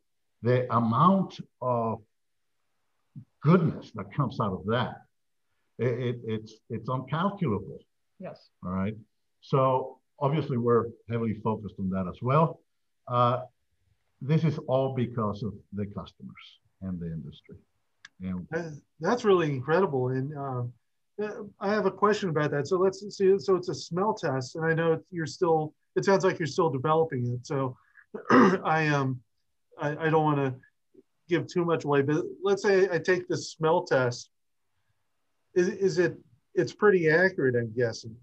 The 0.43 0.67
amount 0.75 1.39
of 1.61 2.01
goodness 3.41 3.91
that 3.95 4.13
comes 4.13 4.39
out 4.41 4.51
of 4.51 4.65
that, 4.65 5.03
it, 5.81 5.99
it, 5.99 6.15
it's, 6.25 6.53
it's 6.69 6.89
uncalculable. 6.89 7.79
Yes. 8.19 8.49
All 8.63 8.71
right. 8.71 8.95
So 9.41 9.99
obviously, 10.19 10.57
we're 10.57 10.85
heavily 11.09 11.35
focused 11.43 11.75
on 11.79 11.89
that 11.89 12.07
as 12.07 12.21
well. 12.21 12.59
Uh, 13.07 13.41
this 14.21 14.43
is 14.43 14.57
all 14.67 14.93
because 14.93 15.43
of 15.43 15.53
the 15.73 15.85
customers 15.87 16.59
and 16.81 16.99
the 16.99 17.07
industry. 17.07 17.57
And 18.21 18.47
That's 18.99 19.25
really 19.25 19.49
incredible. 19.49 20.09
And 20.09 20.37
uh, 20.37 20.63
I 21.59 21.69
have 21.69 21.85
a 21.85 21.91
question 21.91 22.29
about 22.29 22.51
that. 22.51 22.67
So 22.67 22.77
let's 22.77 22.99
see. 22.99 23.39
So 23.39 23.55
it's 23.55 23.69
a 23.69 23.75
smell 23.75 24.13
test, 24.13 24.55
and 24.55 24.65
I 24.65 24.73
know 24.73 24.99
you're 25.11 25.25
still. 25.25 25.73
It 25.95 26.05
sounds 26.05 26.23
like 26.23 26.39
you're 26.39 26.47
still 26.47 26.69
developing 26.69 27.27
it. 27.33 27.45
So 27.45 27.75
I 28.31 28.87
um, 28.87 29.19
I, 29.79 29.89
I 30.05 30.09
don't 30.09 30.23
want 30.23 30.37
to 30.37 30.55
give 31.27 31.47
too 31.47 31.65
much 31.65 31.85
away, 31.85 32.01
but 32.01 32.23
let's 32.43 32.61
say 32.63 32.87
I 32.91 32.99
take 32.99 33.27
this 33.27 33.51
smell 33.51 33.83
test. 33.83 34.30
Is 35.53 35.67
is 35.67 35.97
it? 35.97 36.17
It's 36.53 36.73
pretty 36.73 37.09
accurate, 37.09 37.55
I'm 37.55 37.73
guessing. 37.73 38.15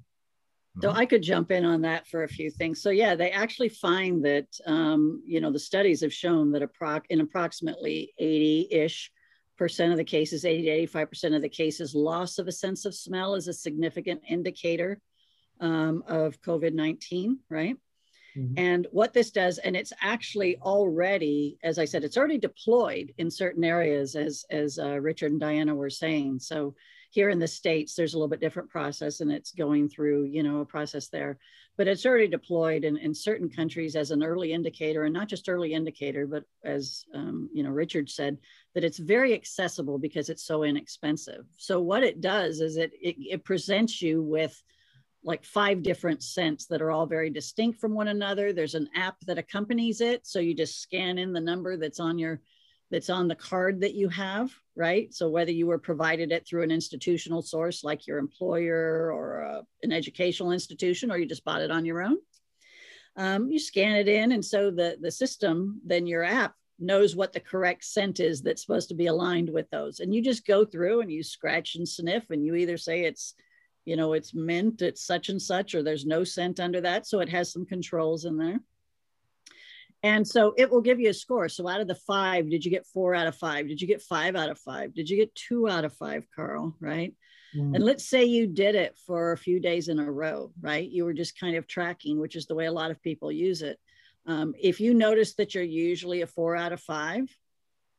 So 0.81 0.91
I 0.91 1.07
could 1.07 1.23
jump 1.23 1.51
in 1.51 1.65
on 1.65 1.81
that 1.83 2.07
for 2.07 2.23
a 2.23 2.29
few 2.29 2.51
things. 2.51 2.83
So 2.83 2.91
yeah, 2.91 3.17
they 3.17 3.31
actually 3.31 3.69
find 3.69 4.25
that 4.25 4.47
um, 4.67 5.23
you 5.27 5.41
know 5.41 5.51
the 5.51 5.59
studies 5.59 6.01
have 6.03 6.13
shown 6.13 6.53
that 6.53 6.63
approx- 6.63 7.07
in 7.11 7.21
approximately 7.21 8.13
80-ish 8.21 9.11
percent 9.57 9.91
of 9.91 9.99
the 9.99 10.05
cases, 10.05 10.45
80 10.45 10.63
to 10.63 10.71
85 10.71 11.09
percent 11.09 11.35
of 11.35 11.43
the 11.43 11.49
cases, 11.49 11.95
loss 11.95 12.39
of 12.39 12.47
a 12.47 12.53
sense 12.53 12.85
of 12.85 12.95
smell 12.95 13.35
is 13.35 13.49
a 13.49 13.53
significant 13.53 14.23
indicator 14.29 15.01
um, 15.61 16.05
of 16.07 16.41
COVID-19, 16.43 17.39
right? 17.51 17.77
Mhm. 18.37 18.55
And 18.57 18.87
what 18.93 19.13
this 19.13 19.31
does, 19.31 19.59
and 19.59 19.75
it's 19.75 19.93
actually 20.01 20.59
already, 20.59 21.59
as 21.65 21.79
I 21.79 21.87
said, 21.87 22.05
it's 22.05 22.17
already 22.17 22.39
deployed 22.39 23.13
in 23.19 23.31
certain 23.31 23.65
areas, 23.65 24.15
as 24.15 24.45
as 24.51 24.79
uh, 24.79 25.01
Richard 25.01 25.33
and 25.33 25.41
Diana 25.41 25.75
were 25.75 25.91
saying. 25.91 26.39
So 26.39 26.77
here 27.11 27.31
in 27.31 27.39
the 27.39 27.49
states, 27.49 27.95
there's 27.95 28.15
a 28.15 28.19
little 28.19 28.29
bit 28.29 28.41
different 28.41 28.69
process, 28.69 29.21
and 29.21 29.33
it's 29.33 29.53
going 29.53 29.89
through, 29.89 30.25
you 30.25 30.43
know, 30.43 30.61
a 30.61 30.67
process 30.67 31.09
there. 31.09 31.39
But 31.77 31.89
it's 31.89 32.05
already 32.05 32.29
deployed 32.29 32.85
in, 32.85 32.97
in 32.97 33.15
certain 33.15 33.49
countries 33.49 33.97
as 33.97 34.11
an 34.11 34.23
early 34.23 34.53
indicator, 34.53 35.05
and 35.05 35.15
not 35.15 35.29
just 35.29 35.49
early 35.49 35.73
indicator, 35.73 36.27
but 36.27 36.45
as 36.65 37.05
um, 37.15 37.49
you 37.53 37.63
know, 37.63 37.71
Richard 37.71 38.11
said, 38.11 38.37
that 38.75 38.85
it's 38.85 38.99
very 38.99 39.33
accessible 39.33 39.99
because 39.99 40.29
it's 40.29 40.45
so 40.45 40.65
inexpensive. 40.65 41.47
So 41.57 41.81
what 41.81 42.03
it 42.03 42.21
does 42.21 42.61
is 42.61 42.77
it 42.77 42.93
it, 43.01 43.17
it 43.19 43.45
presents 43.45 44.03
you 44.03 44.23
with 44.23 44.61
like 45.25 45.45
five 45.45 45.83
different 45.83 46.23
scents 46.23 46.67
that 46.67 46.83
are 46.83 46.91
all 46.91 47.07
very 47.07 47.31
distinct 47.31 47.81
from 47.81 47.95
one 47.95 48.09
another. 48.09 48.53
There's 48.53 48.75
an 48.75 48.89
app 48.95 49.17
that 49.27 49.39
accompanies 49.39 50.01
it. 50.01 50.27
So 50.27 50.39
you 50.39 50.55
just 50.55 50.81
scan 50.81 51.19
in 51.19 51.33
the 51.33 51.41
number 51.41 51.77
that's 51.77 52.01
on 52.01 52.19
your 52.19 52.41
that's 52.91 53.11
on 53.11 53.29
the 53.29 53.35
card 53.35 53.81
that 53.81 53.95
you 53.95 54.09
have, 54.09 54.53
right? 54.75 55.13
So 55.13 55.29
whether 55.29 55.51
you 55.51 55.67
were 55.67 55.79
provided 55.79 56.33
it 56.33 56.47
through 56.47 56.63
an 56.63 56.71
institutional 56.71 57.43
source 57.43 57.85
like 57.85 58.07
your 58.07 58.19
employer 58.19 59.13
or 59.13 59.45
uh, 59.45 59.63
an 59.83 59.93
educational 59.93 60.53
institution, 60.53 61.11
or 61.11 61.19
you 61.19 61.27
just 61.27 61.45
bought 61.45 61.63
it 61.63 61.71
on 61.71 61.85
your 61.85 62.03
own, 62.03 62.17
um, 63.17 63.51
you 63.51 63.59
scan 63.59 63.97
it 63.97 64.09
in, 64.09 64.33
and 64.33 64.45
so 64.45 64.71
the 64.71 64.97
the 65.01 65.11
system, 65.11 65.81
then 65.85 66.07
your 66.07 66.25
app 66.25 66.55
knows 66.79 67.17
what 67.17 67.33
the 67.33 67.41
correct 67.41 67.85
scent 67.85 68.21
is 68.21 68.41
that's 68.41 68.63
supposed 68.63 68.89
to 68.89 68.95
be 68.95 69.07
aligned 69.07 69.51
with 69.51 69.69
those, 69.71 70.01
and 70.01 70.15
you 70.15 70.23
just 70.23 70.47
go 70.47 70.65
through 70.65 71.01
and 71.01 71.11
you 71.11 71.23
scratch 71.23 71.75
and 71.75 71.89
sniff, 71.89 72.31
and 72.31 72.45
you 72.45 72.55
either 72.55 72.77
say 72.77 73.05
it's 73.05 73.35
you 73.89 73.97
know, 73.97 74.13
it's 74.13 74.35
mint, 74.35 74.83
it's 74.83 75.03
such 75.03 75.31
and 75.31 75.41
such, 75.41 75.75
or 75.75 75.83
there's 75.83 76.05
no 76.05 76.23
scent 76.23 76.61
under 76.61 76.79
that. 76.83 77.07
So 77.07 77.21
it 77.21 77.29
has 77.31 77.51
some 77.51 77.65
controls 77.65 78.27
in 78.27 78.37
there. 78.37 78.61
And 80.03 80.27
so 80.27 80.55
it 80.57 80.71
will 80.71 80.81
give 80.81 81.01
you 81.01 81.11
a 81.11 81.15
score. 81.15 81.49
So 81.49 81.67
out 81.67 81.81
of 81.81 81.89
the 81.89 81.95
five, 81.95 82.49
did 82.49 82.65
you 82.65 82.71
get 82.71 82.87
four 82.87 83.15
out 83.15 83.27
of 83.27 83.35
five? 83.35 83.67
Did 83.67 83.81
you 83.81 83.89
get 83.89 84.03
five 84.03 84.37
out 84.37 84.51
of 84.51 84.59
five? 84.59 84.95
Did 84.95 85.11
you 85.11 85.17
get 85.17 85.35
two 85.35 85.69
out 85.69 85.85
of 85.85 85.93
five, 85.95 86.25
Carl? 86.35 86.77
Right. 86.81 87.15
Mm. 87.57 87.75
And 87.75 87.85
let's 87.85 88.09
say 88.09 88.25
you 88.25 88.47
did 88.47 88.75
it 88.75 88.97
for 89.07 89.33
a 89.33 89.39
few 89.39 89.59
days 89.59 89.89
in 89.89 89.99
a 89.99 90.11
row, 90.11 90.53
right? 90.61 90.89
You 90.89 91.05
were 91.05 91.15
just 91.15 91.39
kind 91.39 91.57
of 91.57 91.67
tracking, 91.67 92.21
which 92.21 92.37
is 92.37 92.47
the 92.47 92.55
way 92.55 92.67
a 92.67 92.73
lot 92.73 92.91
of 92.91 93.03
people 93.03 93.33
use 93.33 93.63
it. 93.63 93.79
Um, 94.27 94.55
if 94.61 94.79
you 94.79 94.95
notice 94.95 95.35
that 95.35 95.55
you're 95.55 95.65
usually 95.65 96.23
a 96.23 96.27
four 96.27 96.55
out 96.55 96.73
of 96.73 96.81
five, 96.81 97.35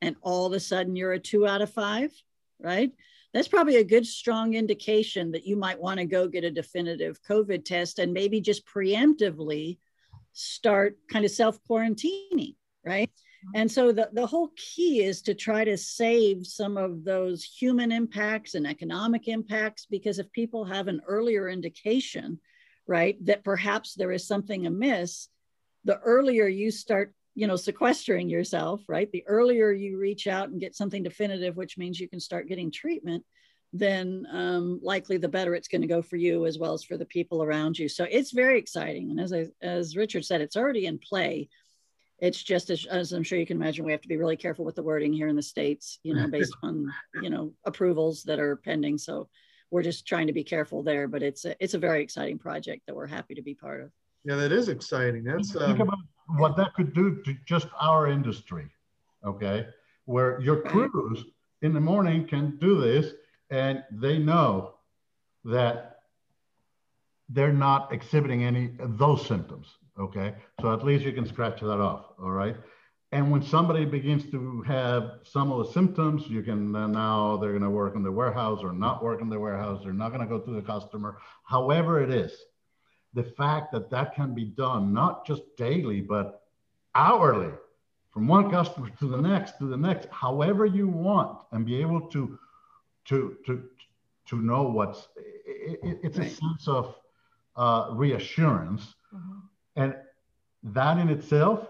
and 0.01 0.15
all 0.21 0.45
of 0.45 0.53
a 0.53 0.59
sudden 0.59 0.95
you're 0.95 1.13
a 1.13 1.19
two 1.19 1.47
out 1.47 1.61
of 1.61 1.71
five, 1.71 2.11
right? 2.59 2.91
That's 3.33 3.47
probably 3.47 3.77
a 3.77 3.83
good 3.83 4.07
strong 4.07 4.53
indication 4.53 5.31
that 5.31 5.45
you 5.45 5.55
might 5.55 5.79
want 5.79 5.99
to 5.99 6.05
go 6.05 6.27
get 6.27 6.43
a 6.43 6.51
definitive 6.51 7.21
COVID 7.23 7.65
test 7.65 7.99
and 7.99 8.13
maybe 8.13 8.41
just 8.41 8.65
preemptively 8.65 9.77
start 10.33 10.97
kind 11.11 11.25
of 11.25 11.31
self 11.31 11.59
quarantining, 11.69 12.55
right? 12.85 13.09
Mm-hmm. 13.09 13.61
And 13.61 13.71
so 13.71 13.91
the, 13.91 14.09
the 14.13 14.25
whole 14.25 14.51
key 14.55 15.03
is 15.03 15.21
to 15.23 15.33
try 15.33 15.63
to 15.63 15.77
save 15.77 16.45
some 16.45 16.77
of 16.77 17.03
those 17.03 17.43
human 17.43 17.91
impacts 17.91 18.55
and 18.55 18.67
economic 18.67 19.27
impacts 19.27 19.85
because 19.85 20.19
if 20.19 20.31
people 20.31 20.65
have 20.65 20.87
an 20.87 21.01
earlier 21.07 21.49
indication, 21.49 22.39
right, 22.87 23.23
that 23.25 23.43
perhaps 23.43 23.95
there 23.95 24.11
is 24.11 24.27
something 24.27 24.65
amiss, 24.65 25.29
the 25.85 25.97
earlier 25.99 26.47
you 26.47 26.71
start, 26.71 27.13
you 27.35 27.47
know, 27.47 27.55
sequestering 27.55 28.29
yourself, 28.29 28.81
right, 28.87 29.11
the 29.11 29.23
earlier 29.27 29.71
you 29.71 29.97
reach 29.97 30.27
out 30.27 30.49
and 30.49 30.59
get 30.59 30.75
something 30.75 31.03
definitive, 31.03 31.55
which 31.55 31.77
means 31.77 31.99
you 31.99 32.09
can 32.09 32.19
start 32.19 32.47
getting 32.47 32.71
treatment, 32.71 33.23
then 33.71 34.25
um, 34.31 34.79
likely 34.81 35.17
the 35.17 35.27
better 35.27 35.53
it's 35.53 35.67
going 35.67 35.81
to 35.81 35.87
go 35.87 36.01
for 36.01 36.17
you 36.17 36.45
as 36.45 36.57
well 36.57 36.73
as 36.73 36.83
for 36.83 36.97
the 36.97 37.05
people 37.05 37.43
around 37.43 37.77
you. 37.77 37.87
So 37.87 38.05
it's 38.09 38.31
very 38.31 38.57
exciting. 38.57 39.11
And 39.11 39.19
as 39.19 39.31
I, 39.31 39.47
as 39.61 39.95
Richard 39.95 40.25
said, 40.25 40.41
it's 40.41 40.57
already 40.57 40.87
in 40.87 40.97
play. 40.97 41.49
It's 42.19 42.43
just 42.43 42.69
as, 42.69 42.85
as, 42.85 43.13
i'm 43.13 43.23
sure 43.23 43.39
you 43.39 43.45
can 43.45 43.55
imagine 43.55 43.85
we 43.85 43.93
have 43.93 44.01
to 44.01 44.07
be 44.07 44.17
really 44.17 44.35
careful 44.35 44.65
with 44.65 44.75
the 44.75 44.83
wording 44.83 45.13
here 45.13 45.29
in 45.29 45.37
the 45.37 45.41
states 45.41 45.99
you 46.03 46.13
know 46.13 46.27
based 46.27 46.53
on 46.63 46.91
you 47.21 47.29
know 47.29 47.53
approvals 47.65 48.23
that 48.23 48.39
are 48.39 48.57
pending. 48.57 48.97
So 48.97 49.29
we're 49.71 49.83
just 49.83 50.05
trying 50.05 50.27
to 50.27 50.33
be 50.33 50.43
careful 50.43 50.83
there 50.83 51.07
but 51.07 51.23
it's 51.23 51.45
a, 51.45 51.55
it's 51.63 51.75
a 51.75 51.79
very 51.79 52.03
exciting 52.03 52.37
project 52.37 52.81
that 52.87 52.95
we're 52.95 53.07
happy 53.07 53.35
to 53.35 53.41
be 53.41 53.55
part 53.55 53.81
of. 53.81 53.91
Yeah 54.25 54.35
that 54.35 54.51
is 54.51 54.67
exciting. 54.67 55.23
That's 55.23 55.55
um... 55.55 55.67
think 55.67 55.79
about 55.79 55.99
what 56.37 56.57
that 56.57 56.73
could 56.73 56.93
do 56.93 57.21
to 57.23 57.33
just 57.45 57.67
our 57.79 58.07
industry 58.07 58.69
okay? 59.25 59.67
Where 60.05 60.41
your 60.41 60.61
crews 60.61 61.23
in 61.61 61.73
the 61.73 61.79
morning 61.79 62.27
can 62.27 62.57
do 62.57 62.81
this 62.81 63.13
and 63.49 63.83
they 63.91 64.17
know 64.17 64.75
that 65.45 65.97
they're 67.29 67.53
not 67.53 67.93
exhibiting 67.93 68.43
any 68.43 68.71
of 68.79 68.97
those 68.97 69.25
symptoms 69.25 69.67
Okay, 69.99 70.33
so 70.61 70.73
at 70.73 70.85
least 70.85 71.03
you 71.03 71.11
can 71.11 71.25
scratch 71.25 71.59
that 71.59 71.81
off. 71.81 72.05
All 72.21 72.31
right. 72.31 72.55
And 73.11 73.31
when 73.31 73.41
somebody 73.41 73.83
begins 73.83 74.31
to 74.31 74.61
have 74.61 75.19
some 75.23 75.51
of 75.51 75.65
the 75.65 75.73
symptoms, 75.73 76.27
you 76.27 76.41
can 76.41 76.73
uh, 76.73 76.87
now 76.87 77.35
they're 77.37 77.51
going 77.51 77.63
to 77.63 77.69
work 77.69 77.95
in 77.95 78.03
the 78.03 78.11
warehouse 78.11 78.59
or 78.63 78.71
not 78.71 79.03
work 79.03 79.19
in 79.19 79.29
the 79.29 79.39
warehouse. 79.39 79.81
They're 79.83 79.91
not 79.91 80.09
going 80.09 80.21
to 80.21 80.27
go 80.27 80.39
to 80.39 80.51
the 80.51 80.61
customer. 80.61 81.17
However, 81.43 82.01
it 82.01 82.11
is 82.11 82.31
the 83.13 83.23
fact 83.23 83.73
that 83.73 83.89
that 83.89 84.15
can 84.15 84.33
be 84.33 84.45
done 84.45 84.93
not 84.93 85.25
just 85.25 85.41
daily, 85.57 85.99
but 85.99 86.43
hourly 86.95 87.51
from 88.11 88.27
one 88.27 88.49
customer 88.49 88.89
to 88.99 89.07
the 89.09 89.21
next 89.21 89.57
to 89.57 89.65
the 89.65 89.77
next, 89.77 90.07
however 90.11 90.65
you 90.65 90.87
want, 90.87 91.39
and 91.51 91.65
be 91.65 91.81
able 91.81 92.01
to 92.11 92.39
to 93.09 93.37
to 93.45 93.63
to 94.27 94.41
know 94.41 94.63
what's 94.63 95.07
it, 95.17 95.99
it's 96.03 96.17
right. 96.17 96.27
a 96.27 96.29
sense 96.29 96.67
of 96.67 96.95
uh, 97.55 97.89
reassurance. 97.91 98.95
Mm-hmm 99.13 99.39
and 99.79 99.95
that 100.61 100.97
in 100.97 101.09
itself 101.09 101.67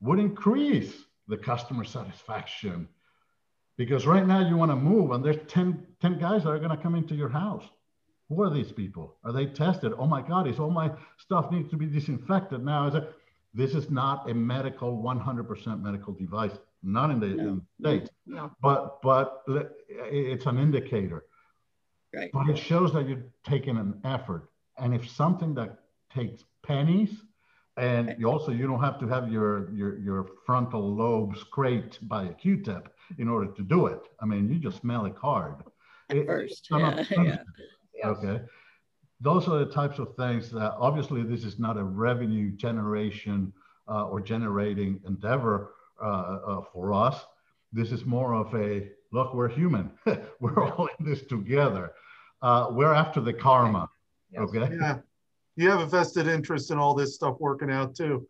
would 0.00 0.18
increase 0.18 0.92
the 1.28 1.36
customer 1.36 1.82
satisfaction. 1.84 2.88
Because 3.76 4.06
right 4.06 4.26
now 4.26 4.46
you 4.46 4.56
want 4.56 4.70
to 4.70 4.76
move 4.76 5.12
and 5.12 5.24
there's 5.24 5.38
10, 5.48 5.86
10 6.00 6.18
guys 6.18 6.42
that 6.42 6.50
are 6.50 6.58
going 6.58 6.76
to 6.76 6.82
come 6.82 6.94
into 6.94 7.14
your 7.14 7.28
house. 7.28 7.64
Who 8.28 8.42
are 8.42 8.50
these 8.50 8.70
people? 8.70 9.16
Are 9.24 9.32
they 9.32 9.46
tested? 9.46 9.92
Oh 9.96 10.06
my 10.06 10.20
God, 10.20 10.46
is 10.46 10.58
all 10.58 10.70
my 10.70 10.90
stuff 11.16 11.50
needs 11.50 11.70
to 11.70 11.76
be 11.76 11.86
disinfected 11.86 12.62
now? 12.62 12.88
Is 12.88 12.94
it, 12.96 13.10
this 13.54 13.74
is 13.74 13.90
not 13.90 14.28
a 14.30 14.34
medical, 14.34 15.02
100% 15.02 15.82
medical 15.82 16.12
device, 16.12 16.52
not 16.82 17.10
in 17.10 17.20
the, 17.20 17.28
no. 17.28 17.48
in 17.48 17.62
the 17.78 17.88
States, 17.88 18.10
no. 18.26 18.52
but, 18.60 19.02
but 19.02 19.42
it's 19.88 20.46
an 20.46 20.58
indicator. 20.58 21.24
Right. 22.14 22.30
But 22.32 22.48
it 22.48 22.56
shows 22.56 22.92
that 22.94 23.08
you're 23.08 23.26
taking 23.44 23.76
an 23.76 24.00
effort. 24.04 24.50
And 24.78 24.94
if 24.94 25.08
something 25.10 25.54
that 25.54 25.78
takes 26.14 26.44
pennies 26.62 27.10
and 27.78 28.16
you 28.18 28.28
also 28.28 28.50
you 28.50 28.66
don't 28.66 28.80
have 28.80 28.98
to 28.98 29.06
have 29.06 29.30
your 29.30 29.70
your 29.72 29.98
your 29.98 30.26
frontal 30.44 30.94
lobe 30.94 31.36
scraped 31.36 32.06
by 32.08 32.24
a 32.24 32.34
Q-tip 32.34 32.92
in 33.18 33.28
order 33.28 33.52
to 33.52 33.62
do 33.62 33.86
it. 33.86 34.00
I 34.20 34.26
mean, 34.26 34.50
you 34.50 34.58
just 34.58 34.80
smell 34.80 35.06
it 35.06 35.14
hard. 35.16 35.62
It, 36.10 36.26
First, 36.26 36.68
yeah, 36.70 37.04
yeah. 37.94 38.08
Okay. 38.08 38.42
Those 39.20 39.48
are 39.48 39.58
the 39.58 39.72
types 39.72 39.98
of 39.98 40.14
things 40.16 40.50
that 40.50 40.74
obviously 40.78 41.22
this 41.22 41.44
is 41.44 41.58
not 41.58 41.76
a 41.76 41.82
revenue 41.82 42.50
generation 42.50 43.52
uh, 43.88 44.06
or 44.06 44.20
generating 44.20 45.00
endeavor 45.06 45.74
for 45.98 46.92
us. 46.92 47.24
This 47.72 47.92
is 47.92 48.04
more 48.04 48.34
of 48.34 48.54
a 48.54 48.88
look, 49.12 49.34
we're 49.34 49.48
human. 49.48 49.90
we're 50.40 50.64
all 50.64 50.88
in 50.98 51.04
this 51.04 51.22
together. 51.22 51.92
Uh, 52.40 52.68
we're 52.70 52.94
after 52.94 53.20
the 53.20 53.32
karma. 53.32 53.88
Yes. 54.30 54.42
Okay. 54.42 54.74
Yeah 54.80 54.98
you 55.58 55.68
have 55.68 55.80
a 55.80 55.86
vested 55.86 56.28
interest 56.28 56.70
in 56.70 56.78
all 56.78 56.94
this 56.94 57.16
stuff 57.16 57.36
working 57.40 57.70
out 57.70 57.94
too. 57.96 58.26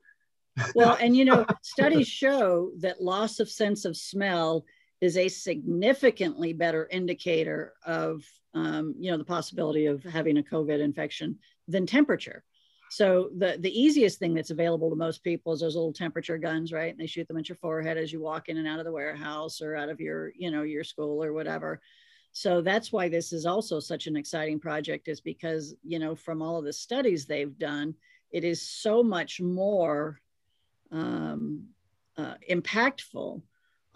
well, 0.75 0.97
and 0.99 1.15
you 1.15 1.27
know, 1.27 1.45
studies 1.63 2.09
show 2.09 2.73
that 2.79 3.03
loss 3.03 3.39
of 3.39 3.51
sense 3.51 3.85
of 3.85 3.97
smell 3.97 4.65
is 5.03 5.19
a 5.19 5.29
significantly 5.29 6.55
better 6.55 6.89
indicator 6.91 7.75
of, 7.85 8.25
um, 8.55 8.95
you 8.99 9.11
know, 9.11 9.19
the 9.19 9.25
possibility 9.25 9.87
of 9.87 10.03
having 10.03 10.39
a 10.39 10.43
COVID 10.43 10.81
infection 10.81 11.39
than 11.69 11.85
temperature. 11.85 12.43
So 12.91 13.31
the 13.37 13.59
the 13.61 13.81
easiest 13.81 14.19
thing 14.19 14.35
that's 14.35 14.51
available 14.51 14.91
to 14.91 14.97
most 14.97 15.23
people 15.23 15.53
is 15.53 15.61
those 15.61 15.77
little 15.77 15.93
temperature 15.93 16.39
guns, 16.39 16.73
right? 16.73 16.91
And 16.91 16.99
they 16.99 17.07
shoot 17.07 17.29
them 17.29 17.37
at 17.37 17.49
your 17.49 17.57
forehead 17.57 17.99
as 17.99 18.13
you 18.13 18.21
walk 18.21 18.49
in 18.49 18.57
and 18.57 18.67
out 18.67 18.79
of 18.79 18.85
the 18.85 18.93
warehouse 18.93 19.61
or 19.61 19.77
out 19.77 19.89
of 19.89 20.01
your, 20.01 20.33
you 20.37 20.51
know, 20.51 20.63
your 20.63 20.85
school 20.85 21.23
or 21.23 21.33
whatever. 21.33 21.81
So 22.33 22.61
that's 22.61 22.93
why 22.93 23.09
this 23.09 23.33
is 23.33 23.47
also 23.47 23.81
such 23.81 24.07
an 24.07 24.17
exciting 24.17 24.61
project 24.61 25.09
is 25.09 25.21
because, 25.21 25.75
you 25.83 25.99
know, 25.99 26.15
from 26.15 26.41
all 26.41 26.59
of 26.59 26.65
the 26.65 26.73
studies 26.73 27.27
they've 27.27 27.59
done, 27.59 27.95
it 28.31 28.45
is 28.45 28.63
so 28.63 29.03
much 29.03 29.41
more 29.41 30.21
um, 30.93 31.65
uh, 32.17 32.35
impactful 32.51 33.43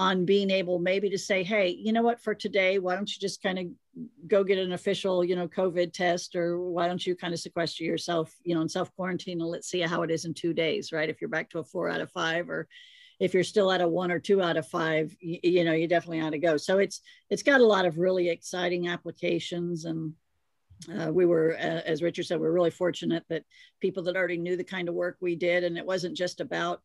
on 0.03 0.25
being 0.25 0.51
able 0.51 0.81
maybe 0.81 1.09
to 1.09 1.19
say, 1.19 1.45
hey, 1.45 1.69
you 1.69 1.93
know 1.93 2.03
what, 2.03 2.21
for 2.21 2.35
today, 2.35 2.81
why 2.81 2.97
don't 2.97 3.15
you 3.15 3.21
just 3.21 3.41
kind 3.41 3.59
of 3.59 3.67
go 4.27 4.43
get 4.43 4.59
an 4.59 4.73
official, 4.73 5.25
you 5.25 5.37
know, 5.37 5.47
COVID 5.47 5.93
test, 5.93 6.35
or 6.35 6.59
why 6.59 6.89
don't 6.89 7.07
you 7.07 7.15
kind 7.15 7.33
of 7.33 7.39
sequester 7.39 7.85
yourself, 7.85 8.35
you 8.43 8.53
know, 8.53 8.63
in 8.63 8.69
self 8.69 8.93
quarantine 8.97 9.41
and 9.41 9.49
let's 9.49 9.69
see 9.69 9.81
how 9.81 10.03
it 10.03 10.11
is 10.11 10.25
in 10.25 10.35
two 10.35 10.53
days, 10.53 10.91
right? 10.91 11.09
If 11.09 11.21
you're 11.21 11.31
back 11.31 11.51
to 11.51 11.61
a 11.61 11.65
four 11.65 11.89
out 11.89 12.01
of 12.01 12.11
five, 12.11 12.51
or 12.51 12.67
if 13.21 13.33
you're 13.33 13.45
still 13.45 13.71
at 13.71 13.81
a 13.81 13.87
one 13.87 14.11
or 14.11 14.19
two 14.19 14.43
out 14.43 14.57
of 14.57 14.67
five, 14.67 15.15
you, 15.21 15.39
you 15.45 15.65
know, 15.65 15.73
you 15.73 15.87
definitely 15.87 16.21
ought 16.21 16.31
to 16.31 16.39
go. 16.39 16.57
So 16.57 16.79
it's 16.79 17.01
it's 17.31 17.45
got 17.45 17.61
a 17.61 17.67
lot 17.67 17.87
of 17.87 17.99
really 17.99 18.29
exciting 18.29 18.89
applications 18.89 19.85
and 19.85 20.15
uh, 20.93 21.13
we 21.13 21.27
were, 21.27 21.55
uh, 21.55 21.83
as 21.87 22.03
Richard 22.03 22.27
said, 22.27 22.41
we 22.41 22.47
are 22.49 22.53
really 22.53 22.71
fortunate 22.71 23.25
that 23.29 23.45
people 23.81 24.03
that 24.03 24.17
already 24.17 24.37
knew 24.37 24.57
the 24.57 24.65
kind 24.65 24.89
of 24.89 24.97
work 24.97 25.17
we 25.21 25.37
did, 25.37 25.63
and 25.63 25.79
it 25.79 25.87
wasn't 25.87 26.17
just 26.17 26.41
about 26.41 26.83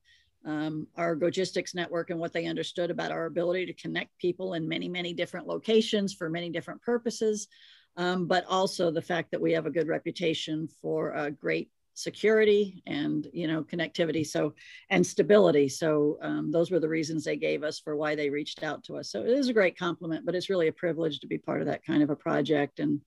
um, 0.47 0.87
our 0.95 1.17
logistics 1.17 1.75
network 1.75 2.09
and 2.09 2.19
what 2.19 2.31
they 2.31 2.45
understood 2.45 2.89
about 2.89 3.11
our 3.11 3.25
ability 3.25 3.65
to 3.65 3.73
connect 3.73 4.17
people 4.17 4.53
in 4.53 4.67
many, 4.67 4.87
many 4.87 5.13
different 5.13 5.45
locations 5.45 6.13
for 6.13 6.29
many 6.29 6.49
different 6.49 6.81
purposes, 6.81 7.49
um, 7.97 8.27
but 8.27 8.45
also 8.47 8.89
the 8.89 9.01
fact 9.01 9.29
that 9.31 9.41
we 9.41 9.51
have 9.51 9.65
a 9.65 9.71
good 9.71 9.89
reputation 9.89 10.69
for 10.81 11.11
a 11.11 11.29
great 11.29 11.69
security 11.95 12.83
and 12.85 13.27
you 13.33 13.47
know 13.47 13.63
connectivity 13.63 14.25
so 14.25 14.53
and 14.91 15.05
stability. 15.05 15.67
So 15.67 16.19
um, 16.21 16.51
those 16.51 16.69
were 16.69 16.79
the 16.79 16.87
reasons 16.87 17.23
they 17.23 17.37
gave 17.37 17.63
us 17.63 17.79
for 17.79 17.95
why 17.95 18.13
they 18.15 18.29
reached 18.29 18.63
out 18.63 18.83
to 18.85 18.97
us. 18.97 19.11
So 19.11 19.21
it 19.21 19.29
is 19.29 19.49
a 19.49 19.53
great 19.53 19.77
compliment 19.77 20.25
but 20.25 20.35
it's 20.35 20.49
really 20.49 20.67
a 20.67 20.73
privilege 20.73 21.19
to 21.19 21.27
be 21.27 21.39
part 21.39 21.59
of 21.59 21.67
that 21.67 21.83
kind 21.83 22.03
of 22.03 22.11
a 22.11 22.15
project 22.15 22.79
and 22.79 23.01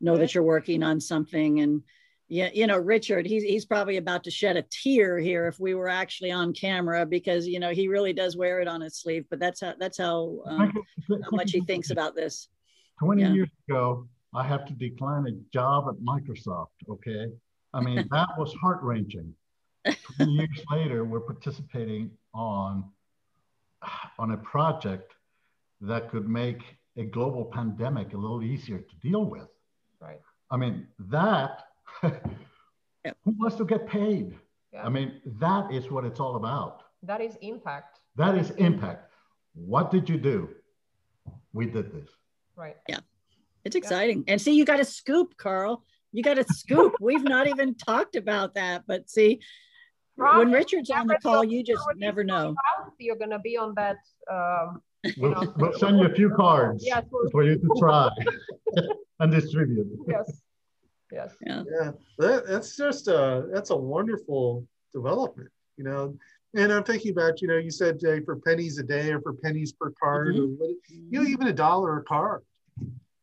know 0.00 0.16
that 0.16 0.34
you're 0.34 0.44
working 0.44 0.82
on 0.82 1.00
something 1.00 1.60
and 1.60 1.82
yeah 2.28 2.48
you 2.52 2.66
know 2.66 2.76
richard 2.76 3.24
he's, 3.24 3.42
he's 3.42 3.64
probably 3.64 3.96
about 3.96 4.24
to 4.24 4.30
shed 4.30 4.56
a 4.56 4.62
tear 4.70 5.18
here 5.18 5.46
if 5.46 5.60
we 5.60 5.74
were 5.74 5.88
actually 5.88 6.30
on 6.30 6.52
camera 6.52 7.06
because 7.06 7.46
you 7.46 7.60
know 7.60 7.70
he 7.70 7.88
really 7.88 8.12
does 8.12 8.36
wear 8.36 8.60
it 8.60 8.68
on 8.68 8.80
his 8.80 8.96
sleeve 8.96 9.24
but 9.30 9.38
that's 9.38 9.60
how 9.60 9.74
that's 9.78 9.98
how, 9.98 10.38
um, 10.46 10.72
how 11.08 11.30
much 11.32 11.52
he 11.52 11.60
thinks 11.60 11.90
about 11.90 12.14
this 12.14 12.48
20 13.00 13.22
yeah. 13.22 13.32
years 13.32 13.50
ago 13.68 14.08
i 14.34 14.42
have 14.42 14.64
to 14.64 14.72
decline 14.74 15.26
a 15.26 15.32
job 15.52 15.86
at 15.88 15.94
microsoft 16.04 16.66
okay 16.88 17.26
I 17.76 17.80
mean, 17.80 18.08
that 18.10 18.28
was 18.38 18.52
heart 18.54 18.80
wrenching. 18.82 19.34
Twenty 20.16 20.32
years 20.32 20.64
later, 20.70 21.04
we're 21.04 21.20
participating 21.20 22.10
on 22.34 22.84
on 24.18 24.32
a 24.32 24.36
project 24.38 25.12
that 25.82 26.10
could 26.10 26.28
make 26.28 26.62
a 26.96 27.04
global 27.04 27.44
pandemic 27.44 28.14
a 28.14 28.16
little 28.16 28.42
easier 28.42 28.78
to 28.78 28.96
deal 29.02 29.24
with. 29.26 29.48
Right. 30.00 30.20
I 30.50 30.56
mean, 30.56 30.88
that 31.10 31.65
yeah. 33.04 33.12
who 33.24 33.32
wants 33.38 33.56
to 33.56 33.64
get 33.64 33.86
paid? 33.86 34.36
Yeah. 34.72 34.84
I 34.84 34.88
mean, 34.88 35.20
that 35.40 35.72
is 35.72 35.90
what 35.90 36.04
it's 36.04 36.20
all 36.20 36.36
about. 36.36 36.82
That 37.02 37.20
is 37.20 37.36
impact. 37.40 38.00
That 38.16 38.36
is 38.36 38.50
impact. 38.52 39.10
What 39.54 39.90
did 39.90 40.08
you 40.08 40.18
do? 40.18 40.50
We 41.52 41.66
did 41.66 41.92
this. 41.92 42.08
Right. 42.56 42.76
Yeah. 42.88 43.00
It's 43.64 43.76
exciting. 43.76 44.18
Yeah. 44.26 44.32
And 44.34 44.40
see, 44.40 44.54
you 44.56 44.64
got 44.64 44.80
a 44.80 44.84
scoop, 44.84 45.36
Carl. 45.36 45.82
You 46.12 46.22
got 46.22 46.38
a 46.38 46.44
scoop. 46.44 46.94
We've 47.00 47.24
not 47.24 47.46
even 47.46 47.74
talked 47.74 48.16
about 48.16 48.54
that. 48.54 48.84
But 48.86 49.08
see, 49.10 49.40
when 50.16 50.50
Richard's 50.50 50.90
on 50.90 51.06
the 51.06 51.18
call, 51.22 51.44
you 51.44 51.62
just 51.62 51.86
never 51.96 52.24
know. 52.24 52.54
You're 52.98 53.16
going 53.16 53.30
to 53.30 53.38
be 53.38 53.56
on 53.56 53.74
that 53.76 53.96
um, 54.30 54.82
We'll, 55.18 55.30
know. 55.32 55.54
we'll 55.58 55.78
send 55.78 55.98
you 55.98 56.06
a 56.06 56.14
few 56.14 56.30
cards 56.30 56.84
Yes, 56.84 57.04
we'll- 57.10 57.30
for 57.30 57.44
you 57.44 57.56
to 57.56 57.68
try 57.78 58.10
and 59.20 59.30
distribute. 59.32 59.86
yes, 60.08 60.42
yes. 61.12 61.34
Yeah. 61.40 61.62
Yeah, 61.70 61.90
that, 62.18 62.46
that's 62.46 62.76
just 62.76 63.08
a 63.08 63.48
that's 63.52 63.70
a 63.70 63.76
wonderful 63.76 64.66
development, 64.92 65.50
you 65.76 65.84
know. 65.84 66.16
And 66.54 66.72
I'm 66.72 66.84
thinking 66.84 67.12
about, 67.12 67.42
you 67.42 67.48
know, 67.48 67.58
you 67.58 67.70
said 67.70 68.00
uh, 68.06 68.20
for 68.24 68.36
pennies 68.36 68.78
a 68.78 68.82
day 68.82 69.12
or 69.12 69.20
for 69.20 69.34
pennies 69.34 69.72
per 69.72 69.92
card, 70.02 70.38
or 70.38 70.46
what, 70.46 70.70
you 70.88 71.20
know, 71.20 71.26
even 71.26 71.48
a 71.48 71.52
dollar 71.52 71.98
a 71.98 72.02
card. 72.02 72.42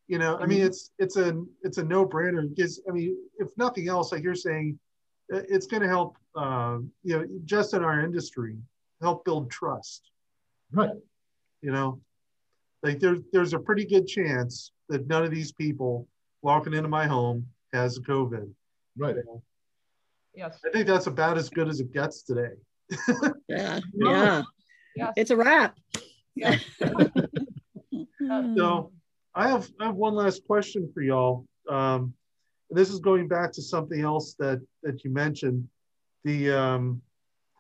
You 0.08 0.20
know, 0.20 0.38
I 0.38 0.46
mean, 0.46 0.60
Mhm. 0.62 0.66
it's 0.68 0.92
it's 1.00 1.18
a 1.18 1.44
it's 1.64 1.78
a 1.78 1.84
no 1.84 2.06
brainer. 2.06 2.48
Because 2.48 2.82
I 2.88 2.92
mean, 2.92 3.18
if 3.40 3.48
nothing 3.58 3.88
else, 3.88 4.12
like 4.12 4.22
you're 4.22 4.36
saying, 4.36 4.78
uh, 5.34 5.42
it's 5.50 5.66
going 5.66 5.82
to 5.82 5.88
help. 5.88 6.18
Uh, 6.36 6.80
you 7.04 7.18
know, 7.18 7.28
just 7.46 7.74
in 7.74 7.84
our 7.84 8.02
industry, 8.02 8.58
help 9.02 9.24
build 9.24 9.52
trust. 9.52 10.10
Right. 10.72 10.90
You 11.62 11.72
know, 11.72 12.02
like 12.84 13.00
there's 13.00 13.20
there's 13.32 13.54
a 13.54 13.60
pretty 13.60 13.86
good 13.86 14.08
chance 14.08 14.72
that 14.90 15.08
none 15.08 15.24
of 15.24 15.32
these 15.32 15.52
people 15.52 16.08
walking 16.42 16.74
into 16.74 16.90
my 16.90 17.08
home 17.08 17.48
has 17.74 18.00
COVID. 18.00 18.50
Right. 18.98 19.16
Yes, 20.36 20.60
I 20.66 20.72
think 20.72 20.88
that's 20.88 21.08
about 21.08 21.38
as 21.38 21.50
good 21.50 21.68
as 21.68 21.80
it 21.80 21.92
gets 21.94 22.24
today. 22.24 22.54
Yeah. 23.48 23.80
No. 23.94 24.12
Yeah. 24.12 24.44
yes. 24.96 25.14
It's 25.16 25.32
a 25.32 25.38
wrap. 25.38 25.78
Yeah. 26.36 26.58
So 28.56 28.92
I 29.36 29.50
have 29.50 29.70
I 29.80 29.86
have 29.88 29.96
one 29.96 30.16
last 30.16 30.46
question 30.48 30.90
for 30.94 31.02
y'all. 31.02 31.46
Um, 31.70 32.14
this 32.70 32.90
is 32.90 33.00
going 33.00 33.28
back 33.28 33.52
to 33.54 33.62
something 33.62 34.02
else 34.02 34.36
that 34.40 34.62
that 34.84 35.04
you 35.04 35.12
mentioned, 35.12 35.68
the 36.24 36.52
um, 36.52 37.02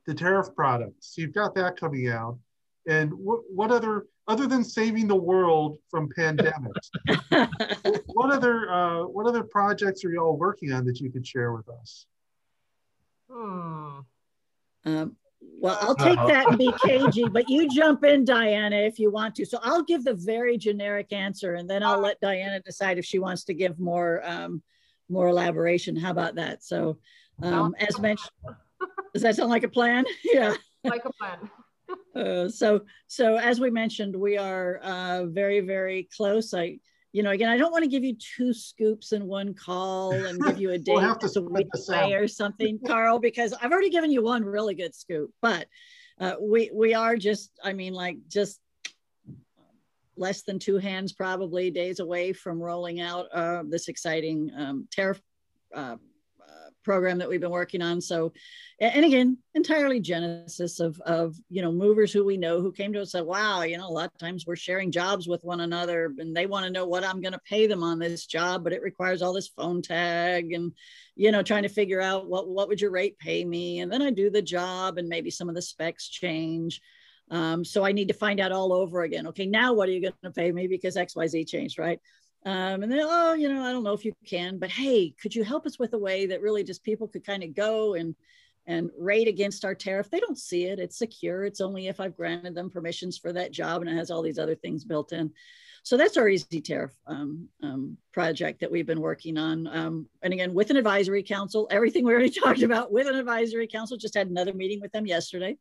the 0.07 0.13
tariff 0.13 0.47
products. 0.55 1.15
You've 1.17 1.33
got 1.33 1.53
that 1.55 1.79
coming 1.79 2.07
out, 2.07 2.39
and 2.87 3.11
what 3.13 3.41
what 3.53 3.71
other 3.71 4.05
other 4.27 4.47
than 4.47 4.63
saving 4.63 5.07
the 5.07 5.15
world 5.15 5.77
from 5.89 6.09
pandemics, 6.17 6.89
what 8.07 8.31
other 8.31 8.71
uh, 8.71 9.03
what 9.03 9.25
other 9.27 9.43
projects 9.43 10.05
are 10.05 10.11
y'all 10.11 10.37
working 10.37 10.71
on 10.71 10.85
that 10.85 10.99
you 10.99 11.11
could 11.11 11.25
share 11.25 11.53
with 11.53 11.67
us? 11.69 12.05
Hmm. 13.29 13.99
Um, 14.85 15.15
well, 15.59 15.77
I'll 15.81 15.95
take 15.95 16.17
that 16.17 16.47
and 16.49 16.57
be 16.57 16.73
cagey, 16.83 17.25
but 17.29 17.49
you 17.49 17.69
jump 17.69 18.03
in, 18.03 18.25
Diana, 18.25 18.75
if 18.77 18.99
you 18.99 19.11
want 19.11 19.35
to. 19.35 19.45
So 19.45 19.59
I'll 19.61 19.83
give 19.83 20.03
the 20.03 20.13
very 20.13 20.57
generic 20.57 21.13
answer, 21.13 21.55
and 21.55 21.69
then 21.69 21.83
I'll 21.83 21.99
let 21.99 22.19
Diana 22.19 22.59
decide 22.59 22.97
if 22.97 23.05
she 23.05 23.19
wants 23.19 23.45
to 23.45 23.53
give 23.53 23.79
more 23.79 24.21
um, 24.25 24.61
more 25.09 25.27
elaboration. 25.27 25.95
How 25.95 26.11
about 26.11 26.35
that? 26.35 26.63
So, 26.63 26.97
um, 27.41 27.75
as 27.79 27.99
mentioned, 27.99 28.31
does 29.13 29.23
that 29.23 29.35
sound 29.35 29.49
like 29.49 29.63
a 29.63 29.69
plan? 29.69 30.05
yeah. 30.23 30.55
Like 30.83 31.05
a 31.05 31.13
plan. 31.13 31.49
Uh, 32.15 32.47
so, 32.47 32.81
so 33.07 33.37
as 33.37 33.59
we 33.59 33.69
mentioned, 33.69 34.15
we 34.15 34.37
are 34.37 34.77
uh, 34.77 35.25
very, 35.25 35.61
very 35.61 36.07
close. 36.15 36.53
I, 36.53 36.77
you 37.11 37.23
know, 37.23 37.31
again, 37.31 37.49
I 37.49 37.57
don't 37.57 37.71
want 37.71 37.83
to 37.83 37.89
give 37.89 38.03
you 38.03 38.15
two 38.15 38.53
scoops 38.53 39.11
in 39.11 39.25
one 39.27 39.53
call 39.53 40.11
and 40.25 40.41
give 40.43 40.59
you 40.59 40.71
a 40.71 40.77
date 40.77 40.93
We'll 40.93 41.01
have 41.01 41.19
to 41.19 41.27
that's 41.27 41.37
a 41.37 41.41
week 41.41 41.67
away 41.87 42.13
or 42.13 42.27
something, 42.27 42.79
Carl, 42.85 43.19
because 43.19 43.53
I've 43.53 43.71
already 43.71 43.89
given 43.89 44.11
you 44.11 44.23
one 44.23 44.43
really 44.43 44.75
good 44.75 44.95
scoop. 44.95 45.31
But 45.41 45.67
uh, 46.19 46.35
we 46.39 46.71
we 46.73 46.93
are 46.93 47.15
just, 47.15 47.51
I 47.63 47.73
mean, 47.73 47.93
like 47.93 48.17
just 48.27 48.59
less 50.15 50.43
than 50.43 50.59
two 50.59 50.77
hands, 50.77 51.13
probably 51.13 51.71
days 51.71 51.99
away 51.99 52.33
from 52.33 52.61
rolling 52.61 53.01
out 53.01 53.27
uh, 53.33 53.63
this 53.67 53.87
exciting 53.87 54.51
um, 54.55 54.87
tariff 54.91 55.19
uh, 55.73 55.95
program 56.83 57.17
that 57.17 57.29
we've 57.29 57.41
been 57.41 57.49
working 57.49 57.81
on. 57.81 58.01
So, 58.01 58.33
and 58.79 59.05
again, 59.05 59.37
entirely 59.53 59.99
genesis 59.99 60.79
of 60.79 60.99
of 61.01 61.35
you 61.49 61.61
know 61.61 61.71
movers 61.71 62.11
who 62.11 62.23
we 62.23 62.37
know 62.37 62.61
who 62.61 62.71
came 62.71 62.93
to 62.93 62.99
us 62.99 63.13
and 63.13 63.21
said, 63.21 63.25
"Wow, 63.25 63.61
you 63.61 63.77
know, 63.77 63.87
a 63.87 63.89
lot 63.89 64.11
of 64.13 64.17
times 64.17 64.45
we're 64.45 64.55
sharing 64.55 64.91
jobs 64.91 65.27
with 65.27 65.43
one 65.43 65.61
another, 65.61 66.13
and 66.17 66.35
they 66.35 66.45
want 66.45 66.65
to 66.65 66.71
know 66.71 66.85
what 66.85 67.03
I'm 67.03 67.21
going 67.21 67.33
to 67.33 67.39
pay 67.39 67.67
them 67.67 67.83
on 67.83 67.99
this 67.99 68.25
job, 68.25 68.63
but 68.63 68.73
it 68.73 68.81
requires 68.81 69.21
all 69.21 69.33
this 69.33 69.47
phone 69.47 69.81
tag 69.81 70.53
and 70.53 70.73
you 71.15 71.31
know 71.31 71.43
trying 71.43 71.63
to 71.63 71.69
figure 71.69 72.01
out 72.01 72.27
what 72.27 72.47
what 72.47 72.67
would 72.67 72.81
your 72.81 72.91
rate 72.91 73.17
pay 73.19 73.43
me, 73.45 73.79
and 73.79 73.91
then 73.91 74.01
I 74.01 74.11
do 74.11 74.29
the 74.29 74.41
job, 74.41 74.97
and 74.97 75.07
maybe 75.07 75.29
some 75.29 75.49
of 75.49 75.55
the 75.55 75.61
specs 75.61 76.09
change." 76.09 76.81
Um, 77.31 77.63
so 77.65 77.83
I 77.85 77.93
need 77.93 78.09
to 78.09 78.13
find 78.13 78.39
out 78.39 78.51
all 78.51 78.73
over 78.73 79.01
again. 79.01 79.27
Okay, 79.27 79.45
now 79.45 79.73
what 79.73 79.89
are 79.89 79.91
you 79.91 80.01
going 80.01 80.13
to 80.23 80.31
pay 80.31 80.51
me 80.51 80.67
because 80.67 80.97
X 80.97 81.15
Y 81.15 81.27
Z 81.27 81.45
changed, 81.45 81.79
right? 81.79 81.99
Um, 82.45 82.83
and 82.83 82.91
then, 82.91 82.99
oh, 83.01 83.33
you 83.33 83.47
know, 83.47 83.63
I 83.63 83.71
don't 83.71 83.83
know 83.83 83.93
if 83.93 84.03
you 84.03 84.13
can, 84.25 84.57
but 84.59 84.69
hey, 84.69 85.13
could 85.21 85.33
you 85.33 85.43
help 85.43 85.65
us 85.65 85.79
with 85.79 85.93
a 85.93 85.97
way 85.97 86.25
that 86.25 86.41
really 86.41 86.63
just 86.63 86.83
people 86.83 87.07
could 87.07 87.25
kind 87.25 87.43
of 87.43 87.55
go 87.55 87.93
and 87.93 88.15
and 88.65 88.89
rate 88.97 89.27
against 89.27 89.65
our 89.65 89.75
tariff? 89.75 90.09
They 90.09 90.19
don't 90.19 90.37
see 90.37 90.65
it. 90.65 90.79
It's 90.79 90.97
secure. 90.97 91.45
It's 91.45 91.61
only 91.61 91.87
if 91.87 91.99
I've 91.99 92.17
granted 92.17 92.55
them 92.55 92.69
permissions 92.69 93.17
for 93.17 93.33
that 93.33 93.51
job, 93.51 93.81
and 93.81 93.89
it 93.89 93.95
has 93.95 94.11
all 94.11 94.21
these 94.21 94.39
other 94.39 94.55
things 94.55 94.83
built 94.83 95.13
in. 95.13 95.31
So 95.83 95.97
that's 95.97 96.15
our 96.15 96.29
easy 96.29 96.61
tariff 96.61 96.93
um, 97.07 97.49
um, 97.61 97.97
project 98.13 98.61
that 98.61 98.71
we've 98.71 98.87
been 98.87 99.01
working 99.01 99.37
on. 99.37 99.67
Um, 99.67 100.07
and 100.21 100.33
again, 100.33 100.53
with 100.53 100.69
an 100.69 100.77
advisory 100.77 101.23
council, 101.23 101.67
everything 101.69 102.05
we 102.05 102.13
already 102.13 102.29
talked 102.41 102.61
about 102.61 102.91
with 102.91 103.07
an 103.07 103.15
advisory 103.15 103.67
council. 103.67 103.97
Just 103.97 104.15
had 104.15 104.29
another 104.29 104.53
meeting 104.53 104.79
with 104.79 104.93
them 104.93 105.05
yesterday. 105.05 105.57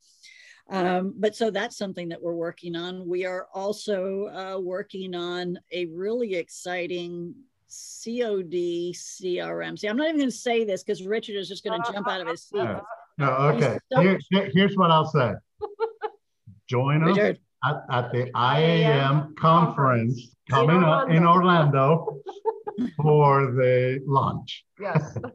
Um, 0.71 1.15
but 1.19 1.37
so 1.37 1.51
that's 1.51 1.77
something 1.77 2.09
that 2.09 2.23
we're 2.23 2.35
working 2.35 2.77
on. 2.77 3.07
We 3.07 3.25
are 3.27 3.49
also 3.53 4.27
uh, 4.29 4.61
working 4.61 5.15
on 5.15 5.59
a 5.71 5.87
really 5.87 6.35
exciting 6.37 7.35
COD 7.69 8.93
CRM. 8.95 9.79
See, 9.79 9.87
I'm 9.89 9.97
not 9.97 10.09
even 10.09 10.19
going 10.19 10.31
to 10.31 10.37
say 10.37 10.65
this 10.65 10.83
because 10.83 11.05
Richard 11.05 11.37
is 11.37 11.49
just 11.49 11.65
going 11.65 11.81
to 11.83 11.93
jump 11.93 12.09
out 12.09 12.21
of 12.21 12.29
his 12.29 12.43
seat. 12.45 12.59
Yeah. 12.59 12.81
No, 13.19 13.31
okay. 13.31 13.79
So- 13.93 14.01
Here, 14.01 14.19
here- 14.31 14.51
here's 14.55 14.75
what 14.77 14.91
I'll 14.91 15.07
say. 15.07 15.33
Join 16.69 17.03
us 17.09 17.19
at, 17.65 17.77
at 17.91 18.13
the 18.13 18.31
IAM 18.35 19.35
conference 19.39 20.35
coming 20.49 20.83
up 20.83 21.11
in 21.11 21.27
Orlando 21.27 22.19
for 22.97 23.53
the 23.53 24.03
launch. 24.07 24.64
Yes. 24.81 25.18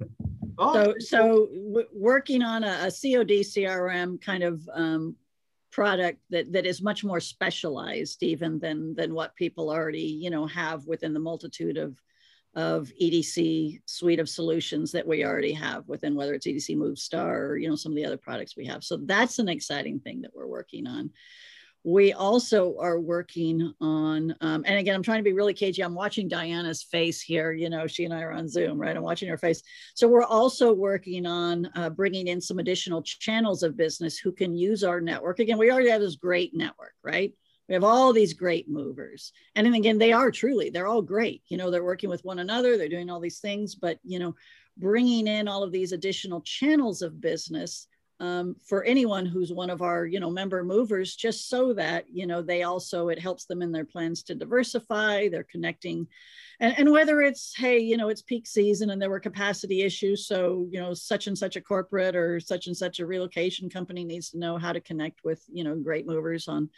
Oh, 0.59 0.73
so 0.73 0.93
so 0.97 1.49
w- 1.67 1.87
working 1.93 2.41
on 2.41 2.63
a, 2.63 2.87
a 2.87 2.91
COD 2.91 3.41
CRM 3.41 4.19
kind 4.19 4.41
of 4.41 4.67
um, 4.73 5.15
product 5.71 6.19
that 6.31 6.51
that 6.51 6.65
is 6.65 6.81
much 6.81 7.03
more 7.03 7.19
specialized 7.19 8.23
even 8.23 8.57
than 8.57 8.95
than 8.95 9.13
what 9.13 9.35
people 9.35 9.69
already 9.69 10.01
you 10.01 10.31
know 10.31 10.47
have 10.47 10.87
within 10.87 11.13
the 11.13 11.19
multitude 11.19 11.77
of 11.77 12.01
of 12.55 12.91
EDC 12.99 13.81
suite 13.85 14.19
of 14.19 14.27
solutions 14.27 14.91
that 14.91 15.05
we 15.05 15.23
already 15.23 15.53
have 15.53 15.87
within 15.87 16.15
whether 16.15 16.33
it's 16.33 16.47
EDC 16.47 16.75
MoveStar 16.75 17.49
or 17.49 17.57
you 17.57 17.69
know 17.69 17.75
some 17.75 17.91
of 17.91 17.95
the 17.95 18.05
other 18.05 18.17
products 18.17 18.57
we 18.57 18.65
have. 18.65 18.83
So 18.83 18.97
that's 18.97 19.37
an 19.37 19.49
exciting 19.49 19.99
thing 19.99 20.21
that 20.21 20.31
we're 20.33 20.47
working 20.47 20.87
on. 20.87 21.11
We 21.83 22.11
also 22.11 22.75
are 22.79 22.99
working 22.99 23.73
on, 23.79 24.35
um, 24.41 24.63
and 24.65 24.77
again, 24.77 24.93
I'm 24.93 25.03
trying 25.03 25.19
to 25.19 25.23
be 25.23 25.33
really 25.33 25.53
cagey. 25.53 25.83
I'm 25.83 25.95
watching 25.95 26.27
Diana's 26.27 26.83
face 26.83 27.21
here. 27.21 27.53
You 27.53 27.69
know, 27.69 27.87
she 27.87 28.03
and 28.03 28.13
I 28.13 28.23
are 28.23 28.33
on 28.33 28.49
Zoom, 28.49 28.77
right? 28.77 28.95
I'm 28.95 29.03
watching 29.03 29.29
her 29.29 29.37
face. 29.37 29.61
So 29.95 30.07
we're 30.07 30.23
also 30.23 30.73
working 30.73 31.25
on 31.25 31.69
uh, 31.75 31.89
bringing 31.89 32.27
in 32.27 32.41
some 32.41 32.59
additional 32.59 33.01
channels 33.03 33.63
of 33.63 33.77
business 33.77 34.17
who 34.17 34.33
can 34.33 34.55
use 34.55 34.83
our 34.83 34.99
network. 34.99 35.39
Again, 35.39 35.57
we 35.57 35.71
already 35.71 35.89
have 35.89 36.01
this 36.01 36.17
great 36.17 36.53
network, 36.53 36.93
right? 37.03 37.31
We 37.69 37.73
have 37.73 37.83
all 37.83 38.11
these 38.11 38.33
great 38.33 38.69
movers. 38.69 39.31
And 39.55 39.65
then 39.65 39.73
again, 39.73 39.97
they 39.97 40.13
are 40.13 40.31
truly, 40.31 40.69
they're 40.69 40.87
all 40.87 41.01
great. 41.01 41.43
You 41.47 41.57
know, 41.57 41.69
they're 41.69 41.83
working 41.83 42.09
with 42.09 42.23
one 42.23 42.39
another, 42.39 42.77
they're 42.77 42.89
doing 42.89 43.09
all 43.09 43.19
these 43.19 43.39
things, 43.39 43.75
but, 43.75 43.99
you 44.03 44.19
know, 44.19 44.35
bringing 44.77 45.27
in 45.27 45.47
all 45.47 45.63
of 45.63 45.71
these 45.71 45.91
additional 45.91 46.41
channels 46.41 47.01
of 47.01 47.19
business 47.19 47.87
um, 48.19 48.55
for 48.65 48.83
anyone 48.83 49.25
who's 49.25 49.53
one 49.53 49.69
of 49.69 49.81
our, 49.81 50.05
you 50.05 50.19
know, 50.19 50.29
member 50.29 50.63
movers, 50.63 51.15
just 51.15 51.49
so 51.49 51.73
that, 51.73 52.05
you 52.11 52.25
know, 52.25 52.41
they 52.41 52.63
also, 52.63 53.09
it 53.09 53.19
helps 53.19 53.45
them 53.45 53.61
in 53.61 53.71
their 53.71 53.85
plans 53.85 54.23
to 54.23 54.35
diversify, 54.35 55.29
they're 55.29 55.43
connecting. 55.43 56.07
And, 56.59 56.73
and 56.79 56.91
whether 56.91 57.21
it's, 57.21 57.55
hey, 57.55 57.77
you 57.79 57.95
know, 57.95 58.09
it's 58.09 58.23
peak 58.23 58.47
season 58.47 58.89
and 58.89 58.99
there 58.99 59.11
were 59.11 59.19
capacity 59.19 59.83
issues. 59.83 60.25
So, 60.25 60.67
you 60.71 60.79
know, 60.79 60.93
such 60.95 61.27
and 61.27 61.37
such 61.37 61.55
a 61.55 61.61
corporate 61.61 62.15
or 62.15 62.39
such 62.39 62.65
and 62.65 62.75
such 62.75 62.99
a 62.99 63.05
relocation 63.05 63.69
company 63.69 64.03
needs 64.03 64.31
to 64.31 64.39
know 64.39 64.57
how 64.57 64.73
to 64.73 64.81
connect 64.81 65.23
with, 65.23 65.43
you 65.51 65.63
know, 65.63 65.75
great 65.75 66.07
movers 66.07 66.47
on, 66.47 66.69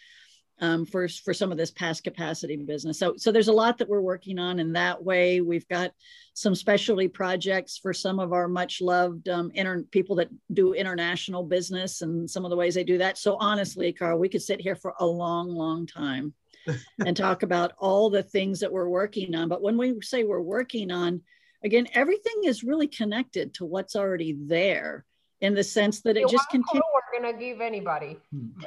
um, 0.62 0.86
for, 0.86 1.08
for 1.08 1.34
some 1.34 1.52
of 1.52 1.58
this 1.58 1.72
past 1.72 2.04
capacity 2.04 2.58
business. 2.58 3.00
So, 3.00 3.16
so 3.18 3.32
there's 3.32 3.48
a 3.48 3.54
lot 3.54 3.78
that 3.78 3.90
we're 3.90 4.02
working 4.02 4.40
on 4.40 4.60
in 4.60 4.74
that 4.74 5.04
way. 5.04 5.42
We've 5.42 5.68
got 5.68 5.92
some 6.34 6.56
specialty 6.56 7.08
projects 7.08 7.78
for 7.78 7.94
some 7.94 8.20
of 8.20 8.34
our 8.34 8.48
much 8.48 8.82
loved 8.82 9.30
um, 9.30 9.52
inter- 9.54 9.84
people 9.92 10.16
that 10.18 10.30
do 10.54 10.74
international 10.74 11.44
business 11.44 12.02
and 12.02 12.30
some 12.30 12.46
of 12.46 12.52
the 12.52 12.58
ways 12.58 12.76
they 12.76 12.84
do 12.84 12.98
that. 12.98 13.18
So 13.18 13.38
honestly, 13.40 13.92
Carl, 13.94 14.20
we 14.20 14.30
could 14.30 14.42
sit 14.42 14.62
here 14.62 14.76
for 14.76 14.94
a 15.00 15.06
long, 15.06 15.50
long 15.50 15.86
time 15.86 16.34
and 17.06 17.16
talk 17.16 17.44
about 17.44 17.74
all 17.78 18.10
the 18.10 18.24
things 18.24 18.60
that 18.60 18.72
we're 18.72 18.90
working 18.90 19.36
on. 19.36 19.50
But 19.50 19.62
when 19.62 19.78
we 19.78 20.02
say 20.02 20.24
we're 20.24 20.42
working 20.42 20.92
on, 20.92 21.22
again, 21.64 21.88
everything 21.94 22.42
is 22.44 22.64
really 22.64 22.88
connected 22.88 23.54
to 23.56 23.66
what's 23.66 23.96
already 23.96 24.38
there 24.40 25.06
in 25.42 25.54
the 25.54 25.64
sense 25.64 26.02
that 26.02 26.18
it 26.18 26.24
The 26.24 26.30
just 26.32 26.52
one 26.54 26.64
continues. 26.64 26.84
we're 26.94 27.22
gonna 27.22 27.38
give 27.38 27.62
anybody. 27.62 28.18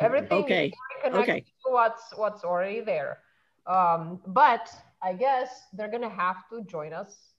Everything 0.01 0.45
Okay. 0.45 0.67
is 1.07 1.15
Okay. 1.15 1.41
to 1.67 1.73
what's 1.73 2.17
what's 2.17 2.45
already 2.45 2.81
there. 2.81 3.19
Um, 3.67 4.21
but 4.27 4.71
I 5.03 5.13
guess 5.13 5.49
they're 5.73 5.91
gonna 5.91 6.09
have 6.09 6.49
to 6.51 6.63
join 6.65 6.93
us 6.93 7.33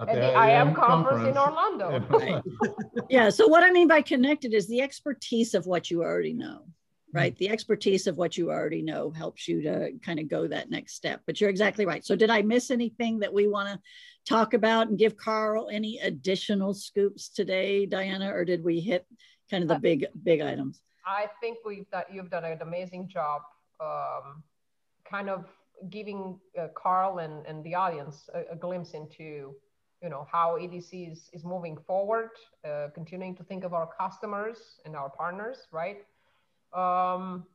At 0.00 0.08
at 0.10 0.14
the 0.20 0.38
IAM 0.38 0.74
conference 0.74 1.26
in 1.28 1.36
Orlando. 1.38 2.00
Right. 2.10 2.42
Yeah. 3.08 3.30
So 3.30 3.46
what 3.48 3.62
I 3.64 3.70
mean 3.70 3.88
by 3.88 4.02
connected 4.02 4.52
is 4.52 4.66
the 4.68 4.80
expertise 4.82 5.54
of 5.54 5.66
what 5.66 5.90
you 5.90 6.02
already 6.02 6.34
know. 6.34 6.66
right? 7.14 7.34
The 7.38 7.48
expertise 7.48 8.06
of 8.06 8.18
what 8.18 8.36
you 8.36 8.50
already 8.50 8.82
know 8.82 9.10
helps 9.10 9.48
you 9.48 9.62
to 9.62 9.92
kind 10.04 10.20
of 10.20 10.28
go 10.28 10.46
that 10.46 10.68
next 10.68 10.92
step. 10.94 11.22
But 11.24 11.40
you're 11.40 11.48
exactly 11.48 11.86
right. 11.86 12.04
So, 12.04 12.14
did 12.14 12.28
I 12.28 12.42
miss 12.42 12.70
anything 12.70 13.20
that 13.20 13.32
we 13.32 13.48
want 13.48 13.70
to 13.70 13.80
talk 14.28 14.54
about 14.54 14.88
and 14.88 14.98
give 14.98 15.16
Carl 15.16 15.68
any 15.72 15.98
additional 15.98 16.74
scoops 16.74 17.28
today, 17.28 17.86
Diana, 17.86 18.32
or 18.32 18.44
did 18.44 18.62
we 18.62 18.80
hit 18.80 19.06
kind 19.50 19.62
of 19.62 19.68
the 19.68 19.78
big 19.78 20.06
big 20.22 20.40
items? 20.40 20.80
I 21.06 21.28
think 21.40 21.58
we've 21.64 21.88
done, 21.90 22.04
you've 22.12 22.30
done 22.30 22.44
an 22.44 22.58
amazing 22.60 23.08
job, 23.08 23.42
um, 23.80 24.42
kind 25.10 25.30
of 25.30 25.46
giving 25.88 26.38
uh, 26.60 26.68
Carl 26.74 27.18
and, 27.18 27.46
and 27.46 27.64
the 27.64 27.74
audience 27.74 28.28
a, 28.34 28.52
a, 28.52 28.56
glimpse 28.56 28.92
into, 28.92 29.54
you 30.02 30.08
know, 30.10 30.26
how 30.30 30.58
EDC 30.60 31.12
is, 31.12 31.30
is 31.32 31.44
moving 31.44 31.78
forward, 31.86 32.30
uh, 32.68 32.88
continuing 32.94 33.34
to 33.36 33.44
think 33.44 33.64
of 33.64 33.72
our 33.72 33.88
customers 33.98 34.80
and 34.84 34.94
our 34.94 35.08
partners, 35.08 35.68
right? 35.72 36.04
Um, 36.74 37.46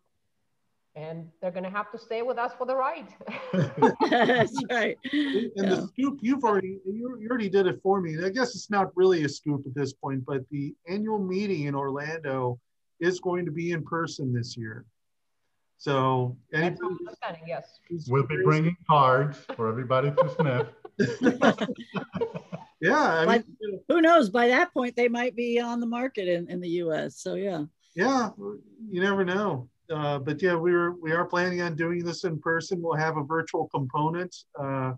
and 0.96 1.28
they're 1.42 1.52
going 1.52 1.64
to 1.64 1.70
have 1.70 1.92
to 1.92 1.98
stay 1.98 2.22
with 2.22 2.38
us 2.38 2.52
for 2.58 2.66
the 2.66 2.76
ride. 2.76 3.08
That's 4.10 4.64
right. 4.70 4.98
And 5.12 5.52
yeah. 5.56 5.70
the 5.70 5.88
scoop, 5.88 6.20
you've 6.22 6.44
already 6.44 6.80
you, 6.86 7.18
you 7.20 7.28
already 7.30 7.50
did 7.50 7.68
it 7.68 7.80
for 7.82 8.00
me. 8.00 8.24
I 8.24 8.30
guess 8.30 8.56
it's 8.56 8.70
not 8.70 8.96
really 8.96 9.24
a 9.24 9.30
scoop 9.30 9.64
at 9.66 9.74
this 9.74 9.94
point, 9.94 10.26
but 10.26 10.42
the 10.52 10.76
annual 10.88 11.20
meeting 11.20 11.64
in 11.66 11.76
Orlando 11.76 12.60
is 13.00 13.20
going 13.20 13.46
to 13.46 13.52
be 13.52 13.72
in 13.72 13.84
person 13.84 14.34
this 14.34 14.56
year. 14.56 14.86
So 15.78 16.38
anybody, 16.54 16.96
yes, 17.46 17.80
we'll 18.08 18.26
be 18.26 18.42
bringing 18.44 18.78
cards 18.90 19.40
for 19.56 19.68
everybody 19.68 20.12
to 20.12 20.30
sniff. 20.36 20.68
yeah, 22.80 22.96
I 22.96 23.26
mean, 23.26 23.44
who 23.90 24.00
knows? 24.00 24.30
By 24.30 24.48
that 24.48 24.74
point, 24.74 24.96
they 24.96 25.10
might 25.10 25.36
be 25.36 25.60
on 25.60 25.82
the 25.82 25.86
market 25.86 26.30
in, 26.30 26.50
in 26.50 26.62
the 26.62 26.70
U.S. 26.70 27.18
So 27.18 27.34
yeah. 27.34 27.66
Yeah, 27.96 28.30
you 28.90 29.02
never 29.02 29.26
know. 29.26 29.68
Uh, 29.94 30.18
but 30.18 30.42
yeah, 30.42 30.56
we 30.56 30.74
are 30.74 30.92
we 30.94 31.12
are 31.12 31.26
planning 31.26 31.62
on 31.62 31.76
doing 31.76 32.04
this 32.04 32.24
in 32.24 32.40
person. 32.40 32.82
We'll 32.82 32.96
have 32.96 33.18
a 33.18 33.24
virtual 33.24 33.68
component, 33.68 34.36
uh, 34.60 34.94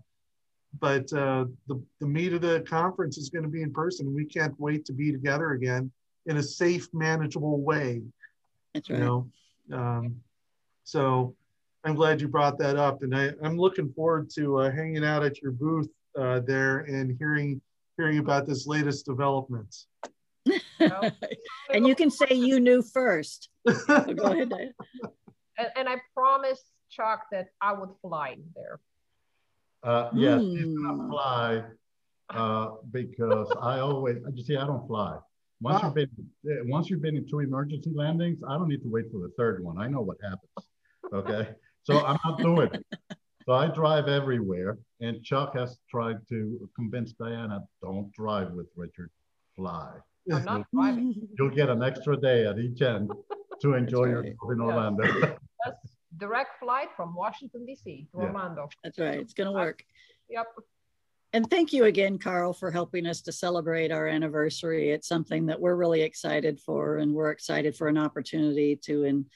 but 0.80 1.12
uh, 1.12 1.44
the 1.68 1.82
the 2.00 2.06
meat 2.06 2.32
of 2.32 2.40
the 2.40 2.64
conference 2.66 3.18
is 3.18 3.28
going 3.28 3.42
to 3.42 3.48
be 3.48 3.62
in 3.62 3.72
person. 3.72 4.14
We 4.14 4.24
can't 4.24 4.58
wait 4.58 4.86
to 4.86 4.92
be 4.94 5.12
together 5.12 5.50
again 5.52 5.90
in 6.24 6.38
a 6.38 6.42
safe, 6.42 6.88
manageable 6.94 7.60
way. 7.60 8.02
That's 8.72 8.88
right. 8.88 8.98
You 8.98 9.04
know, 9.04 9.76
um, 9.76 10.16
so 10.84 11.34
I'm 11.84 11.94
glad 11.94 12.20
you 12.20 12.28
brought 12.28 12.58
that 12.58 12.76
up, 12.76 13.02
and 13.02 13.14
I, 13.14 13.32
I'm 13.42 13.58
looking 13.58 13.92
forward 13.92 14.30
to 14.36 14.60
uh, 14.60 14.70
hanging 14.70 15.04
out 15.04 15.24
at 15.24 15.42
your 15.42 15.52
booth 15.52 15.90
uh, 16.18 16.40
there 16.40 16.78
and 16.80 17.14
hearing 17.18 17.60
hearing 17.98 18.18
about 18.18 18.46
this 18.46 18.66
latest 18.66 19.08
developments. 20.78 21.18
and 21.72 21.86
you 21.86 21.94
can 21.94 22.10
say 22.10 22.28
you 22.30 22.60
knew 22.60 22.82
first. 22.82 23.48
So 23.66 24.14
go 24.14 24.24
ahead. 24.24 24.52
And, 25.58 25.68
and, 25.74 25.88
I 25.88 25.96
promised 26.12 26.70
Chuck 26.90 27.28
that 27.32 27.46
I 27.62 27.72
would 27.72 27.88
fly 28.02 28.36
there. 28.54 28.78
Uh, 29.82 30.10
yes, 30.12 30.42
mm. 30.42 30.50
he's 30.54 30.76
gonna 30.76 31.08
fly 31.08 31.62
uh, 32.28 32.72
because 32.92 33.50
I 33.58 33.78
always, 33.78 34.18
you 34.34 34.44
see, 34.44 34.54
I 34.54 34.66
don't 34.66 34.86
fly. 34.86 35.16
Once 35.62 35.82
wow. 35.82 35.88
you've 35.88 35.94
been 35.94 36.70
once 36.70 36.90
you've 36.90 37.00
been 37.00 37.16
in 37.16 37.26
two 37.26 37.40
emergency 37.40 37.90
landings, 37.94 38.38
I 38.46 38.58
don't 38.58 38.68
need 38.68 38.82
to 38.82 38.90
wait 38.90 39.06
for 39.10 39.18
the 39.18 39.30
third 39.38 39.64
one. 39.64 39.78
I 39.78 39.88
know 39.88 40.02
what 40.02 40.18
happens. 40.22 40.68
Okay, 41.14 41.48
so 41.84 42.04
I'm 42.04 42.18
not 42.22 42.38
doing 42.38 42.68
it. 42.74 42.84
So 43.46 43.52
I 43.52 43.68
drive 43.68 44.08
everywhere, 44.08 44.76
and 45.00 45.22
Chuck 45.22 45.54
has 45.54 45.78
tried 45.88 46.16
to 46.30 46.68
convince 46.74 47.12
Diana, 47.12 47.60
don't 47.80 48.12
drive 48.12 48.50
with 48.50 48.66
Richard, 48.74 49.10
fly. 49.54 49.92
I'm 50.32 50.44
not 50.44 50.66
driving. 50.72 51.28
You'll 51.38 51.50
get 51.50 51.68
an 51.68 51.82
extra 51.82 52.16
day 52.16 52.46
at 52.46 52.58
each 52.58 52.82
end 52.82 53.10
to 53.62 53.74
enjoy 53.74 54.08
right. 54.08 54.24
yourself 54.26 54.52
in 54.52 54.60
Orlando. 54.60 55.36
That's 55.64 55.96
direct 56.16 56.58
flight 56.60 56.88
from 56.96 57.14
Washington 57.14 57.66
D.C. 57.66 58.08
to 58.12 58.18
yeah. 58.18 58.26
Orlando. 58.26 58.68
That's 58.82 58.98
right. 58.98 59.20
It's 59.20 59.34
going 59.34 59.46
to 59.46 59.52
work. 59.52 59.84
Yep. 60.28 60.46
And 61.32 61.50
thank 61.50 61.72
you 61.72 61.84
again, 61.84 62.18
Carl, 62.18 62.52
for 62.52 62.70
helping 62.70 63.06
us 63.06 63.20
to 63.22 63.32
celebrate 63.32 63.92
our 63.92 64.06
anniversary. 64.06 64.90
It's 64.90 65.08
something 65.08 65.46
that 65.46 65.60
we're 65.60 65.74
really 65.74 66.02
excited 66.02 66.60
for, 66.60 66.98
and 66.98 67.12
we're 67.12 67.30
excited 67.30 67.76
for 67.76 67.88
an 67.88 67.98
opportunity 67.98 68.76
to, 68.84 69.04
in 69.04 69.26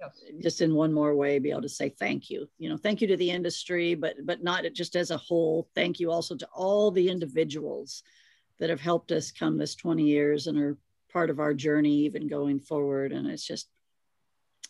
yes. 0.00 0.20
just 0.42 0.60
in 0.62 0.74
one 0.74 0.92
more 0.92 1.14
way, 1.14 1.38
be 1.38 1.50
able 1.50 1.62
to 1.62 1.68
say 1.68 1.90
thank 1.90 2.30
you. 2.30 2.48
You 2.58 2.70
know, 2.70 2.76
thank 2.76 3.00
you 3.00 3.06
to 3.08 3.16
the 3.16 3.30
industry, 3.30 3.94
but 3.94 4.16
but 4.24 4.42
not 4.42 4.64
just 4.72 4.96
as 4.96 5.10
a 5.10 5.16
whole. 5.16 5.68
Thank 5.74 6.00
you 6.00 6.10
also 6.10 6.34
to 6.34 6.48
all 6.52 6.90
the 6.90 7.08
individuals 7.08 8.02
that 8.58 8.70
have 8.70 8.80
helped 8.80 9.12
us 9.12 9.30
come 9.30 9.58
this 9.58 9.74
20 9.74 10.02
years 10.02 10.46
and 10.46 10.58
are 10.58 10.78
part 11.12 11.30
of 11.30 11.40
our 11.40 11.54
journey 11.54 12.04
even 12.04 12.28
going 12.28 12.60
forward. 12.60 13.12
And 13.12 13.26
it's 13.26 13.46
just, 13.46 13.68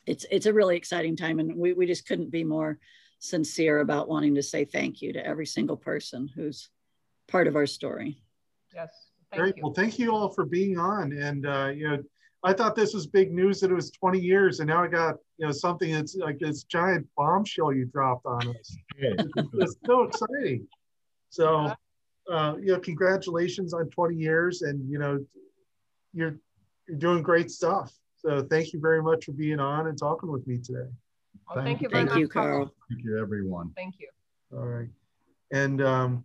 it's 0.06 0.26
it's 0.30 0.46
a 0.46 0.52
really 0.52 0.76
exciting 0.76 1.16
time, 1.16 1.38
and 1.38 1.56
we 1.56 1.72
we 1.72 1.86
just 1.86 2.06
couldn't 2.06 2.30
be 2.30 2.44
more 2.44 2.78
sincere 3.20 3.80
about 3.80 4.08
wanting 4.08 4.34
to 4.34 4.42
say 4.42 4.64
thank 4.64 5.00
you 5.00 5.14
to 5.14 5.26
every 5.26 5.46
single 5.46 5.78
person 5.78 6.28
who's 6.34 6.68
part 7.26 7.46
of 7.46 7.56
our 7.56 7.66
story. 7.66 8.18
Yes. 8.74 8.90
Great. 9.32 9.56
You. 9.56 9.62
Well, 9.64 9.72
thank 9.72 9.98
you 9.98 10.14
all 10.14 10.28
for 10.28 10.44
being 10.44 10.78
on. 10.78 11.12
And, 11.12 11.46
uh, 11.46 11.70
you 11.74 11.88
know, 11.88 12.02
I 12.42 12.52
thought 12.52 12.76
this 12.76 12.92
was 12.92 13.06
big 13.06 13.32
news 13.32 13.60
that 13.60 13.70
it 13.70 13.74
was 13.74 13.90
20 13.90 14.20
years, 14.20 14.60
and 14.60 14.68
now 14.68 14.84
I 14.84 14.88
got, 14.88 15.14
you 15.38 15.46
know, 15.46 15.52
something 15.52 15.90
that's 15.90 16.14
like 16.14 16.38
this 16.38 16.64
giant 16.64 17.08
bombshell 17.16 17.72
you 17.72 17.86
dropped 17.86 18.26
on 18.26 18.48
us. 18.48 18.76
it's 18.98 19.76
so 19.86 20.02
exciting. 20.02 20.68
So, 21.30 21.72
uh, 22.30 22.54
you 22.60 22.72
know, 22.72 22.78
congratulations 22.78 23.74
on 23.74 23.88
20 23.90 24.16
years, 24.16 24.62
and 24.62 24.90
you 24.90 24.98
know, 24.98 25.24
you're 26.12 26.38
you're 26.88 26.98
doing 26.98 27.22
great 27.22 27.50
stuff. 27.50 27.92
So, 28.16 28.42
thank 28.42 28.72
you 28.72 28.80
very 28.80 29.02
much 29.02 29.26
for 29.26 29.32
being 29.32 29.60
on 29.60 29.86
and 29.86 29.98
talking 29.98 30.30
with 30.30 30.46
me 30.46 30.58
today. 30.58 30.88
Well, 31.48 31.56
thank, 31.56 31.66
thank 31.66 31.82
you 31.82 31.88
very 31.88 32.02
thank 32.02 32.10
much. 32.10 32.18
You, 32.20 32.28
Carl. 32.28 32.74
Thank 32.88 33.04
you, 33.04 33.18
everyone. 33.18 33.72
Thank 33.76 33.96
you. 34.00 34.08
All 34.52 34.64
right. 34.64 34.88
And 35.52 35.82
um, 35.82 36.24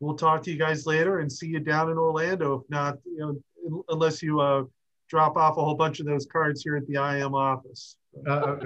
we'll 0.00 0.16
talk 0.16 0.42
to 0.42 0.50
you 0.50 0.58
guys 0.58 0.86
later 0.86 1.20
and 1.20 1.32
see 1.32 1.46
you 1.46 1.60
down 1.60 1.90
in 1.90 1.98
Orlando. 1.98 2.60
If 2.60 2.70
not, 2.70 2.98
you 3.06 3.18
know, 3.64 3.84
unless 3.88 4.22
you 4.22 4.40
uh, 4.40 4.64
drop 5.08 5.36
off 5.36 5.56
a 5.56 5.64
whole 5.64 5.74
bunch 5.74 6.00
of 6.00 6.06
those 6.06 6.26
cards 6.26 6.62
here 6.62 6.76
at 6.76 6.86
the 6.86 6.94
IAM 6.94 7.34
office. 7.34 7.96
Uh, 8.26 8.30
uh 8.30 8.60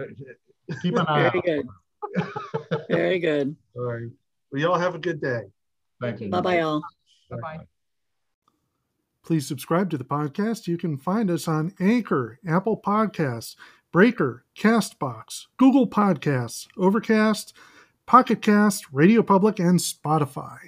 keep 0.83 0.97
an 0.97 1.07
eye 1.07 1.31
Very 1.31 1.43
good. 1.43 1.69
Very 2.89 3.19
good. 3.19 3.57
All 3.77 3.83
right. 3.83 4.11
Well, 4.51 4.63
y'all 4.63 4.79
have 4.79 4.95
a 4.95 4.99
good 4.99 5.21
day. 5.21 5.43
Thank 6.01 6.21
you. 6.21 6.31
Bye 6.31 6.41
bye, 6.41 6.61
all. 6.61 6.83
Bye 7.31 7.37
bye. 7.41 7.59
Please 9.25 9.47
subscribe 9.47 9.91
to 9.91 9.99
the 9.99 10.05
podcast. 10.05 10.67
You 10.67 10.79
can 10.79 10.97
find 10.97 11.31
us 11.31 11.47
on 11.49 11.75
Anchor, 11.79 12.39
Apple 12.47 12.81
Podcasts, 12.81 13.57
Breaker, 13.93 14.45
Castbox, 14.57 15.47
Google 15.57 15.89
Podcasts, 15.89 16.67
Overcast, 16.77 17.55
Pocket 18.07 18.41
Cast, 18.41 18.87
Radio 18.93 19.23
Public, 19.23 19.59
and 19.59 19.79
Spotify. 19.79 20.59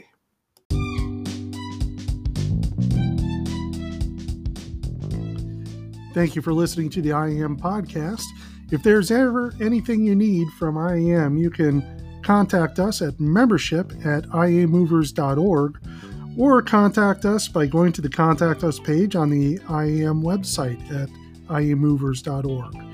Thank 6.13 6.35
you 6.35 6.43
for 6.43 6.53
listening 6.53 6.91
to 6.91 7.03
the 7.03 7.11
IAM 7.11 7.57
podcast. 7.57 8.25
If 8.73 8.83
there's 8.83 9.11
ever 9.11 9.55
anything 9.61 10.05
you 10.05 10.15
need 10.15 10.49
from 10.59 10.77
IAM, 10.77 11.37
you 11.37 11.51
can 11.51 12.00
contact 12.23 12.79
us 12.79 13.03
at 13.03 13.19
membership 13.21 13.93
at 14.05 14.25
iamovers.org 14.25 15.79
or 16.39 16.63
contact 16.63 17.25
us 17.25 17.49
by 17.49 17.67
going 17.67 17.93
to 17.93 18.01
the 18.01 18.09
Contact 18.09 18.65
Us 18.65 18.79
page 18.79 19.17
on 19.17 19.31
the 19.31 19.59
IAM 19.69 20.23
website 20.23 20.81
at 20.91 21.09
iamovers.org. 21.49 22.91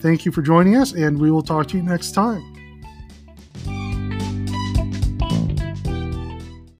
Thank 0.00 0.24
you 0.26 0.32
for 0.32 0.42
joining 0.42 0.76
us, 0.76 0.92
and 0.92 1.18
we 1.18 1.30
will 1.30 1.42
talk 1.42 1.68
to 1.68 1.76
you 1.76 1.82
next 1.82 2.12
time. 2.12 2.51